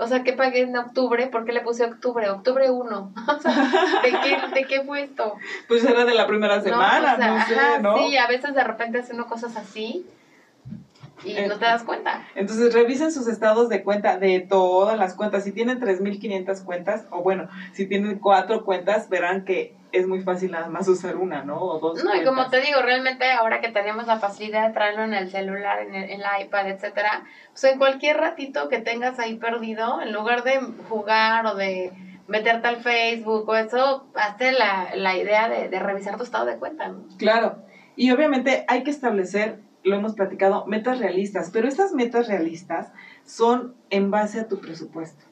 O 0.00 0.06
sea, 0.06 0.24
¿qué 0.24 0.32
pagué 0.32 0.62
en 0.62 0.76
octubre? 0.76 1.26
¿Por 1.26 1.44
qué 1.44 1.52
le 1.52 1.60
puse 1.60 1.84
octubre? 1.84 2.28
Octubre 2.30 2.70
1. 2.70 3.12
O 3.28 3.40
sea, 3.40 3.52
¿de 4.02 4.10
qué, 4.10 4.54
¿de 4.54 4.66
qué 4.66 4.82
fue 4.82 5.02
esto? 5.02 5.36
Pues 5.68 5.84
era 5.84 6.04
de 6.04 6.14
la 6.14 6.26
primera 6.26 6.60
semana, 6.60 7.14
o 7.14 7.16
sea, 7.16 7.28
no, 7.28 7.46
sé, 7.46 7.54
ajá, 7.54 7.78
¿no? 7.78 7.98
Sí, 7.98 8.16
a 8.16 8.26
veces 8.26 8.54
de 8.54 8.64
repente 8.64 8.98
hace 8.98 9.14
uno 9.14 9.26
cosas 9.26 9.56
así 9.56 10.06
y 11.24 11.36
Eh, 11.36 11.48
no 11.48 11.58
te 11.58 11.66
das 11.66 11.82
cuenta. 11.82 12.26
Entonces 12.34 12.72
revisen 12.72 13.12
sus 13.12 13.26
estados 13.26 13.68
de 13.68 13.82
cuenta 13.82 14.16
de 14.16 14.40
todas 14.40 14.96
las 14.98 15.14
cuentas. 15.14 15.44
Si 15.44 15.52
tienen 15.52 15.80
3.500 15.80 16.64
cuentas, 16.64 17.04
o 17.10 17.22
bueno, 17.22 17.48
si 17.72 17.86
tienen 17.86 18.18
cuatro 18.18 18.64
cuentas, 18.64 19.08
verán 19.08 19.44
que 19.44 19.74
es 19.92 20.06
muy 20.06 20.20
fácil 20.22 20.50
nada 20.52 20.68
más 20.68 20.86
usar 20.88 21.16
una, 21.16 21.42
¿no? 21.42 21.58
O 21.60 21.78
dos. 21.78 22.02
No, 22.04 22.14
y 22.14 22.24
como 22.24 22.48
te 22.48 22.60
digo, 22.60 22.80
realmente 22.82 23.30
ahora 23.30 23.60
que 23.60 23.70
tenemos 23.70 24.06
la 24.06 24.18
facilidad 24.18 24.66
de 24.68 24.72
traerlo 24.74 25.04
en 25.04 25.14
el 25.14 25.30
celular, 25.30 25.80
en 25.80 25.94
el, 25.94 26.10
en 26.10 26.20
la 26.20 26.40
iPad, 26.40 26.68
etcétera, 26.68 27.24
pues 27.52 27.64
en 27.64 27.78
cualquier 27.78 28.16
ratito 28.18 28.68
que 28.68 28.78
tengas 28.78 29.18
ahí 29.18 29.34
perdido, 29.36 30.00
en 30.00 30.12
lugar 30.12 30.42
de 30.44 30.58
jugar 30.88 31.46
o 31.46 31.54
de 31.54 31.92
meterte 32.28 32.68
al 32.68 32.76
Facebook 32.80 33.48
o 33.48 33.56
eso, 33.56 34.06
hazte 34.14 34.52
la, 34.52 34.90
la 34.94 35.16
idea 35.16 35.48
de, 35.48 35.68
de 35.68 35.78
revisar 35.80 36.16
tu 36.16 36.22
estado 36.22 36.46
de 36.46 36.56
cuenta, 36.58 36.88
¿no? 36.88 37.02
Claro. 37.18 37.62
Y 37.96 38.12
obviamente 38.12 38.64
hay 38.68 38.82
que 38.84 38.90
establecer, 38.90 39.58
lo 39.82 39.96
hemos 39.96 40.14
platicado, 40.14 40.64
metas 40.66 40.98
realistas. 41.00 41.50
Pero 41.50 41.66
estas 41.66 41.92
metas 41.92 42.28
realistas 42.28 42.92
son 43.24 43.74
en 43.90 44.10
base 44.10 44.38
a 44.38 44.46
tu 44.46 44.60
presupuesto. 44.60 45.24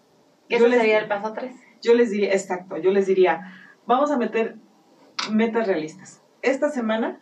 Eso 0.49 0.67
les- 0.67 0.81
sería 0.81 0.99
el 0.99 1.07
paso 1.09 1.33
3. 1.33 1.55
Yo 1.83 1.95
les 1.95 2.11
diría, 2.11 2.33
exacto, 2.33 2.77
yo 2.79 2.91
les 2.91 3.07
diría, 3.07 3.53
vamos 3.89 4.11
a 4.13 4.17
meter 4.19 4.55
metas 5.31 5.67
realistas. 5.67 6.21
Esta 6.43 6.69
semana 6.71 7.19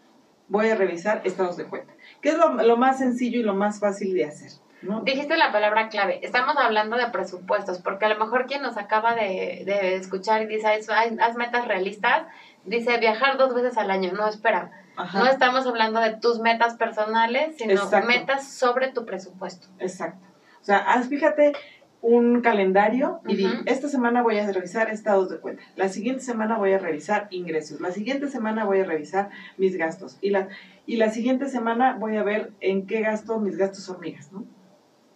voy 0.49 0.69
a 0.69 0.77
revisar 0.77 1.23
estados 1.25 1.57
de 1.57 1.65
cuenta, 1.67 1.95
que 2.21 2.29
es 2.31 2.37
lo, 2.39 2.51
lo 2.53 2.77
más 2.77 2.99
sencillo 2.99 3.39
y 3.41 3.43
lo 3.43 3.55
más 3.55 3.81
fácil 3.81 4.13
de 4.15 4.25
hacer, 4.27 4.51
¿no? 4.83 5.01
Dijiste 5.01 5.37
la 5.37 5.51
palabra 5.53 5.89
clave. 5.89 6.21
Estamos 6.23 6.57
hablando 6.59 6.97
de 6.97 7.07
presupuestos, 7.09 7.79
porque 7.79 8.05
a 8.05 8.09
lo 8.11 8.19
mejor 8.19 8.47
quien 8.47 8.63
nos 8.63 8.77
acaba 8.77 9.15
de, 9.15 9.63
de 9.65 9.97
escuchar 9.97 10.43
y 10.43 10.47
dice, 10.47 10.67
"Haz- 10.69 11.37
metas 11.37 11.67
realistas, 11.67 12.27
dice 12.65 12.99
viajar 12.99 13.39
dos 13.39 13.55
veces 13.55 13.79
al 13.79 13.91
año. 13.91 14.13
No, 14.13 14.29
espera. 14.29 14.71
Ajá, 14.97 15.19
No 15.19 15.27
estamos 15.27 15.67
hablando 15.67 16.01
de 16.01 16.17
tus 16.17 16.41
metas 16.41 16.75
personales, 16.75 17.57
sino 17.59 17.73
Exacto. 17.73 18.07
metas 18.07 18.49
sobre 18.49 18.89
tu 18.93 19.05
presupuesto. 19.07 19.69
exacto. 19.79 20.25
O 20.61 20.65
sea, 20.67 20.79
haz, 20.79 21.09
fíjate 21.09 21.53
un 22.07 22.41
calendario 22.41 23.21
y 23.27 23.35
di, 23.35 23.49
esta 23.65 23.89
semana 23.89 24.23
voy 24.23 24.39
a 24.39 24.53
revisar 24.53 24.91
estados 24.91 25.29
de 25.29 25.39
cuenta, 25.39 25.65
la 25.75 25.89
siguiente 25.89 26.23
semana 26.23 26.57
voy 26.57 26.73
a 26.73 26.79
revisar 26.79 27.27
ingresos, 27.31 27.81
la 27.81 27.91
siguiente 27.91 28.29
semana 28.29 28.65
voy 28.65 28.79
a 28.79 28.85
revisar 28.85 29.31
mis 29.59 29.77
gastos 29.77 30.17
y 30.21 30.31
la, 30.31 30.47
y 30.87 30.99
la 30.99 31.11
siguiente 31.11 31.49
semana 31.49 31.97
voy 31.99 32.17
a 32.17 32.23
ver 32.23 32.53
en 32.61 32.87
qué 32.87 33.01
gasto 33.01 33.41
mis 33.41 33.57
gastos 33.57 33.89
hormigas, 33.89 34.33
¿no? 34.33 34.45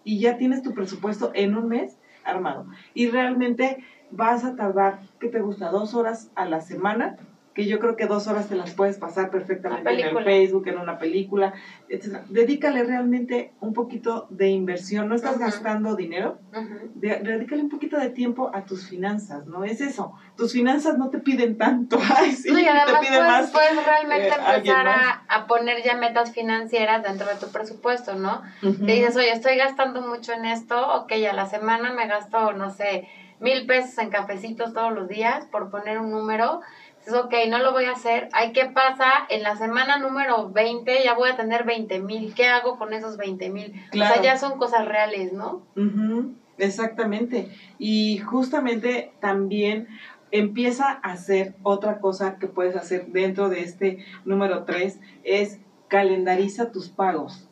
Y 0.02 0.18
ya 0.18 0.36
tienes 0.36 0.64
tu 0.64 0.74
presupuesto 0.74 1.30
en 1.32 1.56
un 1.56 1.68
mes 1.68 1.96
armado. 2.24 2.66
Y 2.92 3.08
realmente 3.08 3.84
vas 4.10 4.44
a 4.44 4.56
tardar, 4.56 4.98
¿qué 5.20 5.28
te 5.28 5.38
gusta? 5.38 5.70
Dos 5.70 5.94
horas 5.94 6.32
a 6.34 6.44
la 6.44 6.60
semana, 6.60 7.18
que 7.54 7.66
yo 7.66 7.78
creo 7.80 7.96
que 7.96 8.06
dos 8.06 8.28
horas 8.28 8.48
te 8.48 8.54
las 8.54 8.74
puedes 8.74 8.96
pasar 8.98 9.30
perfectamente 9.30 9.90
en 9.90 10.16
el. 10.16 10.24
Facebook, 10.24 10.68
en 10.68 10.78
una 10.78 10.98
película, 10.98 11.52
etc. 11.88 12.20
Dedícale 12.28 12.84
realmente 12.84 13.52
un 13.60 13.72
poquito 13.72 14.26
de 14.30 14.48
inversión, 14.48 15.08
no 15.08 15.14
estás 15.16 15.32
Ujú. 15.36 15.40
gastando 15.40 15.96
dinero, 15.96 16.38
Ujú. 16.52 16.90
de- 16.94 17.16
dedícale 17.22 17.62
un 17.62 17.68
poquito 17.68 17.96
de 17.98 18.08
tiempo 18.08 18.50
a 18.54 18.64
tus 18.64 18.86
finanzas, 18.86 19.46
¿no? 19.46 19.64
Es 19.64 19.80
eso, 19.80 20.12
tus 20.36 20.52
finanzas 20.52 20.96
no 20.96 21.10
te 21.10 21.18
piden 21.18 21.56
tanto, 21.58 21.98
ay, 22.16 22.32
sí, 22.32 22.50
No, 22.52 22.58
y 22.60 22.62
te 22.62 22.68
además 22.70 23.00
piden 23.00 23.14
puedes, 23.16 23.26
más. 23.26 23.50
puedes 23.50 23.84
realmente 23.84 24.28
eh, 24.28 24.34
empezar 24.38 24.86
a, 24.86 25.24
a 25.28 25.46
poner 25.48 25.82
ya 25.82 25.94
metas 25.96 26.30
financieras 26.30 27.02
dentro 27.02 27.28
de 27.28 27.34
tu 27.34 27.48
presupuesto, 27.48 28.14
¿no? 28.14 28.42
Ujú. 28.62 28.86
Te 28.86 28.92
dices, 28.92 29.16
oye, 29.16 29.32
estoy 29.32 29.56
gastando 29.56 30.00
mucho 30.02 30.32
en 30.32 30.44
esto, 30.44 30.94
ok, 30.94 31.12
a 31.28 31.32
la 31.32 31.46
semana 31.46 31.90
me 31.90 32.06
gasto, 32.06 32.52
no 32.52 32.70
sé, 32.70 33.08
mil 33.40 33.66
pesos 33.66 33.98
en 33.98 34.10
cafecitos 34.10 34.72
todos 34.72 34.92
los 34.92 35.08
días, 35.08 35.46
por 35.46 35.70
poner 35.70 35.98
un 35.98 36.10
número. 36.12 36.60
Ok, 37.08 37.34
no 37.48 37.58
lo 37.58 37.72
voy 37.72 37.84
a 37.84 37.92
hacer. 37.92 38.28
Ay, 38.32 38.52
¿qué 38.52 38.66
pasa? 38.66 39.10
En 39.30 39.42
la 39.42 39.56
semana 39.56 39.98
número 39.98 40.50
20 40.50 41.02
ya 41.02 41.14
voy 41.14 41.30
a 41.30 41.36
tener 41.36 41.64
20 41.64 41.98
mil. 42.00 42.34
¿Qué 42.34 42.46
hago 42.46 42.78
con 42.78 42.92
esos 42.92 43.16
20 43.16 43.48
mil? 43.48 43.80
O 43.92 43.96
sea, 43.96 44.20
ya 44.20 44.36
son 44.36 44.58
cosas 44.58 44.86
reales, 44.86 45.32
¿no? 45.32 45.66
Ujú, 45.76 46.34
Exactamente. 46.58 47.48
Y 47.78 48.18
justamente 48.18 49.12
también 49.18 49.88
empieza 50.30 50.90
a 50.90 51.10
hacer 51.10 51.54
otra 51.62 52.00
cosa 52.00 52.38
que 52.38 52.46
puedes 52.46 52.76
hacer 52.76 53.06
dentro 53.06 53.48
de 53.48 53.62
este 53.62 54.04
número 54.24 54.64
3, 54.64 55.00
es 55.24 55.58
calendariza 55.88 56.70
tus 56.70 56.88
pagos. 56.90 57.48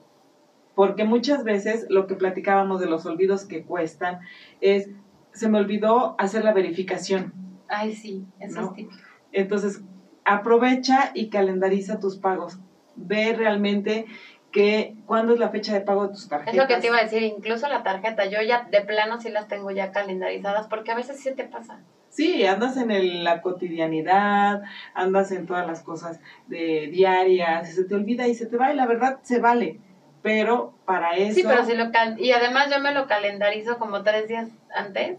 Porque 0.74 1.04
muchas 1.04 1.42
veces 1.42 1.86
lo 1.88 2.06
que 2.06 2.14
platicábamos 2.14 2.80
de 2.80 2.86
los 2.86 3.04
olvidos 3.06 3.46
que 3.46 3.62
cuestan 3.64 4.20
es, 4.60 4.90
se 5.32 5.48
me 5.48 5.58
olvidó 5.58 6.14
hacer 6.18 6.44
la 6.44 6.52
verificación. 6.52 7.32
Ay, 7.66 7.94
sí, 7.94 8.24
eso 8.38 8.60
No. 8.60 8.68
es 8.68 8.74
típico. 8.74 9.07
Entonces, 9.32 9.80
aprovecha 10.24 11.10
y 11.14 11.28
calendariza 11.28 11.98
tus 11.98 12.16
pagos. 12.16 12.58
Ve 12.94 13.32
realmente 13.32 14.06
que 14.50 14.94
cuándo 15.06 15.32
es 15.32 15.38
la 15.38 15.50
fecha 15.50 15.72
de 15.72 15.80
pago 15.80 16.06
de 16.06 16.12
tus 16.12 16.28
tarjetas. 16.28 16.54
Es 16.54 16.60
lo 16.60 16.66
que 16.66 16.80
te 16.80 16.86
iba 16.86 16.98
a 16.98 17.02
decir, 17.02 17.22
incluso 17.22 17.68
la 17.68 17.82
tarjeta, 17.82 18.24
yo 18.26 18.40
ya 18.40 18.66
de 18.70 18.80
plano 18.82 19.20
sí 19.20 19.30
las 19.30 19.46
tengo 19.46 19.70
ya 19.70 19.90
calendarizadas, 19.90 20.66
porque 20.68 20.90
a 20.90 20.94
veces 20.94 21.20
sí 21.20 21.34
te 21.34 21.44
pasa. 21.44 21.82
Sí, 22.08 22.44
andas 22.46 22.76
en 22.78 22.90
el- 22.90 23.22
la 23.24 23.40
cotidianidad, 23.42 24.62
andas 24.94 25.30
en 25.30 25.46
todas 25.46 25.66
las 25.66 25.82
cosas 25.82 26.18
de 26.46 26.88
diarias, 26.90 27.68
y 27.68 27.72
se 27.72 27.84
te 27.84 27.94
olvida 27.94 28.26
y 28.26 28.34
se 28.34 28.46
te 28.46 28.56
va, 28.56 28.72
y 28.72 28.76
la 28.76 28.86
verdad 28.86 29.18
se 29.22 29.38
vale. 29.38 29.78
Pero 30.22 30.72
para 30.84 31.16
eso. 31.16 31.34
Sí, 31.34 31.42
pero 31.46 31.64
si 31.64 31.74
lo 31.74 31.92
cal 31.92 32.18
y 32.18 32.32
además 32.32 32.70
yo 32.70 32.80
me 32.80 32.92
lo 32.92 33.06
calendarizo 33.06 33.78
como 33.78 34.02
tres 34.02 34.26
días 34.26 34.48
antes, 34.74 35.16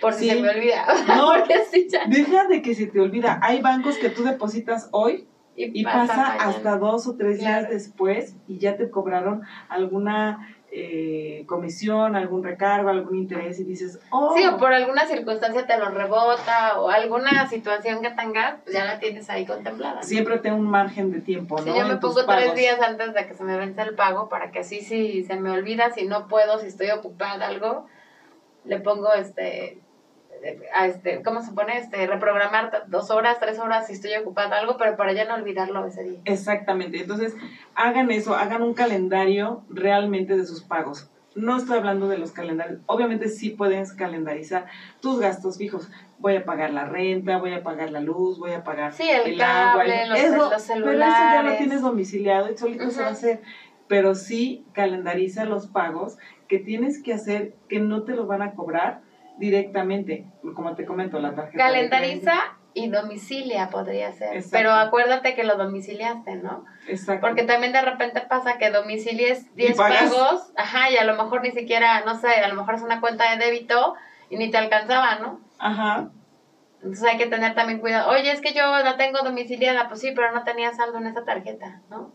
Por 0.00 0.12
si 0.12 0.24
Sí. 0.28 0.30
se 0.30 0.40
me 0.42 0.50
olvida. 0.50 0.84
No. 1.08 1.32
Sí, 1.70 1.88
ya- 1.90 2.04
Deja 2.06 2.46
de 2.48 2.62
que 2.62 2.74
se 2.74 2.86
te 2.86 3.00
olvida. 3.00 3.38
Hay 3.42 3.60
bancos 3.62 3.96
que 3.98 4.10
tú 4.10 4.22
depositas 4.24 4.88
hoy 4.92 5.26
y 5.58 5.84
pasa 5.84 6.16
mañana. 6.16 6.44
hasta 6.44 6.76
dos 6.76 7.06
o 7.06 7.16
tres 7.16 7.38
días 7.40 7.70
después 7.70 8.36
y 8.46 8.58
ya 8.58 8.76
te 8.76 8.90
cobraron 8.90 9.42
alguna 9.70 10.52
eh, 10.70 11.44
comisión, 11.46 12.14
algún 12.16 12.44
recargo, 12.44 12.90
algún 12.90 13.16
interés 13.16 13.58
y 13.60 13.64
dices, 13.64 13.98
oh, 14.10 14.34
Sí, 14.36 14.44
o 14.44 14.58
por 14.58 14.74
alguna 14.74 15.06
circunstancia 15.06 15.66
te 15.66 15.78
lo 15.78 15.88
rebota 15.88 16.78
o 16.78 16.90
alguna 16.90 17.48
situación 17.48 18.02
que 18.02 18.10
tengas, 18.10 18.56
pues 18.62 18.74
ya 18.76 18.84
la 18.84 18.98
tienes 18.98 19.30
ahí 19.30 19.46
contemplada. 19.46 19.94
¿no? 19.96 20.02
siempre 20.02 20.36
ten 20.38 20.52
un 20.52 20.66
margen 20.68 21.10
de 21.10 21.20
tiempo, 21.20 21.56
Sí, 21.58 21.70
¿no? 21.70 21.78
yo 21.78 21.86
me 21.86 21.96
pongo 21.96 22.26
tres 22.26 22.54
días 22.54 22.78
antes 22.82 23.14
de 23.14 23.26
que 23.26 23.32
se 23.32 23.44
me 23.44 23.56
vence 23.56 23.80
el 23.80 23.94
pago 23.94 24.28
para 24.28 24.50
que 24.50 24.58
así 24.58 24.82
si 24.82 25.24
se 25.24 25.36
me 25.36 25.50
olvida, 25.50 25.90
si 25.92 26.04
no 26.04 26.28
puedo, 26.28 26.58
si 26.58 26.66
estoy 26.66 26.90
ocupada 26.90 27.46
algo, 27.46 27.86
le 28.64 28.78
pongo 28.80 29.14
este 29.14 29.80
a 30.74 30.86
este, 30.86 31.22
¿cómo 31.22 31.42
se 31.42 31.52
pone? 31.52 31.76
Este, 31.78 32.06
reprogramar 32.06 32.84
dos 32.88 33.10
horas, 33.10 33.38
tres 33.40 33.58
horas 33.58 33.86
si 33.86 33.94
estoy 33.94 34.14
ocupada 34.14 34.58
algo, 34.58 34.76
pero 34.76 34.96
para 34.96 35.12
ya 35.12 35.24
no 35.26 35.34
olvidarlo 35.34 35.86
ese 35.86 36.02
día. 36.04 36.20
Exactamente. 36.24 37.00
Entonces, 37.00 37.34
hagan 37.74 38.10
eso, 38.10 38.34
hagan 38.34 38.62
un 38.62 38.74
calendario 38.74 39.64
realmente 39.68 40.36
de 40.36 40.44
sus 40.44 40.62
pagos. 40.64 41.10
No 41.34 41.58
estoy 41.58 41.76
hablando 41.76 42.08
de 42.08 42.16
los 42.16 42.32
calendarios. 42.32 42.80
Obviamente 42.86 43.28
sí 43.28 43.50
puedes 43.50 43.92
calendarizar 43.92 44.66
tus 45.02 45.20
gastos 45.20 45.58
fijos. 45.58 45.90
Voy 46.18 46.34
a 46.34 46.46
pagar 46.46 46.70
la 46.70 46.84
renta, 46.86 47.36
voy 47.36 47.52
a 47.52 47.62
pagar 47.62 47.90
la 47.90 48.00
luz, 48.00 48.38
voy 48.38 48.52
a 48.52 48.64
pagar 48.64 48.94
Sí, 48.94 49.06
el 49.06 49.36
cable, 49.36 50.06
los- 50.06 50.18
eso, 50.18 50.50
los 50.50 50.66
Pero 50.66 50.92
eso 50.92 51.00
ya 51.32 51.42
lo 51.42 51.56
tienes 51.58 51.82
domiciliado 51.82 52.50
y 52.50 52.56
solito 52.56 52.90
se 52.90 53.02
va 53.02 53.08
a 53.08 53.10
hacer. 53.10 53.42
Pero 53.86 54.14
sí 54.14 54.64
calendariza 54.72 55.44
los 55.44 55.66
pagos 55.66 56.16
que 56.48 56.58
tienes 56.58 57.02
que 57.02 57.12
hacer 57.12 57.54
que 57.68 57.80
no 57.80 58.04
te 58.04 58.14
los 58.14 58.26
van 58.26 58.40
a 58.40 58.54
cobrar 58.54 59.02
directamente. 59.38 60.26
Como 60.54 60.74
te 60.74 60.84
comento, 60.84 61.18
la 61.18 61.34
tarjeta. 61.34 61.64
Calendariza 61.64 62.34
y 62.74 62.88
domicilia 62.88 63.70
podría 63.70 64.12
ser. 64.12 64.34
Exacto. 64.34 64.50
Pero 64.52 64.72
acuérdate 64.72 65.34
que 65.34 65.44
lo 65.44 65.56
domiciliaste, 65.56 66.36
¿no? 66.36 66.64
Exacto. 66.88 67.26
Porque 67.26 67.44
también 67.44 67.72
de 67.72 67.80
repente 67.80 68.20
pasa 68.20 68.58
que 68.58 68.70
domicilies 68.70 69.54
10 69.56 69.76
pagas. 69.76 70.12
pagos, 70.12 70.52
ajá, 70.56 70.90
y 70.90 70.98
a 70.98 71.04
lo 71.04 71.16
mejor 71.16 71.42
ni 71.42 71.52
siquiera, 71.52 72.04
no 72.04 72.18
sé, 72.18 72.28
a 72.28 72.48
lo 72.48 72.54
mejor 72.54 72.74
es 72.74 72.82
una 72.82 73.00
cuenta 73.00 73.30
de 73.30 73.44
débito 73.44 73.94
y 74.28 74.36
ni 74.36 74.50
te 74.50 74.58
alcanzaba, 74.58 75.18
¿no? 75.20 75.40
Ajá. 75.58 76.10
Entonces 76.76 77.04
hay 77.04 77.16
que 77.16 77.26
tener 77.26 77.54
también 77.54 77.80
cuidado. 77.80 78.10
Oye, 78.10 78.30
es 78.30 78.40
que 78.40 78.52
yo 78.52 78.78
la 78.80 78.96
tengo 78.96 79.22
domiciliada, 79.22 79.88
pues 79.88 80.00
sí, 80.00 80.12
pero 80.14 80.32
no 80.32 80.44
tenía 80.44 80.72
saldo 80.74 80.98
en 80.98 81.06
esa 81.06 81.24
tarjeta, 81.24 81.80
¿no? 81.88 82.12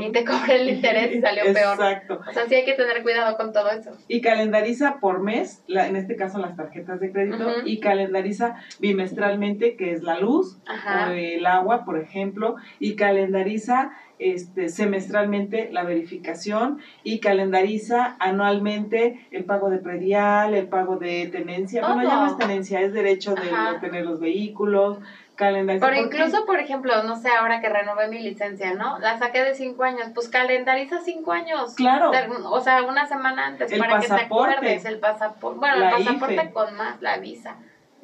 Y 0.00 0.12
te 0.12 0.24
cobré 0.24 0.62
el 0.62 0.70
interés 0.70 1.14
y 1.14 1.20
salió 1.20 1.44
peor. 1.44 1.74
Exacto. 1.74 2.20
O 2.28 2.32
sea, 2.32 2.46
sí 2.46 2.54
hay 2.54 2.64
que 2.64 2.74
tener 2.74 3.02
cuidado 3.02 3.36
con 3.36 3.52
todo 3.52 3.70
eso. 3.70 3.90
y 4.08 4.20
calendariza 4.20 4.98
por 5.00 5.22
mes, 5.22 5.62
la, 5.66 5.86
en 5.86 5.96
este 5.96 6.16
caso 6.16 6.38
las 6.38 6.56
tarjetas 6.56 7.00
de 7.00 7.12
crédito, 7.12 7.52
y 7.64 7.80
calendariza 7.80 8.56
bimestralmente, 8.78 9.76
que 9.76 9.92
es 9.92 10.02
la 10.02 10.18
luz 10.18 10.58
Ajá. 10.66 11.08
o 11.08 11.12
el 11.12 11.46
agua, 11.46 11.84
por 11.84 11.98
ejemplo, 11.98 12.56
y 12.78 12.96
calendariza 12.96 13.92
este, 14.18 14.70
semestralmente 14.70 15.68
la 15.72 15.82
verificación 15.82 16.78
y 17.04 17.20
calendariza 17.20 18.16
anualmente 18.18 19.26
el 19.30 19.44
pago 19.44 19.68
de 19.68 19.78
predial, 19.78 20.54
el 20.54 20.68
pago 20.68 20.96
de 20.96 21.26
tenencia. 21.26 21.86
Bueno, 21.86 22.02
ya 22.02 22.16
no 22.16 22.26
es 22.26 22.38
tenencia, 22.38 22.80
es 22.80 22.92
derecho 22.94 23.34
de 23.34 23.50
Ajá. 23.50 23.80
tener 23.80 24.06
los 24.06 24.18
vehículos, 24.20 24.98
calendariza. 25.36 25.86
Pero 25.86 26.00
incluso, 26.00 26.44
por 26.46 26.58
ejemplo, 26.58 27.02
no 27.04 27.16
sé, 27.16 27.28
ahora 27.30 27.60
que 27.60 27.68
renové 27.68 28.08
mi 28.08 28.18
licencia, 28.18 28.74
¿no? 28.74 28.98
La 28.98 29.18
saqué 29.18 29.44
de 29.44 29.54
cinco 29.54 29.84
años, 29.84 30.08
pues 30.14 30.28
calendariza 30.28 31.00
cinco 31.00 31.32
años. 31.32 31.74
Claro. 31.74 32.10
O 32.50 32.60
sea, 32.60 32.82
una 32.82 33.06
semana 33.06 33.46
antes 33.46 33.70
El 33.70 33.78
para 33.78 33.98
que 34.00 34.06
te 34.06 34.08
pasaporte. 34.12 34.54
acuerdes. 34.54 34.84
El 34.84 34.98
pasaporte. 34.98 35.58
Bueno, 35.60 35.76
La 35.76 35.90
el 35.90 36.04
pasaporte 36.04 36.34
IFE. 36.34 36.50
con 36.52 36.74
más, 36.76 37.00
la 37.02 37.18
visa. 37.18 37.56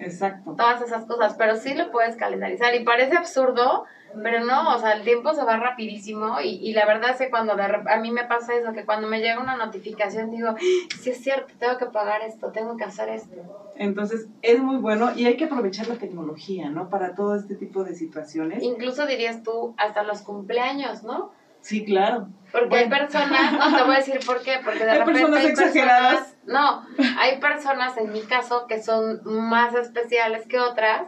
Exacto. 0.02 0.54
Todas 0.56 0.82
esas 0.82 1.06
cosas. 1.06 1.34
Pero 1.38 1.56
sí 1.56 1.74
lo 1.74 1.90
puedes 1.90 2.16
calendarizar. 2.16 2.74
Y 2.74 2.84
parece 2.84 3.16
absurdo, 3.16 3.84
pero 4.22 4.44
no, 4.44 4.74
o 4.74 4.78
sea, 4.78 4.92
el 4.92 5.04
tiempo 5.04 5.32
se 5.34 5.44
va 5.44 5.56
rapidísimo. 5.56 6.40
Y, 6.40 6.56
y 6.56 6.72
la 6.72 6.86
verdad 6.86 7.10
es 7.10 7.18
que 7.18 7.30
cuando 7.30 7.56
de 7.56 7.62
a 7.62 8.00
mí 8.00 8.10
me 8.10 8.24
pasa 8.24 8.54
eso, 8.54 8.72
que 8.72 8.84
cuando 8.84 9.08
me 9.08 9.20
llega 9.20 9.40
una 9.40 9.56
notificación 9.56 10.30
digo, 10.30 10.54
sí 11.00 11.10
es 11.10 11.22
cierto, 11.22 11.54
tengo 11.58 11.78
que 11.78 11.86
pagar 11.86 12.22
esto, 12.22 12.52
tengo 12.52 12.76
que 12.76 12.84
hacer 12.84 13.08
esto. 13.08 13.36
Entonces, 13.76 14.26
es 14.42 14.60
muy 14.60 14.76
bueno 14.76 15.12
y 15.16 15.26
hay 15.26 15.36
que 15.36 15.46
aprovechar 15.46 15.88
la 15.88 15.96
tecnología, 15.96 16.68
¿no? 16.68 16.88
Para 16.88 17.14
todo 17.14 17.36
este 17.36 17.54
tipo 17.54 17.84
de 17.84 17.94
situaciones. 17.94 18.62
Incluso 18.62 19.06
dirías 19.06 19.42
tú, 19.42 19.74
hasta 19.78 20.02
los 20.02 20.22
cumpleaños, 20.22 21.02
¿no? 21.02 21.32
Sí, 21.62 21.84
claro. 21.84 22.28
Porque 22.52 22.76
hay 22.76 22.88
personas, 22.90 23.52
no 23.52 23.76
te 23.76 23.82
voy 23.84 23.94
a 23.94 23.98
decir 23.98 24.20
por 24.26 24.42
qué, 24.42 24.58
porque 24.62 24.84
de 24.84 24.90
Hay 24.90 24.98
repente 24.98 25.20
personas 25.20 25.40
hay 25.44 25.50
exageradas. 25.50 26.14
personas, 26.18 26.36
no, 26.44 26.86
hay 27.18 27.38
personas 27.40 27.96
en 27.96 28.12
mi 28.12 28.20
caso 28.22 28.66
que 28.66 28.82
son 28.82 29.20
más 29.24 29.74
especiales 29.74 30.46
que 30.46 30.58
otras, 30.60 31.06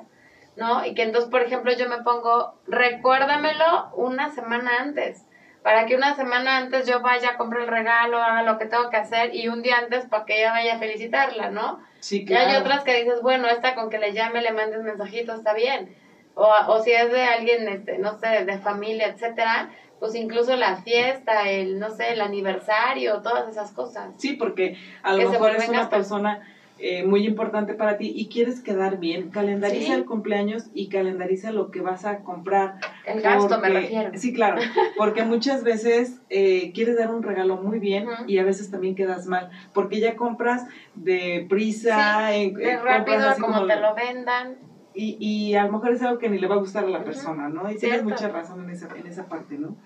¿no? 0.56 0.86
Y 0.86 0.94
que 0.94 1.02
entonces, 1.02 1.28
por 1.30 1.42
ejemplo, 1.42 1.72
yo 1.72 1.86
me 1.88 1.98
pongo, 2.02 2.58
recuérdamelo 2.66 3.90
una 3.96 4.30
semana 4.30 4.70
antes, 4.80 5.26
para 5.62 5.86
que 5.86 5.96
una 5.96 6.14
semana 6.14 6.56
antes 6.58 6.86
yo 6.86 7.00
vaya, 7.00 7.36
compre 7.36 7.62
el 7.62 7.68
regalo, 7.68 8.22
haga 8.22 8.42
lo 8.42 8.58
que 8.58 8.66
tengo 8.66 8.88
que 8.90 8.96
hacer 8.98 9.34
y 9.34 9.48
un 9.48 9.62
día 9.62 9.78
antes 9.78 10.04
para 10.06 10.24
que 10.24 10.38
ella 10.40 10.52
vaya 10.52 10.76
a 10.76 10.78
felicitarla, 10.78 11.50
¿no? 11.50 11.80
Sí, 12.00 12.18
Y 12.22 12.26
claro. 12.26 12.50
hay 12.50 12.56
otras 12.56 12.84
que 12.84 13.02
dices, 13.02 13.20
bueno, 13.22 13.48
esta 13.48 13.74
con 13.74 13.90
que 13.90 13.98
le 13.98 14.12
llame, 14.12 14.42
le 14.42 14.52
mandes 14.52 14.82
mensajitos, 14.82 15.38
está 15.38 15.54
bien. 15.54 15.94
O, 16.34 16.46
o 16.68 16.82
si 16.82 16.92
es 16.92 17.10
de 17.10 17.22
alguien, 17.24 17.68
este, 17.68 17.98
no 17.98 18.18
sé, 18.18 18.44
de 18.44 18.58
familia, 18.58 19.06
etcétera, 19.08 19.70
pues 20.04 20.16
incluso 20.16 20.54
la 20.54 20.76
fiesta, 20.76 21.48
el, 21.48 21.78
no 21.78 21.88
sé, 21.90 22.12
el 22.12 22.20
aniversario, 22.20 23.22
todas 23.22 23.48
esas 23.48 23.72
cosas. 23.72 24.12
Sí, 24.18 24.34
porque 24.34 24.76
a 25.02 25.14
lo 25.14 25.30
mejor 25.30 25.52
es 25.52 25.66
una 25.66 25.88
persona 25.88 26.42
eh, 26.76 27.04
muy 27.04 27.24
importante 27.24 27.72
para 27.72 27.96
ti 27.96 28.12
y 28.14 28.28
quieres 28.28 28.60
quedar 28.60 28.98
bien. 28.98 29.30
Calendariza 29.30 29.86
Sí. 29.86 29.92
el 29.92 30.04
cumpleaños 30.04 30.64
y 30.74 30.90
calendariza 30.90 31.52
lo 31.52 31.70
que 31.70 31.80
vas 31.80 32.04
a 32.04 32.18
comprar. 32.18 32.74
El 33.06 33.22
gasto 33.22 33.58
me 33.60 33.70
refiero. 33.70 34.10
Sí, 34.12 34.34
claro, 34.34 34.60
porque 34.98 35.22
muchas 35.24 35.62
veces 35.62 36.20
eh, 36.28 36.72
quieres 36.74 36.98
dar 36.98 37.10
un 37.10 37.22
regalo 37.22 37.56
muy 37.56 37.78
bien 37.78 38.06
y 38.26 38.36
a 38.36 38.44
veces 38.44 38.70
también 38.70 38.94
quedas 38.94 39.24
mal, 39.24 39.48
porque 39.72 40.00
ya 40.00 40.16
compras 40.16 40.66
de 40.92 41.46
prisa, 41.48 42.34
en- 42.34 42.52
De 42.52 42.72
eh, 42.72 42.76
rápido, 42.78 43.26
así 43.26 43.40
como 43.40 43.66
te 43.66 43.76
lo 43.80 43.94
vendan. 43.94 44.58
y, 44.96 45.16
y 45.18 45.54
a 45.56 45.64
lo 45.64 45.72
mejor 45.72 45.92
es 45.92 46.02
algo 46.02 46.18
que 46.18 46.28
ni 46.28 46.38
le 46.38 46.46
va 46.46 46.54
a 46.54 46.58
gustar 46.58 46.84
a 46.84 46.88
la 46.88 47.02
persona, 47.02 47.48
¿no? 47.48 47.68
Y 47.68 47.76
tienes 47.76 48.04
mucha 48.04 48.28
razón 48.28 48.60
en 48.62 48.70
esa, 48.70 48.86
en 48.94 49.06
esa 49.08 49.26
parte, 49.28 49.56
¿no? 49.58 49.76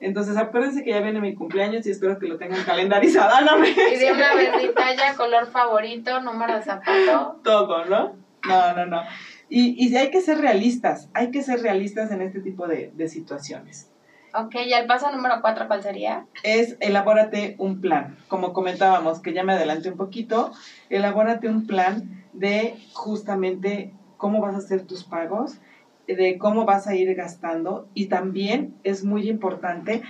Entonces, 0.00 0.36
acuérdense 0.36 0.84
que 0.84 0.90
ya 0.90 1.00
viene 1.00 1.20
mi 1.20 1.34
cumpleaños 1.34 1.86
y 1.86 1.90
espero 1.90 2.18
que 2.18 2.26
lo 2.26 2.38
tengan 2.38 2.62
calendarizada, 2.64 3.40
¿no? 3.42 3.64
Y 3.64 3.72
de 3.74 4.12
una 4.12 4.34
vez 4.34 4.50
mi 4.62 4.72
talla, 4.72 5.14
color 5.14 5.46
favorito, 5.46 6.20
número 6.20 6.56
de 6.56 6.62
zapato. 6.62 7.40
Todo, 7.42 7.84
¿no? 7.84 8.16
No, 8.46 8.74
no, 8.74 8.86
no. 8.86 9.02
Y, 9.48 9.74
y 9.84 9.96
hay 9.96 10.10
que 10.10 10.20
ser 10.20 10.38
realistas, 10.38 11.08
hay 11.14 11.30
que 11.30 11.42
ser 11.42 11.62
realistas 11.62 12.10
en 12.10 12.22
este 12.22 12.40
tipo 12.40 12.66
de, 12.66 12.90
de 12.94 13.08
situaciones. 13.08 13.90
Ok, 14.34 14.54
y 14.66 14.72
el 14.74 14.86
paso 14.86 15.10
número 15.12 15.36
cuatro, 15.40 15.66
¿cuál 15.66 15.82
sería? 15.82 16.26
Es 16.42 16.76
elabórate 16.80 17.54
un 17.58 17.80
plan. 17.80 18.18
Como 18.28 18.52
comentábamos, 18.52 19.20
que 19.20 19.32
ya 19.32 19.44
me 19.44 19.54
adelanté 19.54 19.88
un 19.88 19.96
poquito, 19.96 20.52
elabórate 20.90 21.48
un 21.48 21.66
plan 21.66 22.26
de 22.34 22.74
justamente 22.92 23.94
cómo 24.18 24.40
vas 24.40 24.54
a 24.54 24.58
hacer 24.58 24.82
tus 24.82 25.04
pagos, 25.04 25.58
de 26.06 26.38
cómo 26.38 26.64
vas 26.64 26.86
a 26.86 26.94
ir 26.94 27.14
gastando 27.14 27.88
y 27.94 28.06
también 28.06 28.74
es 28.84 29.04
muy 29.04 29.28
importante 29.28 30.02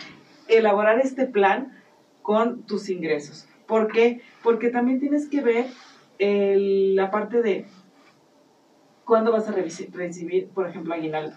elaborar 0.48 0.98
este 1.00 1.26
plan 1.26 1.72
con 2.22 2.62
tus 2.64 2.88
ingresos. 2.90 3.48
¿Por 3.66 3.90
qué? 3.90 4.20
Porque 4.42 4.68
también 4.68 5.00
tienes 5.00 5.28
que 5.28 5.40
ver 5.40 5.66
el- 6.18 6.94
la 6.96 7.10
parte 7.10 7.42
de 7.42 7.66
cuándo 9.04 9.32
vas 9.32 9.48
a 9.48 9.52
recibir, 9.52 10.48
por 10.50 10.68
ejemplo, 10.68 10.94
aguinaldo. 10.94 11.36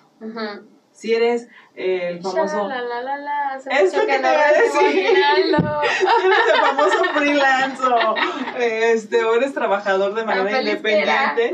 Si 0.91 1.13
eres 1.13 1.47
eh, 1.75 2.09
el 2.09 2.21
famoso... 2.21 2.67
Shalalala, 2.67 3.49
hace 3.53 3.69
Eso 3.71 3.97
mucho 3.97 4.07
que 4.07 4.13
te 4.15 4.21
no 4.21 4.29
iba 4.33 4.41
a 4.47 4.51
decir. 4.51 5.23
aguinaldo. 5.23 5.81
eres 6.25 6.37
el 6.53 6.59
famoso 6.59 7.03
freelance 7.13 7.83
o, 7.83 8.15
este, 8.59 9.23
o 9.23 9.35
eres 9.35 9.53
trabajador 9.53 10.13
de 10.15 10.25
manera 10.25 10.59
independiente, 10.61 11.53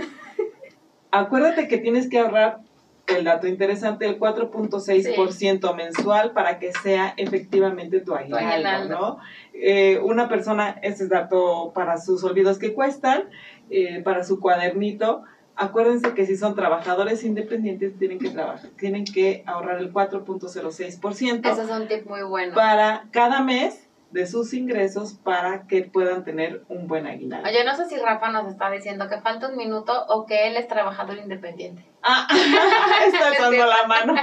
acuérdate 1.11 1.67
que 1.67 1.77
tienes 1.77 2.09
que 2.09 2.19
ahorrar 2.19 2.59
el 3.07 3.23
dato 3.23 3.47
interesante, 3.47 4.05
el 4.05 4.19
4.6% 4.19 5.75
mensual 5.75 6.31
para 6.31 6.59
que 6.59 6.71
sea 6.71 7.13
efectivamente 7.17 7.99
tu 7.99 8.15
aguinaldo. 8.15 8.89
¿no? 8.89 9.19
Eh, 9.53 9.99
una 10.03 10.27
persona, 10.27 10.79
ese 10.81 11.03
es 11.03 11.09
dato 11.09 11.71
para 11.73 11.97
sus 11.99 12.23
olvidos 12.23 12.57
que 12.57 12.73
cuestan, 12.73 13.25
eh, 13.69 14.01
para 14.03 14.23
su 14.23 14.39
cuadernito, 14.39 15.23
acuérdense 15.55 16.13
que 16.13 16.25
si 16.25 16.35
son 16.35 16.55
trabajadores 16.55 17.23
independientes 17.23 17.97
tienen 17.97 18.19
que 18.19 18.29
trabajar, 18.29 18.69
tienen 18.77 19.05
que 19.05 19.43
ahorrar 19.45 19.77
el 19.79 19.93
4.06% 19.93 21.51
Ese 21.51 21.61
es 21.61 21.69
un 21.69 21.87
tip 21.87 22.07
muy 22.07 22.23
bueno. 22.23 22.53
para 22.53 23.05
cada 23.11 23.41
mes 23.41 23.84
de 24.15 24.25
sus 24.27 24.53
ingresos 24.53 25.13
para 25.13 25.67
que 25.67 25.81
puedan 25.83 26.23
tener 26.23 26.63
un 26.69 26.87
buen 26.87 27.05
aguinaldo. 27.05 27.49
Oye, 27.49 27.65
no 27.65 27.75
sé 27.75 27.89
si 27.89 27.97
Rafa 27.97 28.31
nos 28.31 28.47
está 28.47 28.71
diciendo 28.71 29.09
que 29.09 29.19
falta 29.19 29.49
un 29.49 29.57
minuto 29.57 30.05
o 30.07 30.25
que 30.25 30.47
él 30.47 30.55
es 30.55 30.69
trabajador 30.69 31.17
independiente. 31.17 31.85
Ah, 32.01 32.25
está 33.05 33.27
alzando 33.27 33.65
la 33.65 33.85
mano 33.87 34.15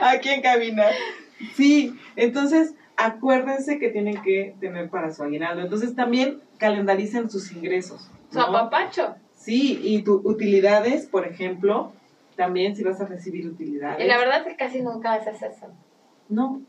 aquí 0.00 0.30
en 0.30 0.40
cabina. 0.40 0.86
Sí, 1.54 2.00
entonces 2.16 2.74
acuérdense 2.96 3.78
que 3.78 3.90
tienen 3.90 4.22
que 4.22 4.56
tener 4.58 4.88
para 4.88 5.12
su 5.12 5.22
aguinaldo. 5.22 5.60
Entonces 5.60 5.94
también 5.94 6.40
calendaricen 6.56 7.28
sus 7.28 7.52
ingresos. 7.52 8.10
Su 8.32 8.40
apapacho. 8.40 9.16
Sí, 9.34 9.78
y 9.82 10.00
tus 10.00 10.24
utilidades, 10.24 11.04
por 11.04 11.26
ejemplo, 11.26 11.92
también 12.36 12.74
si 12.74 12.84
vas 12.84 13.02
a 13.02 13.04
recibir 13.04 13.46
utilidades. 13.46 14.02
Y 14.02 14.08
la 14.08 14.16
verdad 14.16 14.38
es 14.38 14.46
que 14.46 14.56
casi 14.56 14.80
nunca 14.80 15.12
haces 15.12 15.42
eso. 15.42 15.66
No. 16.30 16.62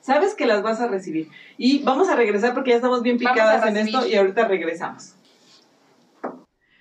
Sabes 0.00 0.34
que 0.34 0.46
las 0.46 0.62
vas 0.62 0.80
a 0.80 0.88
recibir. 0.88 1.28
Y 1.58 1.82
vamos 1.82 2.08
a 2.08 2.16
regresar 2.16 2.54
porque 2.54 2.70
ya 2.70 2.76
estamos 2.76 3.02
bien 3.02 3.18
picadas 3.18 3.66
en 3.66 3.76
esto 3.76 4.06
y 4.06 4.16
ahorita 4.16 4.48
regresamos. 4.48 5.14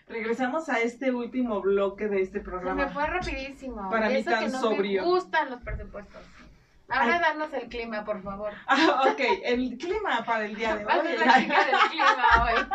Regresamos 0.08 0.70
a 0.70 0.80
este 0.80 1.12
último 1.12 1.62
bloque 1.62 2.08
de 2.08 2.22
este 2.22 2.40
Se 2.40 2.46
programa. 2.46 2.86
me 2.86 2.92
fue 2.92 3.06
rapidísimo. 3.06 3.90
Para 3.90 4.10
mí 4.10 4.24
tan 4.24 4.46
que 4.46 4.50
no 4.50 4.60
sobrio. 4.60 5.04
me 5.04 5.08
gustan 5.08 5.52
los 5.52 5.62
presupuestos. 5.62 6.22
Ahora 6.88 7.16
Ay. 7.16 7.20
danos 7.22 7.54
el 7.54 7.70
clima, 7.70 8.04
por 8.04 8.24
favor. 8.24 8.52
Ah, 8.66 9.04
ok, 9.12 9.22
el 9.44 9.78
clima 9.78 10.24
para 10.26 10.46
el 10.46 10.56
día 10.56 10.76
de 10.76 10.86
hoy. 10.86 10.92
ser 11.04 11.20
la 11.28 11.40
chica 11.40 11.66
del 11.66 11.90
clima 11.92 12.26
hoy. 12.44 12.66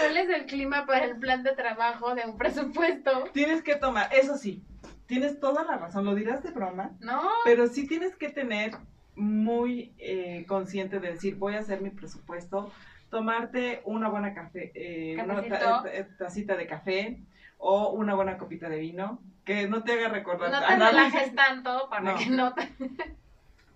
¿Cuál 0.00 0.16
es 0.16 0.28
el 0.30 0.46
clima 0.46 0.86
para 0.86 1.04
el 1.04 1.16
plan 1.18 1.42
de 1.44 1.52
trabajo 1.52 2.14
de 2.16 2.24
un 2.24 2.36
presupuesto? 2.36 3.24
Tienes 3.32 3.62
que 3.62 3.76
tomar, 3.76 4.08
eso 4.12 4.36
sí, 4.36 4.64
tienes 5.06 5.40
toda 5.40 5.64
la 5.64 5.76
razón, 5.76 6.04
lo 6.04 6.14
dirás 6.14 6.42
de 6.42 6.50
broma, 6.50 6.92
No, 7.00 7.22
pero 7.44 7.66
sí 7.68 7.86
tienes 7.86 8.16
que 8.16 8.28
tener 8.28 8.72
muy 9.14 9.94
eh, 9.98 10.44
consciente 10.46 11.00
de 11.00 11.12
decir, 11.12 11.36
voy 11.36 11.54
a 11.54 11.60
hacer 11.60 11.80
mi 11.80 11.90
presupuesto, 11.90 12.70
tomarte 13.10 13.80
una 13.84 14.08
buena 14.08 14.34
café, 14.34 14.72
eh, 14.74 15.16
una 15.22 15.42
ta- 15.48 15.84
eh, 15.90 16.06
tacita 16.18 16.56
de 16.56 16.66
café 16.66 17.18
o 17.58 17.90
una 17.92 18.14
buena 18.14 18.36
copita 18.36 18.68
de 18.68 18.78
vino, 18.78 19.20
que 19.44 19.68
no 19.68 19.82
te 19.84 19.92
haga 19.92 20.08
recordar 20.08 20.50
no 20.50 20.58
te 20.66 20.76
relajes 20.76 21.34
tanto 21.34 21.88
para 21.88 22.12
No. 22.12 22.18
que 22.18 22.26
no 22.26 22.52
te... 22.52 22.68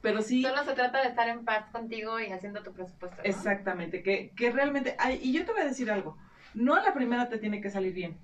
pero 0.02 0.20
sí, 0.20 0.42
Solo 0.42 0.64
se 0.64 0.72
trata 0.74 1.00
de 1.02 1.08
estar 1.08 1.28
en 1.28 1.44
paz 1.44 1.66
contigo 1.70 2.18
y 2.20 2.26
haciendo 2.32 2.62
tu 2.62 2.72
presupuesto. 2.72 3.16
¿no? 3.18 3.22
exactamente, 3.28 4.02
que, 4.02 4.32
que 4.36 4.50
realmente, 4.50 4.96
ay, 4.98 5.20
y 5.22 5.32
yo 5.32 5.44
te 5.46 5.52
voy 5.52 5.62
a 5.62 5.66
decir 5.66 5.90
algo, 5.90 6.18
no 6.54 6.74
a 6.74 6.82
la 6.82 6.92
primera 6.92 7.28
te 7.28 7.38
tiene 7.38 7.60
que 7.60 7.70
salir 7.70 7.94
bien, 7.94 8.18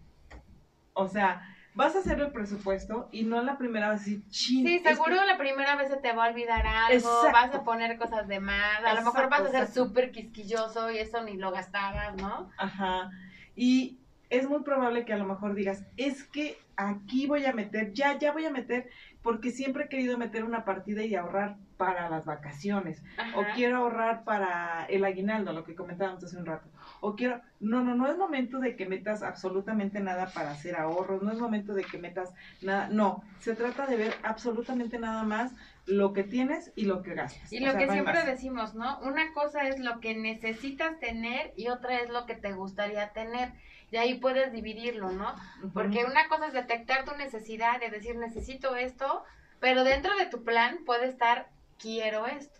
o 0.93 1.07
sea, 1.09 1.43
vas 1.77 1.95
a 1.95 1.99
hacer 1.99 2.19
el 2.19 2.31
presupuesto 2.31 3.07
y 3.13 3.23
no 3.23 3.41
la 3.43 3.59
primera 3.59 3.89
vas 3.89 4.01
a 4.01 4.05
decir, 4.05 4.23
chin, 4.31 4.67
Sí, 4.67 4.81
que- 4.83 4.89
seguro 4.89 5.23
la 5.25 5.37
primera 5.37 5.75
vez 5.77 5.89
se 5.89 5.97
te 5.99 6.11
va 6.13 6.25
a 6.25 6.29
olvidar 6.31 6.67
algo, 6.67 6.95
Exacto. 6.97 7.31
vas 7.33 7.55
a 7.55 7.63
poner 7.63 7.97
cosas 7.97 8.27
de 8.27 8.39
más, 8.39 8.83
a 8.83 8.95
lo 8.95 9.03
mejor 9.03 9.29
vas 9.29 9.43
a 9.43 9.51
ser 9.51 9.67
súper 9.67 10.11
quisquilloso 10.11 10.91
y 10.91 10.99
eso 10.99 11.21
ni 11.21 11.37
lo 11.37 11.51
gastabas, 11.51 12.15
¿no? 12.17 12.49
Ajá. 12.57 13.09
Y 13.55 13.99
es 14.31 14.47
muy 14.47 14.63
probable 14.63 15.05
que 15.05 15.13
a 15.13 15.17
lo 15.17 15.25
mejor 15.25 15.55
digas, 15.55 15.85
es 15.97 16.25
que 16.25 16.57
aquí 16.77 17.27
voy 17.27 17.45
a 17.45 17.53
meter, 17.53 17.93
ya, 17.93 18.19
ya 18.19 18.33
voy 18.33 18.45
a 18.45 18.51
meter, 18.51 18.87
porque 19.23 19.51
siempre 19.51 19.85
he 19.85 19.89
querido 19.89 20.17
meter 20.17 20.45
una 20.45 20.65
partida 20.65 21.03
y 21.03 21.15
ahorrar 21.15 21.55
para 21.77 22.09
las 22.09 22.25
vacaciones. 22.25 23.03
Ajá. 23.19 23.39
O 23.39 23.45
quiero 23.55 23.77
ahorrar 23.77 24.25
para 24.25 24.85
el 24.89 25.05
aguinaldo, 25.05 25.53
lo 25.53 25.63
que 25.63 25.75
comentábamos 25.75 26.25
hace 26.25 26.37
un 26.39 26.47
rato. 26.47 26.69
O 27.01 27.15
quiero, 27.15 27.41
no, 27.61 27.83
no, 27.83 27.95
no 27.95 28.09
es 28.09 28.17
momento 28.17 28.59
de 28.59 28.77
que 28.77 28.87
metas 28.87 29.23
absolutamente 29.23 30.01
nada 30.01 30.27
para 30.35 30.51
hacer 30.51 30.77
ahorros, 30.77 31.23
no 31.23 31.33
es 31.33 31.39
momento 31.39 31.75
de 31.75 31.85
que 31.85 31.99
metas 31.99 32.33
nada, 32.63 32.89
no, 32.89 33.23
se 33.41 33.55
trata 33.55 33.87
de 33.87 33.97
ver 33.97 34.15
absolutamente 34.23 34.99
nada 34.99 35.23
más 35.25 35.53
lo 35.87 36.13
que 36.13 36.25
tienes 36.25 36.73
y 36.75 36.85
lo 36.87 37.03
que 37.03 37.15
gastas. 37.15 37.53
Y 37.53 37.63
O 37.63 37.67
lo 37.67 37.73
sea, 37.73 37.81
que 37.81 37.93
siempre 37.93 38.15
más. 38.15 38.27
decimos, 38.27 38.75
¿no? 38.75 38.99
Una 39.01 39.33
cosa 39.33 39.69
es 39.69 39.79
lo 39.79 40.01
que 40.01 40.15
necesitas 40.17 40.99
tener 40.99 41.53
y 41.57 41.69
otra 41.69 42.01
es 42.01 42.11
lo 42.11 42.27
que 42.27 42.35
te 42.35 42.53
gustaría 42.53 43.13
tener. 43.13 43.53
Y 43.93 43.99
ahí 43.99 44.15
puedes 44.19 44.53
dividirlo, 44.53 45.11
¿no? 45.11 45.33
Porque 45.73 46.05
una 46.05 46.29
cosa 46.29 46.49
es 46.49 46.53
detectar 46.55 47.05
tu 47.05 47.17
necesidad, 47.17 47.79
de 47.79 47.89
decir 47.91 48.17
necesito 48.17 48.75
esto, 48.75 49.23
pero 49.61 49.85
dentro 49.85 50.17
de 50.17 50.27
tu 50.27 50.43
plan 50.43 50.79
puede 50.85 51.07
estar 51.07 51.51
quiero 51.79 52.27
esto. 52.27 52.59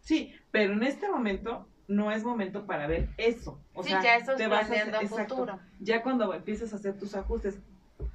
Sí, 0.00 0.32
pero 0.52 0.74
en 0.74 0.82
este 0.84 1.08
momento 1.08 1.68
no 1.88 2.12
es 2.12 2.22
momento 2.22 2.66
para 2.66 2.86
ver 2.86 3.08
eso. 3.16 3.60
O 3.74 3.82
sí, 3.82 3.88
sea, 3.88 4.02
ya 4.02 4.16
eso 4.16 4.36
te 4.36 4.46
vas 4.46 4.70
a 4.70 4.74
hacer- 4.74 4.94
exacto. 5.00 5.36
futuro. 5.36 5.60
Ya 5.80 6.02
cuando 6.02 6.32
empieces 6.34 6.72
a 6.72 6.76
hacer 6.76 6.96
tus 6.98 7.14
ajustes. 7.14 7.58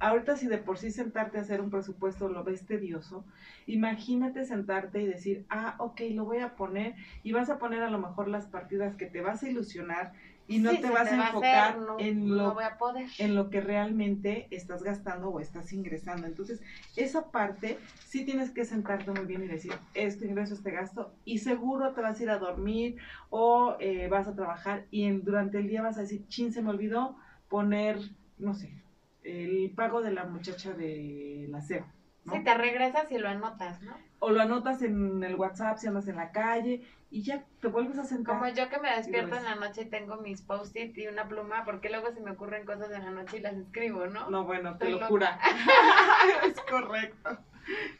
Ahorita 0.00 0.34
si 0.36 0.46
de 0.46 0.56
por 0.58 0.78
sí 0.78 0.90
sentarte 0.90 1.36
a 1.36 1.42
hacer 1.42 1.60
un 1.60 1.68
presupuesto 1.70 2.28
lo 2.30 2.42
ves 2.42 2.64
tedioso, 2.64 3.26
imagínate 3.66 4.44
sentarte 4.44 5.02
y 5.02 5.06
decir, 5.06 5.44
ah, 5.50 5.76
ok, 5.78 6.00
lo 6.12 6.24
voy 6.24 6.38
a 6.38 6.54
poner 6.56 6.94
y 7.22 7.32
vas 7.32 7.50
a 7.50 7.58
poner 7.58 7.82
a 7.82 7.90
lo 7.90 7.98
mejor 7.98 8.28
las 8.28 8.46
partidas 8.46 8.96
que 8.96 9.06
te 9.06 9.20
vas 9.20 9.42
a 9.42 9.48
ilusionar 9.48 10.12
y 10.46 10.58
no 10.58 10.70
Sí, 10.70 10.80
te 10.80 10.90
vas 10.90 11.10
a 11.10 11.16
va 11.16 11.26
enfocar 11.28 11.70
hacer, 11.70 11.82
no- 11.82 11.98
en 11.98 12.28
no 12.28 12.34
lo 12.36 12.54
voy 12.54 12.64
a 12.64 12.76
poder. 12.76 13.06
en 13.18 13.34
lo 13.34 13.50
que 13.50 13.60
realmente 13.60 14.46
estás 14.50 14.82
gastando 14.82 15.28
o 15.28 15.40
estás 15.40 15.72
ingresando. 15.72 16.26
Entonces, 16.26 16.60
esa 16.96 17.30
parte 17.30 17.78
sí 18.04 18.24
tienes 18.24 18.50
que 18.50 18.64
sentarte 18.64 19.10
muy 19.12 19.26
bien 19.26 19.42
y 19.44 19.48
decir, 19.48 19.72
este 19.94 20.26
ingreso, 20.26 20.54
este 20.54 20.70
gasto, 20.70 21.14
y 21.24 21.38
seguro 21.38 21.92
te 21.94 22.00
vas 22.02 22.18
a 22.18 22.22
ir 22.22 22.30
a 22.30 22.38
dormir 22.38 22.96
o 23.30 23.76
eh, 23.80 24.08
vas 24.08 24.28
a 24.28 24.34
trabajar 24.34 24.86
y 24.90 25.04
en, 25.04 25.24
durante 25.24 25.58
el 25.58 25.66
día 25.66 25.82
vas 25.82 25.96
a 25.98 26.02
decir, 26.02 26.26
chin, 26.28 26.52
se 26.52 26.62
me 26.62 26.70
olvidó 26.70 27.16
poner, 27.48 27.98
no 28.38 28.54
sé, 28.54 28.82
el 29.22 29.72
pago 29.74 30.02
de 30.02 30.10
la 30.12 30.24
muchacha 30.24 30.74
de 30.74 31.46
la 31.48 31.58
SEO. 31.58 31.86
¿No? 32.24 32.34
Sí, 32.34 32.42
te 32.42 32.54
regresas 32.54 33.10
y 33.10 33.18
lo 33.18 33.28
anotas, 33.28 33.82
¿no? 33.82 33.96
O 34.18 34.30
lo 34.30 34.40
anotas 34.40 34.82
en 34.82 35.22
el 35.22 35.34
WhatsApp 35.36 35.78
si 35.78 35.86
andas 35.86 36.08
en 36.08 36.16
la 36.16 36.32
calle 36.32 36.86
y 37.10 37.22
ya 37.22 37.44
te 37.60 37.68
vuelves 37.68 37.98
a 37.98 38.04
sentar. 38.04 38.38
Como 38.38 38.48
yo 38.48 38.68
que 38.68 38.80
me 38.80 38.90
despierto 38.96 39.36
en 39.36 39.44
la 39.44 39.54
noche 39.54 39.82
y 39.82 39.84
tengo 39.84 40.16
mis 40.16 40.42
post-it 40.42 40.96
y 40.98 41.06
una 41.06 41.28
pluma, 41.28 41.64
porque 41.64 41.90
luego 41.90 42.10
se 42.12 42.20
me 42.20 42.32
ocurren 42.32 42.64
cosas 42.64 42.90
en 42.90 43.04
la 43.04 43.10
noche 43.10 43.38
y 43.38 43.40
las 43.40 43.54
escribo, 43.54 44.06
¿no? 44.06 44.30
No, 44.30 44.44
bueno, 44.44 44.76
te 44.76 44.86
Estoy 44.86 45.00
lo 45.00 45.06
jura. 45.06 45.38
es 46.44 46.60
correcto. 46.62 47.38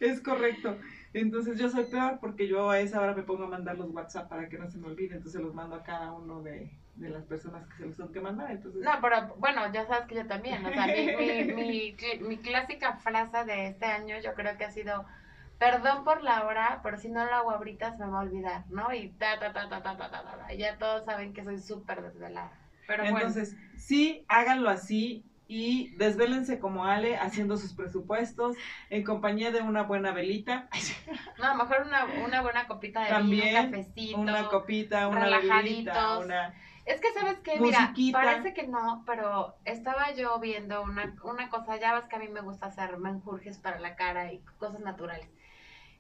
Es 0.01 0.20
correcto. 0.20 0.77
Entonces 1.12 1.59
yo 1.59 1.70
soy 1.70 1.85
peor 1.85 2.18
porque 2.20 2.49
yo 2.49 2.70
a 2.70 2.81
esa 2.81 3.01
hora 3.01 3.14
me 3.14 3.22
pongo 3.22 3.45
a 3.45 3.49
mandar 3.49 3.79
los 3.79 3.91
WhatsApp 3.91 4.29
para 4.29 4.49
que 4.49 4.59
no 4.59 4.68
se 4.68 4.79
me 4.79 4.89
olvide. 4.89 5.14
Entonces 5.14 5.41
los 5.41 5.55
mando 5.55 5.77
a 5.77 5.83
cada 5.85 6.12
uno 6.12 6.43
de, 6.43 6.77
de 6.97 7.11
las 7.11 7.24
personas 7.24 7.66
que 7.68 7.76
se 7.76 7.86
les 7.86 7.97
son 7.97 8.12
que 8.12 8.20
mandar. 8.20 8.51
Entonces... 8.51 8.82
No, 8.82 8.92
pero 9.01 9.34
bueno, 9.38 9.72
ya 9.72 9.86
sabes 9.86 10.07
que 10.07 10.14
yo 10.14 10.26
también. 10.26 10.64
O 10.64 10.72
sea, 10.72 10.86
mi, 10.86 11.53
mi, 11.53 11.97
mi, 12.20 12.38
clásica 12.38 12.97
frase 12.97 13.45
de 13.45 13.68
este 13.68 13.86
año 13.86 14.16
yo 14.22 14.34
creo 14.34 14.57
que 14.57 14.64
ha 14.64 14.70
sido, 14.70 15.05
perdón 15.59 16.05
por 16.05 16.22
la 16.22 16.45
hora, 16.45 16.80
pero 16.82 16.97
si 16.99 17.09
no 17.09 17.24
lo 17.24 17.34
hago 17.34 17.51
ahorita 17.51 17.97
se 17.97 18.05
me 18.05 18.11
va 18.11 18.20
a 18.20 18.22
olvidar, 18.22 18.64
¿no? 18.70 18.92
Y 18.92 19.09
ta, 19.11 19.38
ta, 19.38 19.53
ta, 19.53 19.68
ta, 19.68 19.82
ta, 19.82 19.97
ta, 19.97 20.11
ta, 20.11 20.22
ta. 20.22 20.55
Ya 20.55 20.78
todos 20.78 21.05
saben 21.05 21.32
que 21.32 21.45
soy 21.45 21.59
súper 21.59 22.03
desvelada. 22.03 22.53
Pero 22.86 23.05
Entonces, 23.05 23.57
sí, 23.76 24.24
háganlo 24.28 24.68
así 24.68 25.24
y 25.47 25.95
desvélense 25.97 26.59
como 26.59 26.84
Ale 26.84 27.16
haciendo 27.16 27.57
sus 27.57 27.74
presupuestos 27.74 28.57
en 28.90 29.05
compañía 29.05 29.51
de 29.51 29.62
una 29.62 29.82
buena 29.82 30.12
velita. 30.12 30.68
No, 31.38 31.47
a 31.47 31.57
lo 31.57 31.64
mejor 31.64 31.86
una, 31.86 32.05
una 32.24 32.40
buena 32.40 32.66
copita 32.66 33.03
de 33.03 33.09
También, 33.09 33.57
un 33.57 33.70
cafecito. 33.72 34.18
Una 34.18 34.49
copita, 34.49 35.09
una 35.09 36.55
es 36.85 37.01
que, 37.01 37.12
¿sabes 37.12 37.39
qué? 37.41 37.59
Mira, 37.59 37.95
parece 38.12 38.53
que 38.53 38.66
no, 38.66 39.03
pero 39.07 39.55
estaba 39.64 40.12
yo 40.12 40.39
viendo 40.39 40.82
una, 40.82 41.14
una 41.22 41.49
cosa, 41.49 41.76
ya 41.76 41.95
ves 41.95 42.05
que 42.05 42.16
a 42.16 42.18
mí 42.18 42.28
me 42.28 42.43
gusta 42.43 42.66
hacer 42.66 42.99
menjurjes 42.99 43.59
para 43.59 43.80
la 43.80 43.97
cara 43.97 44.32
y 44.32 44.41
cosas 44.59 44.80
naturales. 44.80 45.28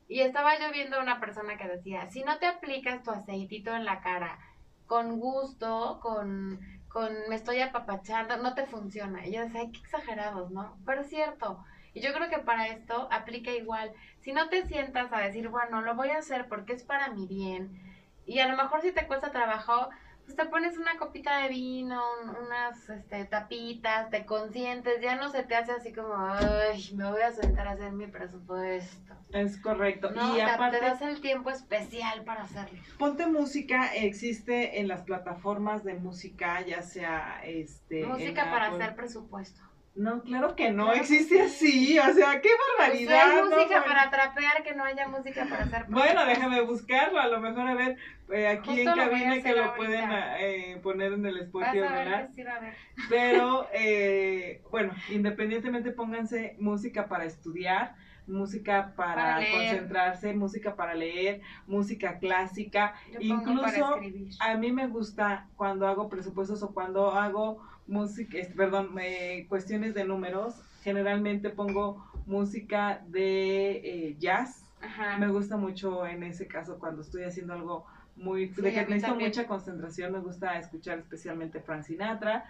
Y 0.08 0.20
estaba 0.20 0.58
yo 0.58 0.70
viendo 0.72 1.00
una 1.00 1.20
persona 1.20 1.56
que 1.56 1.68
decía, 1.68 2.10
si 2.10 2.22
no 2.22 2.38
te 2.38 2.46
aplicas 2.46 3.02
tu 3.02 3.10
aceitito 3.10 3.74
en 3.74 3.86
la 3.86 4.02
cara 4.02 4.38
con 4.86 5.18
gusto, 5.18 6.00
con, 6.02 6.60
con 6.88 7.12
me 7.30 7.36
estoy 7.36 7.60
apapachando, 7.60 8.36
no 8.36 8.54
te 8.54 8.66
funciona. 8.66 9.26
Y 9.26 9.32
yo 9.32 9.40
decía, 9.40 9.60
ay, 9.60 9.72
qué 9.72 9.78
exagerados, 9.78 10.50
¿no? 10.50 10.76
Pero 10.84 11.00
es 11.00 11.08
cierto. 11.08 11.64
Y 11.94 12.00
yo 12.00 12.12
creo 12.12 12.28
que 12.28 12.38
para 12.38 12.68
esto 12.68 13.08
aplica 13.10 13.50
igual. 13.52 13.92
Si 14.20 14.32
no 14.32 14.50
te 14.50 14.66
sientas 14.66 15.10
a 15.12 15.20
decir, 15.20 15.48
bueno, 15.48 15.80
lo 15.80 15.94
voy 15.94 16.10
a 16.10 16.18
hacer 16.18 16.48
porque 16.48 16.74
es 16.74 16.82
para 16.82 17.08
mi 17.08 17.26
bien, 17.26 17.80
y 18.26 18.40
a 18.40 18.48
lo 18.48 18.56
mejor 18.56 18.80
si 18.80 18.92
te 18.92 19.06
cuesta 19.06 19.32
trabajo, 19.32 19.90
pues 20.24 20.36
te 20.36 20.46
pones 20.46 20.78
una 20.78 20.96
copita 20.98 21.38
de 21.38 21.48
vino, 21.48 22.02
un- 22.22 22.30
unas 22.46 22.88
este, 22.88 23.24
tapitas, 23.26 24.10
te 24.10 24.24
consientes, 24.24 25.00
ya 25.02 25.16
no 25.16 25.28
se 25.30 25.42
te 25.42 25.54
hace 25.54 25.72
así 25.72 25.92
como, 25.92 26.14
ay, 26.16 26.92
me 26.96 27.10
voy 27.10 27.20
a 27.20 27.30
sentar 27.32 27.68
a 27.68 27.72
hacer 27.72 27.92
mi 27.92 28.06
presupuesto. 28.06 29.14
Es 29.32 29.60
correcto. 29.60 30.10
No, 30.12 30.32
y 30.32 30.36
te- 30.36 30.42
aparte, 30.42 30.78
te 30.78 30.84
das 30.84 31.02
el 31.02 31.20
tiempo 31.20 31.50
especial 31.50 32.24
para 32.24 32.44
hacerlo. 32.44 32.78
Ponte 32.98 33.26
música, 33.26 33.94
existe 33.94 34.80
en 34.80 34.88
las 34.88 35.02
plataformas 35.02 35.84
de 35.84 35.94
música, 35.94 36.60
ya 36.62 36.82
sea 36.82 37.40
este. 37.44 38.04
Música 38.06 38.44
para 38.50 38.66
Apple. 38.68 38.82
hacer 38.84 38.96
presupuesto. 38.96 39.60
No, 39.96 40.22
claro 40.22 40.56
que 40.56 40.70
no, 40.72 40.84
Claro 40.86 40.92
que 40.94 41.00
existe 41.02 41.40
así, 41.40 41.96
o 41.98 42.12
sea, 42.12 42.40
qué 42.40 42.48
Pues 42.48 42.78
barbaridad. 42.78 43.30
hay 43.30 43.36
¿no? 43.36 43.44
música 43.44 43.66
Bueno, 43.80 43.84
para 43.86 44.10
trapear, 44.10 44.62
que 44.64 44.74
no 44.74 44.84
haya 44.84 45.06
música 45.06 45.46
para 45.48 45.64
hacer 45.64 45.86
Bueno, 45.88 46.26
déjame 46.26 46.60
buscarlo, 46.62 47.20
a 47.20 47.28
lo 47.28 47.40
mejor 47.40 47.68
a 47.68 47.74
ver, 47.74 47.96
eh, 48.32 48.48
aquí 48.48 48.70
Justo 48.70 48.80
en 48.80 48.86
lo 48.86 48.94
cabina 48.96 49.42
que 49.42 49.52
lo 49.52 49.64
ahorita. 49.64 49.76
pueden 49.76 50.10
eh, 50.40 50.80
poner 50.82 51.12
en 51.12 51.26
el 51.26 51.38
Spotify, 51.38 51.78
¿verdad? 51.78 52.28
sí 52.34 52.42
va 52.42 52.52
a 52.54 52.56
haber. 52.56 52.74
Pero, 53.08 53.68
eh, 53.72 54.62
bueno, 54.70 54.92
independientemente 55.10 55.92
pónganse 55.92 56.56
música 56.58 57.06
para 57.06 57.24
estudiar, 57.24 57.94
música 58.26 58.94
para, 58.96 59.36
concentrarse, 59.52 60.32
música 60.34 60.74
para 60.74 60.94
leer, 60.94 61.40
música 61.66 62.18
clásica, 62.18 62.94
Yo 63.12 63.20
incluso 63.20 64.00
a 64.40 64.54
mí 64.56 64.72
me 64.72 64.88
gusta 64.88 65.46
cuando 65.56 65.86
hago 65.86 66.08
presupuestos 66.08 66.62
o 66.62 66.72
cuando 66.72 67.12
hago 67.12 67.62
música, 67.86 68.38
es- 68.38 68.54
perdón, 68.54 68.90
eh, 69.00 69.46
cuestiones 69.48 69.94
de 69.94 70.04
números, 70.04 70.54
generalmente 70.82 71.50
pongo 71.50 72.04
música 72.26 73.02
de 73.08 73.70
eh, 74.08 74.16
jazz. 74.18 74.66
Ajá. 74.80 75.18
Me 75.18 75.28
gusta 75.28 75.56
mucho 75.56 76.06
en 76.06 76.22
ese 76.22 76.46
caso 76.46 76.78
cuando 76.78 77.02
estoy 77.02 77.24
haciendo 77.24 77.54
algo 77.54 77.86
muy 78.16 78.48
Sí, 78.48 78.62
de 78.62 78.72
que 78.72 78.80
necesito 78.82 79.08
también. 79.08 79.30
mucha 79.30 79.46
concentración, 79.46 80.12
me 80.12 80.20
gusta 80.20 80.58
escuchar 80.58 80.98
especialmente 80.98 81.60
Frank 81.60 81.82
Sinatra 81.82 82.44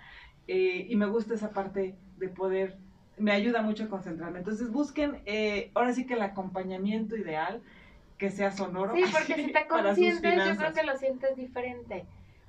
eh, 0.47 0.87
y 0.89 0.97
me 0.97 1.07
gusta 1.07 1.35
esa 1.35 1.51
parte 1.53 1.97
de 2.19 2.29
poder, 2.29 2.77
me 3.17 3.33
ayuda 3.33 3.63
mucho 3.63 3.85
a 3.85 3.89
concentrarme. 3.89 4.39
Entonces 4.41 4.71
busquen, 4.71 5.23
eh, 5.27 5.71
ahora 5.75 5.93
sí 5.95 6.07
que 6.07 6.15
el 6.15 6.23
acompañamiento 6.23 7.17
ideal, 7.17 7.63
que 8.19 8.31
sea 8.31 8.51
sonoro. 8.51 8.95
Sí, 8.95 9.05
porque 9.11 9.35
si 9.47 9.53
te 9.53 9.67
consientes, 9.67 10.45
yo 10.47 10.57
creo 10.57 10.73
que 10.73 10.83
lo 10.83 10.97
sientes 10.97 11.37
diferente. 11.37 12.05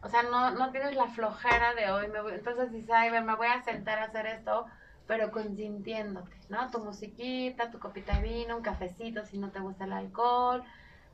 O 0.05 0.09
sea, 0.09 0.21
no, 0.21 0.51
no 0.51 0.71
tienes 0.71 0.95
la 0.95 1.07
flojera 1.07 1.73
de 1.73 1.89
hoy, 1.89 2.07
me 2.09 2.21
voy, 2.21 2.33
entonces 2.33 2.71
dices, 2.71 2.91
ay, 2.91 3.09
me 3.09 3.35
voy 3.35 3.47
a 3.47 3.63
sentar 3.63 3.97
a 3.97 4.03
hacer 4.03 4.27
esto, 4.27 4.67
pero 5.07 5.31
consintiéndote, 5.31 6.37
¿no? 6.47 6.69
Tu 6.69 6.77
musiquita, 6.77 7.71
tu 7.71 7.79
copita 7.79 8.19
de 8.19 8.21
vino, 8.21 8.57
un 8.57 8.61
cafecito 8.61 9.25
si 9.25 9.39
no 9.39 9.49
te 9.49 9.59
gusta 9.61 9.85
el 9.85 9.93
alcohol, 9.93 10.63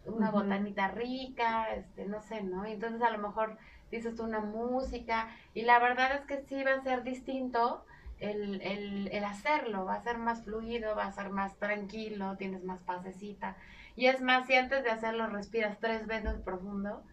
una 0.05 0.29
botanita 0.29 0.89
rica, 0.89 1.73
este, 1.73 2.05
no 2.05 2.21
sé, 2.21 2.43
¿no? 2.43 2.67
Y 2.67 2.73
entonces 2.73 3.01
a 3.01 3.11
lo 3.11 3.19
mejor 3.19 3.57
dices 3.91 4.13
tú 4.17 4.23
una 4.23 4.41
música 4.41 5.29
y 5.53 5.61
la 5.61 5.79
verdad 5.79 6.13
es 6.13 6.25
que 6.25 6.41
sí 6.41 6.61
va 6.61 6.73
a 6.73 6.83
ser 6.83 7.03
distinto 7.03 7.85
el, 8.19 8.61
el, 8.61 9.07
el, 9.13 9.23
hacerlo, 9.23 9.85
va 9.85 9.95
a 9.95 10.03
ser 10.03 10.17
más 10.17 10.43
fluido, 10.43 10.97
va 10.97 11.05
a 11.05 11.13
ser 11.13 11.29
más 11.29 11.55
tranquilo, 11.59 12.35
tienes 12.35 12.65
más 12.65 12.81
pasecita. 12.81 13.55
Y 13.95 14.07
es 14.07 14.19
más, 14.19 14.47
si 14.47 14.55
antes 14.55 14.83
de 14.83 14.91
hacerlo 14.91 15.27
respiras 15.27 15.79
tres 15.79 16.07
veces 16.07 16.37
profundo. 16.41 17.03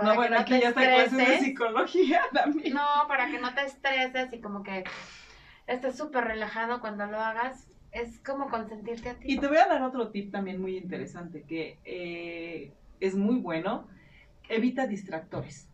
Para 0.00 0.14
no, 0.14 0.16
bueno, 0.16 0.38
aquí 0.38 0.58
ya 0.60 0.70
está 0.70 0.80
clases 0.80 1.16
de 1.16 1.38
psicología 1.40 2.20
también. 2.32 2.74
No, 2.74 3.06
para 3.06 3.30
que 3.30 3.38
no 3.38 3.54
te 3.54 3.64
estreses 3.64 4.32
y 4.32 4.40
como 4.40 4.62
que 4.62 4.84
estés 5.66 5.96
súper 5.96 6.24
relajado 6.24 6.80
cuando 6.80 7.06
lo 7.06 7.18
hagas, 7.18 7.68
es 7.92 8.18
como 8.20 8.48
consentirte 8.48 9.10
a 9.10 9.14
ti. 9.14 9.32
Y 9.32 9.38
te 9.38 9.46
voy 9.46 9.58
a 9.58 9.66
dar 9.66 9.82
otro 9.82 10.08
tip 10.10 10.32
también 10.32 10.60
muy 10.60 10.76
interesante 10.76 11.42
que 11.42 11.78
eh, 11.84 12.72
es 13.00 13.14
muy 13.14 13.36
bueno. 13.36 13.88
Evita 14.48 14.86
distractores. 14.86 15.69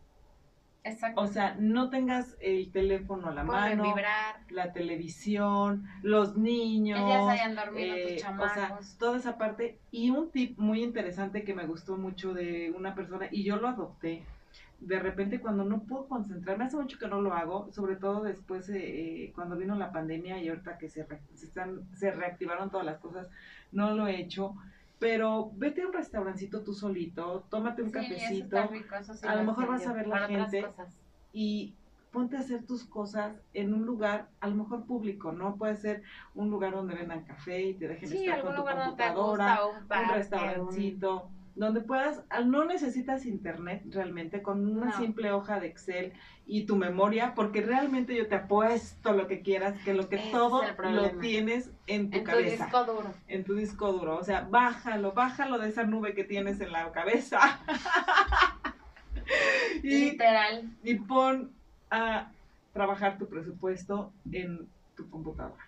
Exacto. 0.87 1.21
O 1.21 1.27
sea, 1.27 1.55
no 1.59 1.89
tengas 1.89 2.37
el 2.39 2.71
teléfono 2.71 3.27
a 3.27 3.33
la 3.33 3.43
mano, 3.43 3.83
vibrar. 3.83 4.37
la 4.49 4.73
televisión, 4.73 5.85
los 6.01 6.37
niños. 6.37 6.99
Que 6.99 7.09
ya 7.09 7.25
se 7.25 7.31
hayan 7.31 7.55
dormido 7.55 7.95
tus 8.07 8.21
chamacos. 8.21 8.57
Eh, 8.57 8.61
o 8.61 8.83
sea, 8.83 8.97
toda 8.99 9.17
esa 9.17 9.37
parte. 9.37 9.79
Y 9.91 10.09
un 10.09 10.31
tip 10.31 10.57
muy 10.57 10.83
interesante 10.83 11.43
que 11.43 11.53
me 11.53 11.65
gustó 11.65 11.97
mucho 11.97 12.33
de 12.33 12.73
una 12.75 12.95
persona, 12.95 13.27
y 13.31 13.43
yo 13.43 13.57
lo 13.57 13.67
adopté, 13.67 14.23
de 14.79 14.99
repente 14.99 15.39
cuando 15.39 15.63
no 15.63 15.83
puedo 15.83 16.07
concentrarme, 16.07 16.65
hace 16.65 16.77
mucho 16.77 16.99
que 16.99 17.07
no 17.07 17.21
lo 17.21 17.33
hago, 17.33 17.71
sobre 17.71 17.95
todo 17.95 18.21
después 18.23 18.69
eh, 18.69 19.31
cuando 19.33 19.57
vino 19.57 19.75
la 19.75 19.91
pandemia 19.91 20.39
y 20.39 20.49
ahorita 20.49 20.77
que 20.77 20.89
se, 20.89 21.05
se, 21.33 21.45
están, 21.45 21.81
se 21.95 22.11
reactivaron 22.11 22.69
todas 22.69 22.85
las 22.85 22.99
cosas, 22.99 23.27
no 23.71 23.95
lo 23.95 24.07
he 24.07 24.19
hecho. 24.19 24.55
Pero 24.99 25.51
vete 25.55 25.83
a 25.83 25.87
un 25.87 25.93
restaurancito 25.93 26.63
tú 26.63 26.73
solito, 26.73 27.45
tómate 27.49 27.83
un 27.83 27.91
cafecito, 27.91 28.57
a 28.57 29.35
lo 29.35 29.43
mejor 29.43 29.67
vas 29.67 29.85
a 29.85 29.93
ver 29.93 30.07
la 30.07 30.27
gente 30.27 30.65
y 31.33 31.75
ponte 32.11 32.35
a 32.35 32.39
hacer 32.39 32.65
tus 32.65 32.83
cosas 32.83 33.35
en 33.53 33.75
un 33.75 33.85
lugar, 33.85 34.29
a 34.39 34.47
lo 34.47 34.55
mejor 34.55 34.85
público, 34.85 35.31
¿no? 35.31 35.55
Puede 35.55 35.75
ser 35.75 36.01
un 36.33 36.49
lugar 36.49 36.73
donde 36.73 36.95
vendan 36.95 37.25
café 37.25 37.61
y 37.61 37.73
te 37.75 37.87
dejen 37.87 38.11
estar 38.11 38.41
con 38.41 38.55
tu 38.55 38.63
computadora, 38.63 39.59
un, 39.65 40.15
restaurancito 40.15 41.29
donde 41.57 41.81
puedas, 41.81 42.23
no 42.45 42.65
necesitas 42.65 43.25
internet 43.25 43.83
realmente, 43.89 44.41
con 44.41 44.67
una 44.67 44.95
simple 44.97 45.31
hoja 45.31 45.59
de 45.59 45.67
Excel 45.67 46.13
y 46.49 46.65
tu 46.65 46.77
memoria, 46.77 47.33
porque 47.35 47.61
realmente 47.61 48.15
yo 48.15 48.27
te 48.27 48.35
apuesto 48.35 49.11
lo 49.11 49.27
que 49.27 49.41
quieras, 49.41 49.77
que 49.83 49.93
lo 49.93 50.07
que 50.07 50.17
todo 50.31 50.63
lo 50.79 51.09
tienes 51.19 51.69
en 51.87 52.09
tu 52.09 52.23
cabeza. 52.23 52.47
En 52.47 52.57
tu 52.57 52.63
disco 52.63 52.83
duro. 52.85 53.13
En 53.27 53.43
tu 53.43 53.55
disco 53.55 53.91
duro. 53.91 54.17
O 54.17 54.23
sea, 54.23 54.47
bájalo, 54.49 55.11
bájalo 55.11 55.59
de 55.59 55.67
esa 55.67 55.83
nube 55.83 56.13
que 56.13 56.23
tienes 56.23 56.61
en 56.61 56.71
la 56.71 56.89
cabeza. 56.93 57.59
Literal. 59.83 60.71
Y 60.83 60.95
pon 60.95 61.51
a 61.91 62.31
trabajar 62.71 63.17
tu 63.17 63.27
presupuesto 63.27 64.13
en 64.31 64.69
tu 64.95 65.09
computadora. 65.09 65.67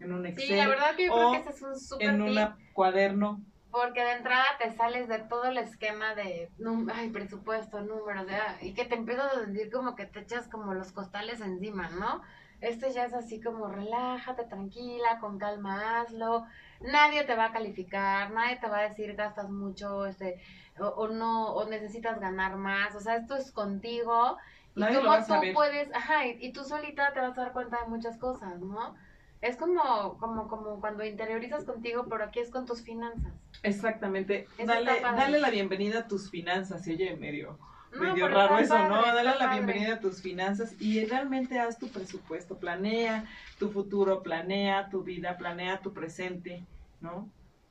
En 0.00 0.12
un 0.12 0.26
Excel. 0.26 0.48
Sí, 0.48 0.56
la 0.56 0.68
verdad 0.68 0.96
que 0.96 1.06
yo 1.06 1.12
creo 1.12 1.32
que 1.32 1.38
ese 1.38 1.50
es 1.50 1.62
un 1.62 1.78
súper 1.78 2.08
En 2.08 2.22
un 2.22 2.36
cuaderno 2.72 3.40
porque 3.78 4.02
de 4.02 4.12
entrada 4.12 4.44
te 4.58 4.72
sales 4.72 5.08
de 5.08 5.20
todo 5.20 5.44
el 5.44 5.58
esquema 5.58 6.14
de 6.14 6.50
ay, 6.92 7.10
presupuesto, 7.10 7.80
números, 7.80 8.26
y 8.60 8.74
que 8.74 8.84
te 8.84 8.96
empiezas 8.96 9.32
a 9.32 9.40
sentir 9.44 9.70
como 9.70 9.94
que 9.94 10.06
te 10.06 10.20
echas 10.20 10.48
como 10.48 10.74
los 10.74 10.90
costales 10.90 11.40
encima, 11.40 11.88
¿no? 11.90 12.22
Esto 12.60 12.88
ya 12.88 13.04
es 13.04 13.14
así 13.14 13.40
como 13.40 13.68
relájate, 13.68 14.44
tranquila, 14.44 15.20
con 15.20 15.38
calma 15.38 16.00
hazlo. 16.00 16.44
Nadie 16.80 17.22
te 17.22 17.36
va 17.36 17.46
a 17.46 17.52
calificar, 17.52 18.32
nadie 18.32 18.56
te 18.56 18.68
va 18.68 18.78
a 18.78 18.88
decir 18.88 19.14
gastas 19.14 19.48
mucho, 19.48 20.06
este, 20.06 20.42
o, 20.80 21.06
no, 21.06 21.52
o 21.52 21.68
necesitas 21.68 22.18
ganar 22.18 22.56
más. 22.56 22.96
O 22.96 23.00
sea, 23.00 23.14
esto 23.14 23.36
es 23.36 23.52
contigo. 23.52 24.38
Y 24.74 24.82
como 24.82 25.24
tú 25.24 25.34
puedes, 25.54 25.94
ajá, 25.94 26.26
y 26.26 26.52
tú 26.52 26.64
solita 26.64 27.12
te 27.12 27.20
vas 27.20 27.38
a 27.38 27.42
dar 27.42 27.52
cuenta 27.52 27.78
de 27.80 27.86
muchas 27.86 28.16
cosas, 28.18 28.58
¿no? 28.58 28.96
Es 29.40 29.56
como, 29.56 30.18
como, 30.18 30.48
como 30.48 30.80
cuando 30.80 31.04
interiorizas 31.04 31.64
contigo, 31.64 32.06
pero 32.08 32.24
aquí 32.24 32.40
es 32.40 32.50
con 32.50 32.66
tus 32.66 32.82
finanzas. 32.82 33.32
Exactamente. 33.62 34.48
dale, 34.64 35.00
dale 35.00 35.38
la 35.38 35.50
bienvenida 35.50 36.00
a 36.00 36.08
tus 36.08 36.30
finanzas, 36.30 36.82
se 36.84 36.94
oye 36.94 37.16
medio, 37.16 37.56
medio 37.92 38.28
raro 38.28 38.58
eso, 38.58 38.76
¿no? 38.88 39.02
Dale 39.02 39.38
la 39.38 39.52
bienvenida 39.52 39.94
a 39.94 40.00
tus 40.00 40.22
finanzas 40.22 40.74
y 40.80 41.04
realmente 41.04 41.58
haz 41.60 41.78
tu 41.78 41.88
presupuesto, 41.88 42.56
planea 42.56 43.26
tu 43.58 43.70
futuro, 43.70 44.22
planea 44.22 44.88
tu 44.90 45.04
vida, 45.04 45.36
planea 45.36 45.80
tu 45.80 45.92
presente, 45.92 46.64
¿no? 47.00 47.28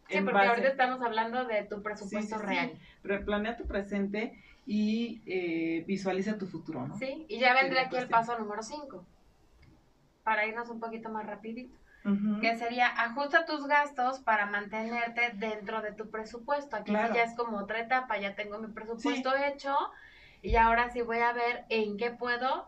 Sí, 0.09 0.21
porque 0.21 0.47
ahorita 0.47 0.69
estamos 0.69 1.01
hablando 1.01 1.43
de 1.45 1.63
tu 1.63 1.81
presupuesto 1.81 2.37
real. 2.37 2.71
Pero 3.03 3.25
planea 3.25 3.57
tu 3.57 3.65
presente 3.65 4.41
y 4.65 5.21
eh, 5.25 5.83
visualiza 5.85 6.37
tu 6.37 6.47
futuro, 6.47 6.87
¿no? 6.87 6.97
Sí, 6.97 7.25
y 7.27 7.39
ya 7.39 7.53
vendrá 7.53 7.83
aquí 7.83 7.97
el 7.97 8.07
paso 8.07 8.39
número 8.39 8.63
5 8.63 9.03
para 10.27 10.45
irnos 10.45 10.67
un 10.67 10.81
poquito 10.81 11.07
más 11.07 11.25
rapidito, 11.25 11.73
que 12.41 12.57
sería 12.57 12.87
ajusta 12.87 13.45
tus 13.45 13.65
gastos 13.65 14.19
para 14.19 14.45
mantenerte 14.45 15.31
dentro 15.35 15.81
de 15.81 15.93
tu 15.93 16.09
presupuesto. 16.09 16.75
Aquí 16.75 16.91
ya 16.91 17.23
es 17.23 17.33
como 17.33 17.57
otra 17.59 17.79
etapa, 17.79 18.17
ya 18.17 18.35
tengo 18.35 18.59
mi 18.59 18.67
presupuesto 18.67 19.33
hecho 19.37 19.73
y 20.41 20.57
ahora 20.57 20.89
sí 20.89 21.01
voy 21.01 21.19
a 21.19 21.31
ver 21.31 21.63
en 21.69 21.95
qué 21.95 22.11
puedo, 22.11 22.67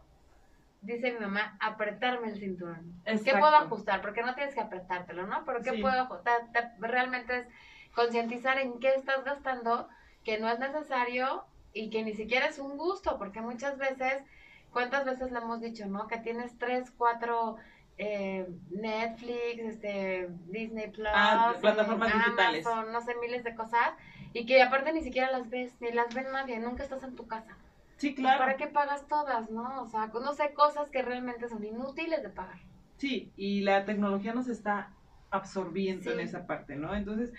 dice 0.82 1.12
mi 1.12 1.20
mamá, 1.20 1.58
apretarme 1.60 2.30
el 2.30 2.40
cinturón. 2.40 2.94
¿Qué 3.04 3.32
puedo 3.32 3.58
ajustar? 3.58 4.00
Porque 4.00 4.24
no 4.24 4.36
tienes 4.36 4.54
que 4.56 4.62
apretártelo, 4.62 5.28
¿no? 5.28 5.44
Pero 5.44 5.62
¿qué 5.62 5.74
puedo 5.82 6.00
ajustar? 6.00 6.40
realmente 6.80 7.40
es 7.40 7.48
concientizar 7.94 8.58
en 8.58 8.80
qué 8.80 8.94
estás 8.94 9.26
gastando, 9.26 9.90
que 10.24 10.40
no 10.40 10.48
es 10.48 10.60
necesario 10.60 11.44
y 11.74 11.90
que 11.90 12.04
ni 12.04 12.14
siquiera 12.14 12.46
es 12.46 12.58
un 12.58 12.78
gusto, 12.78 13.18
porque 13.18 13.42
muchas 13.42 13.78
veces 13.78 14.24
¿Cuántas 14.72 15.06
veces 15.06 15.32
le 15.32 15.40
hemos 15.40 15.62
dicho, 15.62 15.88
no? 15.88 16.08
Que 16.08 16.18
tienes 16.18 16.58
tres, 16.58 16.92
cuatro 16.98 17.58
eh, 17.98 18.48
Netflix, 18.70 19.60
este, 19.60 20.30
Disney 20.48 20.90
Plus, 20.90 21.08
ah, 21.14 21.54
plataformas 21.60 22.14
Amazon, 22.14 22.36
digitales. 22.36 22.66
no 22.92 23.02
sé, 23.02 23.16
miles 23.22 23.44
de 23.44 23.56
cosas, 23.56 23.92
y 24.32 24.46
que 24.46 24.62
aparte 24.62 24.94
ni 24.94 25.02
siquiera 25.02 25.30
las 25.32 25.50
ves, 25.50 25.74
ni 25.82 25.92
las 25.92 26.14
ven 26.14 26.32
nadie, 26.32 26.60
nunca 26.60 26.84
estás 26.84 27.04
en 27.04 27.16
tu 27.16 27.28
casa. 27.28 27.58
Sí, 27.98 28.16
claro. 28.16 28.40
¿Para 28.40 28.56
qué 28.56 28.68
pagas 28.68 29.06
todas, 29.08 29.52
no? 29.52 29.82
O 29.82 29.88
sea, 29.88 30.08
no 30.08 30.34
sé, 30.34 30.54
cosas 30.54 30.90
que 30.90 31.02
realmente 31.02 31.50
son 31.50 31.64
inútiles 31.66 32.24
de 32.24 32.30
pagar. 32.30 32.60
Sí, 32.96 33.34
y 33.36 33.62
la 33.62 33.84
tecnología 33.84 34.34
nos 34.34 34.48
está 34.48 34.94
absorbiendo 35.30 36.12
en 36.12 36.22
esa 36.22 36.48
parte, 36.48 36.78
¿no? 36.78 36.96
Entonces, 36.96 37.34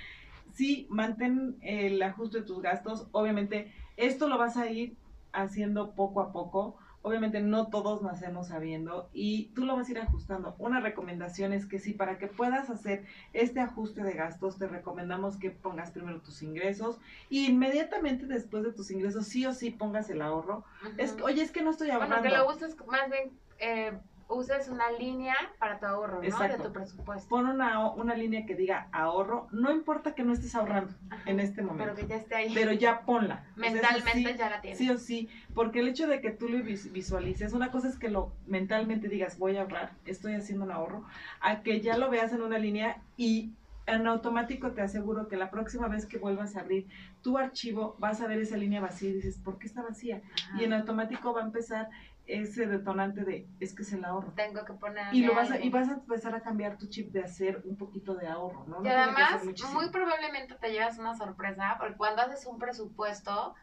sí, 0.52 0.86
mantén 0.90 1.56
el 1.62 2.02
ajuste 2.02 2.40
de 2.40 2.44
tus 2.44 2.60
gastos. 2.60 3.08
Obviamente, 3.12 3.72
esto 3.96 4.28
lo 4.28 4.36
vas 4.36 4.58
a 4.58 4.66
ir 4.66 4.96
haciendo 5.32 5.92
poco 5.92 6.20
a 6.20 6.32
poco 6.32 6.76
Obviamente 7.02 7.40
no 7.40 7.68
todos 7.68 8.02
nacemos 8.02 8.48
sabiendo 8.48 9.08
y 9.12 9.46
tú 9.54 9.64
lo 9.64 9.76
vas 9.76 9.88
a 9.88 9.90
ir 9.92 9.98
ajustando. 9.98 10.54
Una 10.58 10.80
recomendación 10.80 11.52
es 11.52 11.66
que 11.66 11.78
si 11.78 11.94
para 11.94 12.18
que 12.18 12.26
puedas 12.26 12.68
hacer 12.68 13.04
este 13.32 13.60
ajuste 13.60 14.02
de 14.02 14.12
gastos, 14.12 14.58
te 14.58 14.66
recomendamos 14.66 15.36
que 15.38 15.50
pongas 15.50 15.90
primero 15.90 16.20
tus 16.20 16.42
ingresos 16.42 16.98
y 17.30 17.46
inmediatamente 17.46 18.26
después 18.26 18.64
de 18.64 18.72
tus 18.72 18.90
ingresos 18.90 19.26
sí 19.26 19.46
o 19.46 19.52
sí 19.52 19.70
pongas 19.70 20.10
el 20.10 20.20
ahorro. 20.20 20.64
es, 20.98 21.16
oye, 21.22 21.42
es 21.42 21.50
que 21.52 21.62
no 21.62 21.70
estoy 21.70 21.90
ahorrando. 21.90 22.16
Bueno, 22.16 22.30
que 22.30 22.36
lo 22.36 22.48
uses 22.48 22.76
más 22.86 23.10
bien 23.10 23.30
eh, 23.60 23.92
uses 24.30 24.68
una 24.68 24.90
línea 24.92 25.34
para 25.58 25.78
tu 25.78 25.86
ahorro, 25.86 26.22
¿no? 26.22 26.38
De 26.38 26.58
tu 26.58 26.72
presupuesto. 26.72 27.28
Pon 27.28 27.46
una, 27.46 27.90
una 27.90 28.14
línea 28.14 28.46
que 28.46 28.54
diga 28.54 28.88
ahorro, 28.92 29.48
no 29.50 29.70
importa 29.70 30.14
que 30.14 30.22
no 30.22 30.32
estés 30.32 30.54
ahorrando 30.54 30.94
en 31.26 31.40
este 31.40 31.62
momento. 31.62 31.94
Pero 31.94 31.96
que 31.96 32.06
ya 32.06 32.16
esté 32.16 32.34
ahí. 32.36 32.52
Pero 32.54 32.72
ya 32.72 33.00
ponla. 33.02 33.44
Mentalmente 33.56 34.36
ya 34.36 34.50
la 34.50 34.60
tienes. 34.60 34.78
Sí 34.78 34.90
o 34.90 34.98
sí, 34.98 35.28
porque 35.54 35.80
el 35.80 35.88
hecho 35.88 36.06
de 36.06 36.20
que 36.20 36.30
tú 36.30 36.48
lo 36.48 36.62
visualices, 36.62 37.52
una 37.52 37.70
cosa 37.70 37.88
es 37.88 37.98
que 37.98 38.08
lo 38.08 38.32
mentalmente 38.46 39.08
digas, 39.08 39.38
voy 39.38 39.56
a 39.56 39.62
ahorrar, 39.62 39.90
estoy 40.04 40.34
haciendo 40.34 40.64
un 40.64 40.70
ahorro, 40.70 41.04
a 41.40 41.62
que 41.62 41.80
ya 41.80 41.98
lo 41.98 42.10
veas 42.10 42.32
en 42.32 42.42
una 42.42 42.58
línea 42.58 43.02
y 43.16 43.52
en 43.86 44.06
automático 44.06 44.70
te 44.72 44.82
aseguro 44.82 45.28
que 45.28 45.36
la 45.36 45.50
próxima 45.50 45.88
vez 45.88 46.06
que 46.06 46.18
vuelvas 46.18 46.56
a 46.56 46.60
abrir 46.60 46.86
tu 47.22 47.38
archivo 47.38 47.96
vas 47.98 48.20
a 48.20 48.26
ver 48.26 48.38
esa 48.38 48.56
línea 48.56 48.80
vacía 48.80 49.10
y 49.10 49.14
dices, 49.14 49.38
¿por 49.38 49.58
qué 49.58 49.66
está 49.66 49.82
vacía? 49.82 50.22
Y 50.58 50.64
en 50.64 50.72
automático 50.72 51.32
va 51.32 51.42
a 51.42 51.44
empezar 51.44 51.90
ese 52.30 52.66
detonante 52.66 53.24
de 53.24 53.48
es 53.58 53.74
que 53.74 53.82
es 53.82 53.92
el 53.92 54.04
ahorro. 54.04 54.32
Tengo 54.34 54.64
que 54.64 54.72
poner. 54.74 55.12
Y, 55.12 55.24
lo 55.24 55.34
vas 55.34 55.50
a, 55.50 55.58
y 55.58 55.68
vas 55.68 55.88
a 55.88 55.94
empezar 55.94 56.34
a 56.34 56.40
cambiar 56.40 56.78
tu 56.78 56.86
chip 56.86 57.12
de 57.12 57.24
hacer 57.24 57.62
un 57.64 57.76
poquito 57.76 58.14
de 58.14 58.28
ahorro, 58.28 58.64
¿no? 58.66 58.84
y 58.84 58.88
además, 58.88 59.44
muy 59.72 59.90
probablemente 59.90 60.54
te 60.54 60.70
llevas 60.70 60.98
una 60.98 61.16
sorpresa, 61.16 61.76
porque 61.78 61.96
cuando 61.96 62.22
haces 62.22 62.46
un 62.46 62.58
presupuesto, 62.58 63.54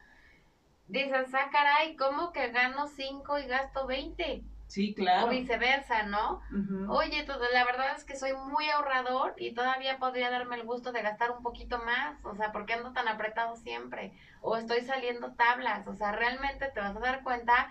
dices, 0.87 1.33
ah, 1.33 1.49
caray, 1.51 1.95
¿cómo 1.95 2.31
que 2.31 2.49
gano 2.49 2.87
5 2.87 3.39
y 3.39 3.47
gasto 3.47 3.87
20? 3.87 4.43
Sí, 4.67 4.93
claro. 4.93 5.27
O 5.27 5.29
viceversa, 5.29 6.03
¿no? 6.03 6.41
Oye, 6.89 7.23
todo, 7.23 7.39
la 7.53 7.63
verdad 7.63 7.95
es 7.95 8.03
que 8.03 8.17
soy 8.17 8.33
muy 8.33 8.69
ahorrador 8.69 9.33
y 9.37 9.53
todavía 9.53 9.97
podría 9.97 10.29
darme 10.29 10.57
el 10.57 10.65
gusto 10.65 10.91
de 10.91 11.01
gastar 11.01 11.31
un 11.31 11.41
poquito 11.41 11.79
más. 11.79 12.17
O 12.25 12.35
sea, 12.35 12.51
¿por 12.51 12.65
qué 12.65 12.73
ando 12.73 12.91
tan 12.91 13.07
apretado 13.07 13.55
siempre? 13.55 14.11
O 14.41 14.57
estoy 14.57 14.81
saliendo 14.81 15.33
tablas. 15.35 15.87
O 15.87 15.95
sea, 15.95 16.11
realmente 16.11 16.69
te 16.73 16.81
vas 16.81 16.97
a 16.97 16.99
dar 16.99 17.23
cuenta 17.23 17.69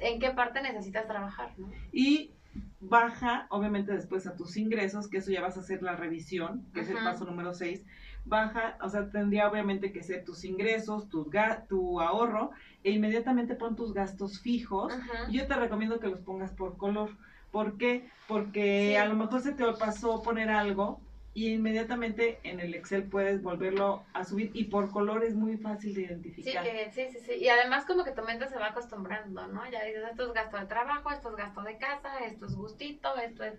en 0.00 0.20
qué 0.20 0.30
parte 0.30 0.62
necesitas 0.62 1.06
trabajar, 1.06 1.52
¿no? 1.58 1.70
Y 1.92 2.32
baja, 2.80 3.46
obviamente, 3.50 3.92
después 3.92 4.26
a 4.26 4.36
tus 4.36 4.56
ingresos, 4.56 5.08
que 5.08 5.18
eso 5.18 5.30
ya 5.30 5.40
vas 5.40 5.56
a 5.56 5.60
hacer 5.60 5.82
la 5.82 5.96
revisión, 5.96 6.64
que 6.72 6.80
es 6.80 6.90
el 6.90 6.98
paso 6.98 7.24
número 7.24 7.54
6. 7.54 7.84
Baja, 8.24 8.76
o 8.82 8.88
sea, 8.88 9.10
tendría 9.10 9.48
obviamente 9.48 9.92
que 9.92 10.02
ser 10.02 10.24
tus 10.24 10.44
ingresos, 10.44 11.08
tu, 11.08 11.30
tu 11.68 12.00
ahorro, 12.00 12.50
e 12.84 12.90
inmediatamente 12.90 13.54
pon 13.54 13.74
tus 13.74 13.92
gastos 13.92 14.40
fijos. 14.40 14.92
Yo 15.30 15.46
te 15.46 15.54
recomiendo 15.54 15.98
que 15.98 16.08
los 16.08 16.20
pongas 16.20 16.52
por 16.52 16.76
color. 16.76 17.10
¿Por 17.50 17.78
qué? 17.78 18.08
Porque 18.26 18.98
a 18.98 19.06
lo 19.06 19.16
mejor 19.16 19.40
se 19.40 19.52
te 19.52 19.64
pasó 19.72 20.22
poner 20.22 20.50
algo 20.50 21.00
y 21.34 21.52
inmediatamente 21.52 22.40
en 22.42 22.60
el 22.60 22.74
Excel 22.74 23.04
puedes 23.04 23.42
volverlo 23.42 24.04
a 24.12 24.24
subir 24.24 24.50
y 24.54 24.64
por 24.64 24.90
color 24.90 25.24
es 25.24 25.34
muy 25.34 25.56
fácil 25.56 25.94
de 25.94 26.02
identificar. 26.02 26.64
Sí, 26.64 26.70
sí, 26.92 27.08
sí, 27.12 27.20
sí. 27.20 27.32
Y 27.34 27.48
además 27.48 27.84
como 27.84 28.04
que 28.04 28.12
tu 28.12 28.22
mente 28.22 28.48
se 28.48 28.58
va 28.58 28.68
acostumbrando, 28.68 29.46
¿no? 29.46 29.68
Ya 29.70 29.84
dices, 29.84 30.02
esto 30.10 30.26
es 30.26 30.32
gasto 30.32 30.56
de 30.56 30.66
trabajo, 30.66 31.10
esto 31.10 31.30
es 31.30 31.36
gasto 31.36 31.62
de 31.62 31.76
casa, 31.78 32.18
esto 32.24 32.46
es 32.46 32.56
gustito, 32.56 33.16
esto 33.16 33.44
es 33.44 33.54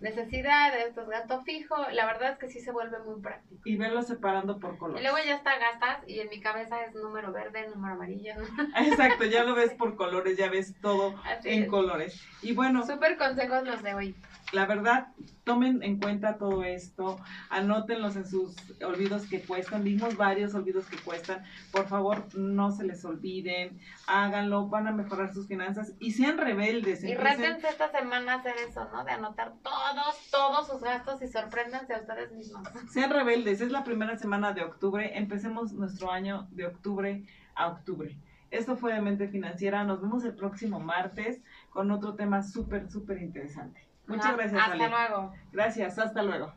necesidad, 0.00 0.76
esto 0.78 1.02
es 1.02 1.08
gasto 1.08 1.42
fijo. 1.42 1.76
La 1.92 2.06
verdad 2.06 2.32
es 2.32 2.38
que 2.38 2.48
sí 2.48 2.60
se 2.60 2.72
vuelve 2.72 2.98
muy 3.00 3.20
práctico. 3.20 3.62
Y 3.64 3.76
verlo 3.76 4.02
separando 4.02 4.58
por 4.58 4.76
color. 4.78 4.98
Y 4.98 5.02
luego 5.02 5.18
ya 5.24 5.36
está 5.36 5.58
gastas 5.58 6.08
y 6.08 6.20
en 6.20 6.28
mi 6.28 6.40
cabeza 6.40 6.82
es 6.84 6.94
número 6.94 7.32
verde, 7.32 7.68
número 7.68 7.94
amarillo. 7.94 8.34
Exacto, 8.76 9.24
ya 9.24 9.44
lo 9.44 9.54
ves 9.54 9.72
por 9.74 9.96
colores, 9.96 10.36
ya 10.36 10.48
ves 10.48 10.74
todo 10.80 11.14
en 11.44 11.66
colores. 11.66 12.20
Y 12.42 12.52
bueno. 12.52 12.84
Súper 12.84 13.16
consejos 13.16 13.64
los 13.64 13.82
de 13.82 13.94
hoy 13.94 14.14
la 14.52 14.66
verdad, 14.66 15.08
tomen 15.44 15.82
en 15.82 15.98
cuenta 15.98 16.38
todo 16.38 16.62
esto, 16.62 17.18
anótenlos 17.50 18.16
en 18.16 18.26
sus 18.26 18.54
olvidos 18.82 19.26
que 19.26 19.40
cuestan, 19.42 19.82
vimos 19.82 20.16
varios 20.16 20.54
olvidos 20.54 20.86
que 20.86 20.98
cuestan, 20.98 21.44
por 21.72 21.86
favor 21.88 22.24
no 22.36 22.70
se 22.70 22.84
les 22.84 23.04
olviden, 23.04 23.80
háganlo, 24.06 24.68
van 24.68 24.86
a 24.86 24.92
mejorar 24.92 25.32
sus 25.34 25.48
finanzas 25.48 25.92
y 25.98 26.12
sean 26.12 26.38
rebeldes. 26.38 27.02
Y 27.02 27.14
rétense 27.14 27.68
esta 27.68 27.90
semana 27.90 28.34
a 28.34 28.36
hacer 28.36 28.54
eso, 28.68 28.88
¿no? 28.92 29.04
De 29.04 29.12
anotar 29.12 29.54
todos, 29.62 30.30
todos 30.30 30.66
sus 30.68 30.80
gastos 30.80 31.20
y 31.22 31.28
sorpréndanse 31.28 31.94
a 31.94 32.00
ustedes 32.00 32.32
mismos. 32.32 32.68
Sean 32.90 33.10
rebeldes, 33.10 33.60
es 33.60 33.70
la 33.70 33.84
primera 33.84 34.16
semana 34.16 34.52
de 34.52 34.62
octubre, 34.62 35.18
empecemos 35.18 35.72
nuestro 35.72 36.12
año 36.12 36.46
de 36.52 36.66
octubre 36.66 37.24
a 37.54 37.68
octubre. 37.68 38.16
Esto 38.50 38.76
fue 38.76 38.94
de 38.94 39.00
Mente 39.00 39.28
Financiera, 39.28 39.82
nos 39.84 40.00
vemos 40.00 40.24
el 40.24 40.34
próximo 40.34 40.78
martes 40.78 41.40
con 41.70 41.90
otro 41.90 42.14
tema 42.14 42.42
súper, 42.42 42.88
súper 42.90 43.20
interesante. 43.20 43.85
Muchas 44.06 44.36
gracias, 44.36 44.62
Hasta 44.62 44.76
luego. 44.76 45.34
Gracias, 45.52 45.98
hasta 45.98 46.22
luego. 46.22 46.52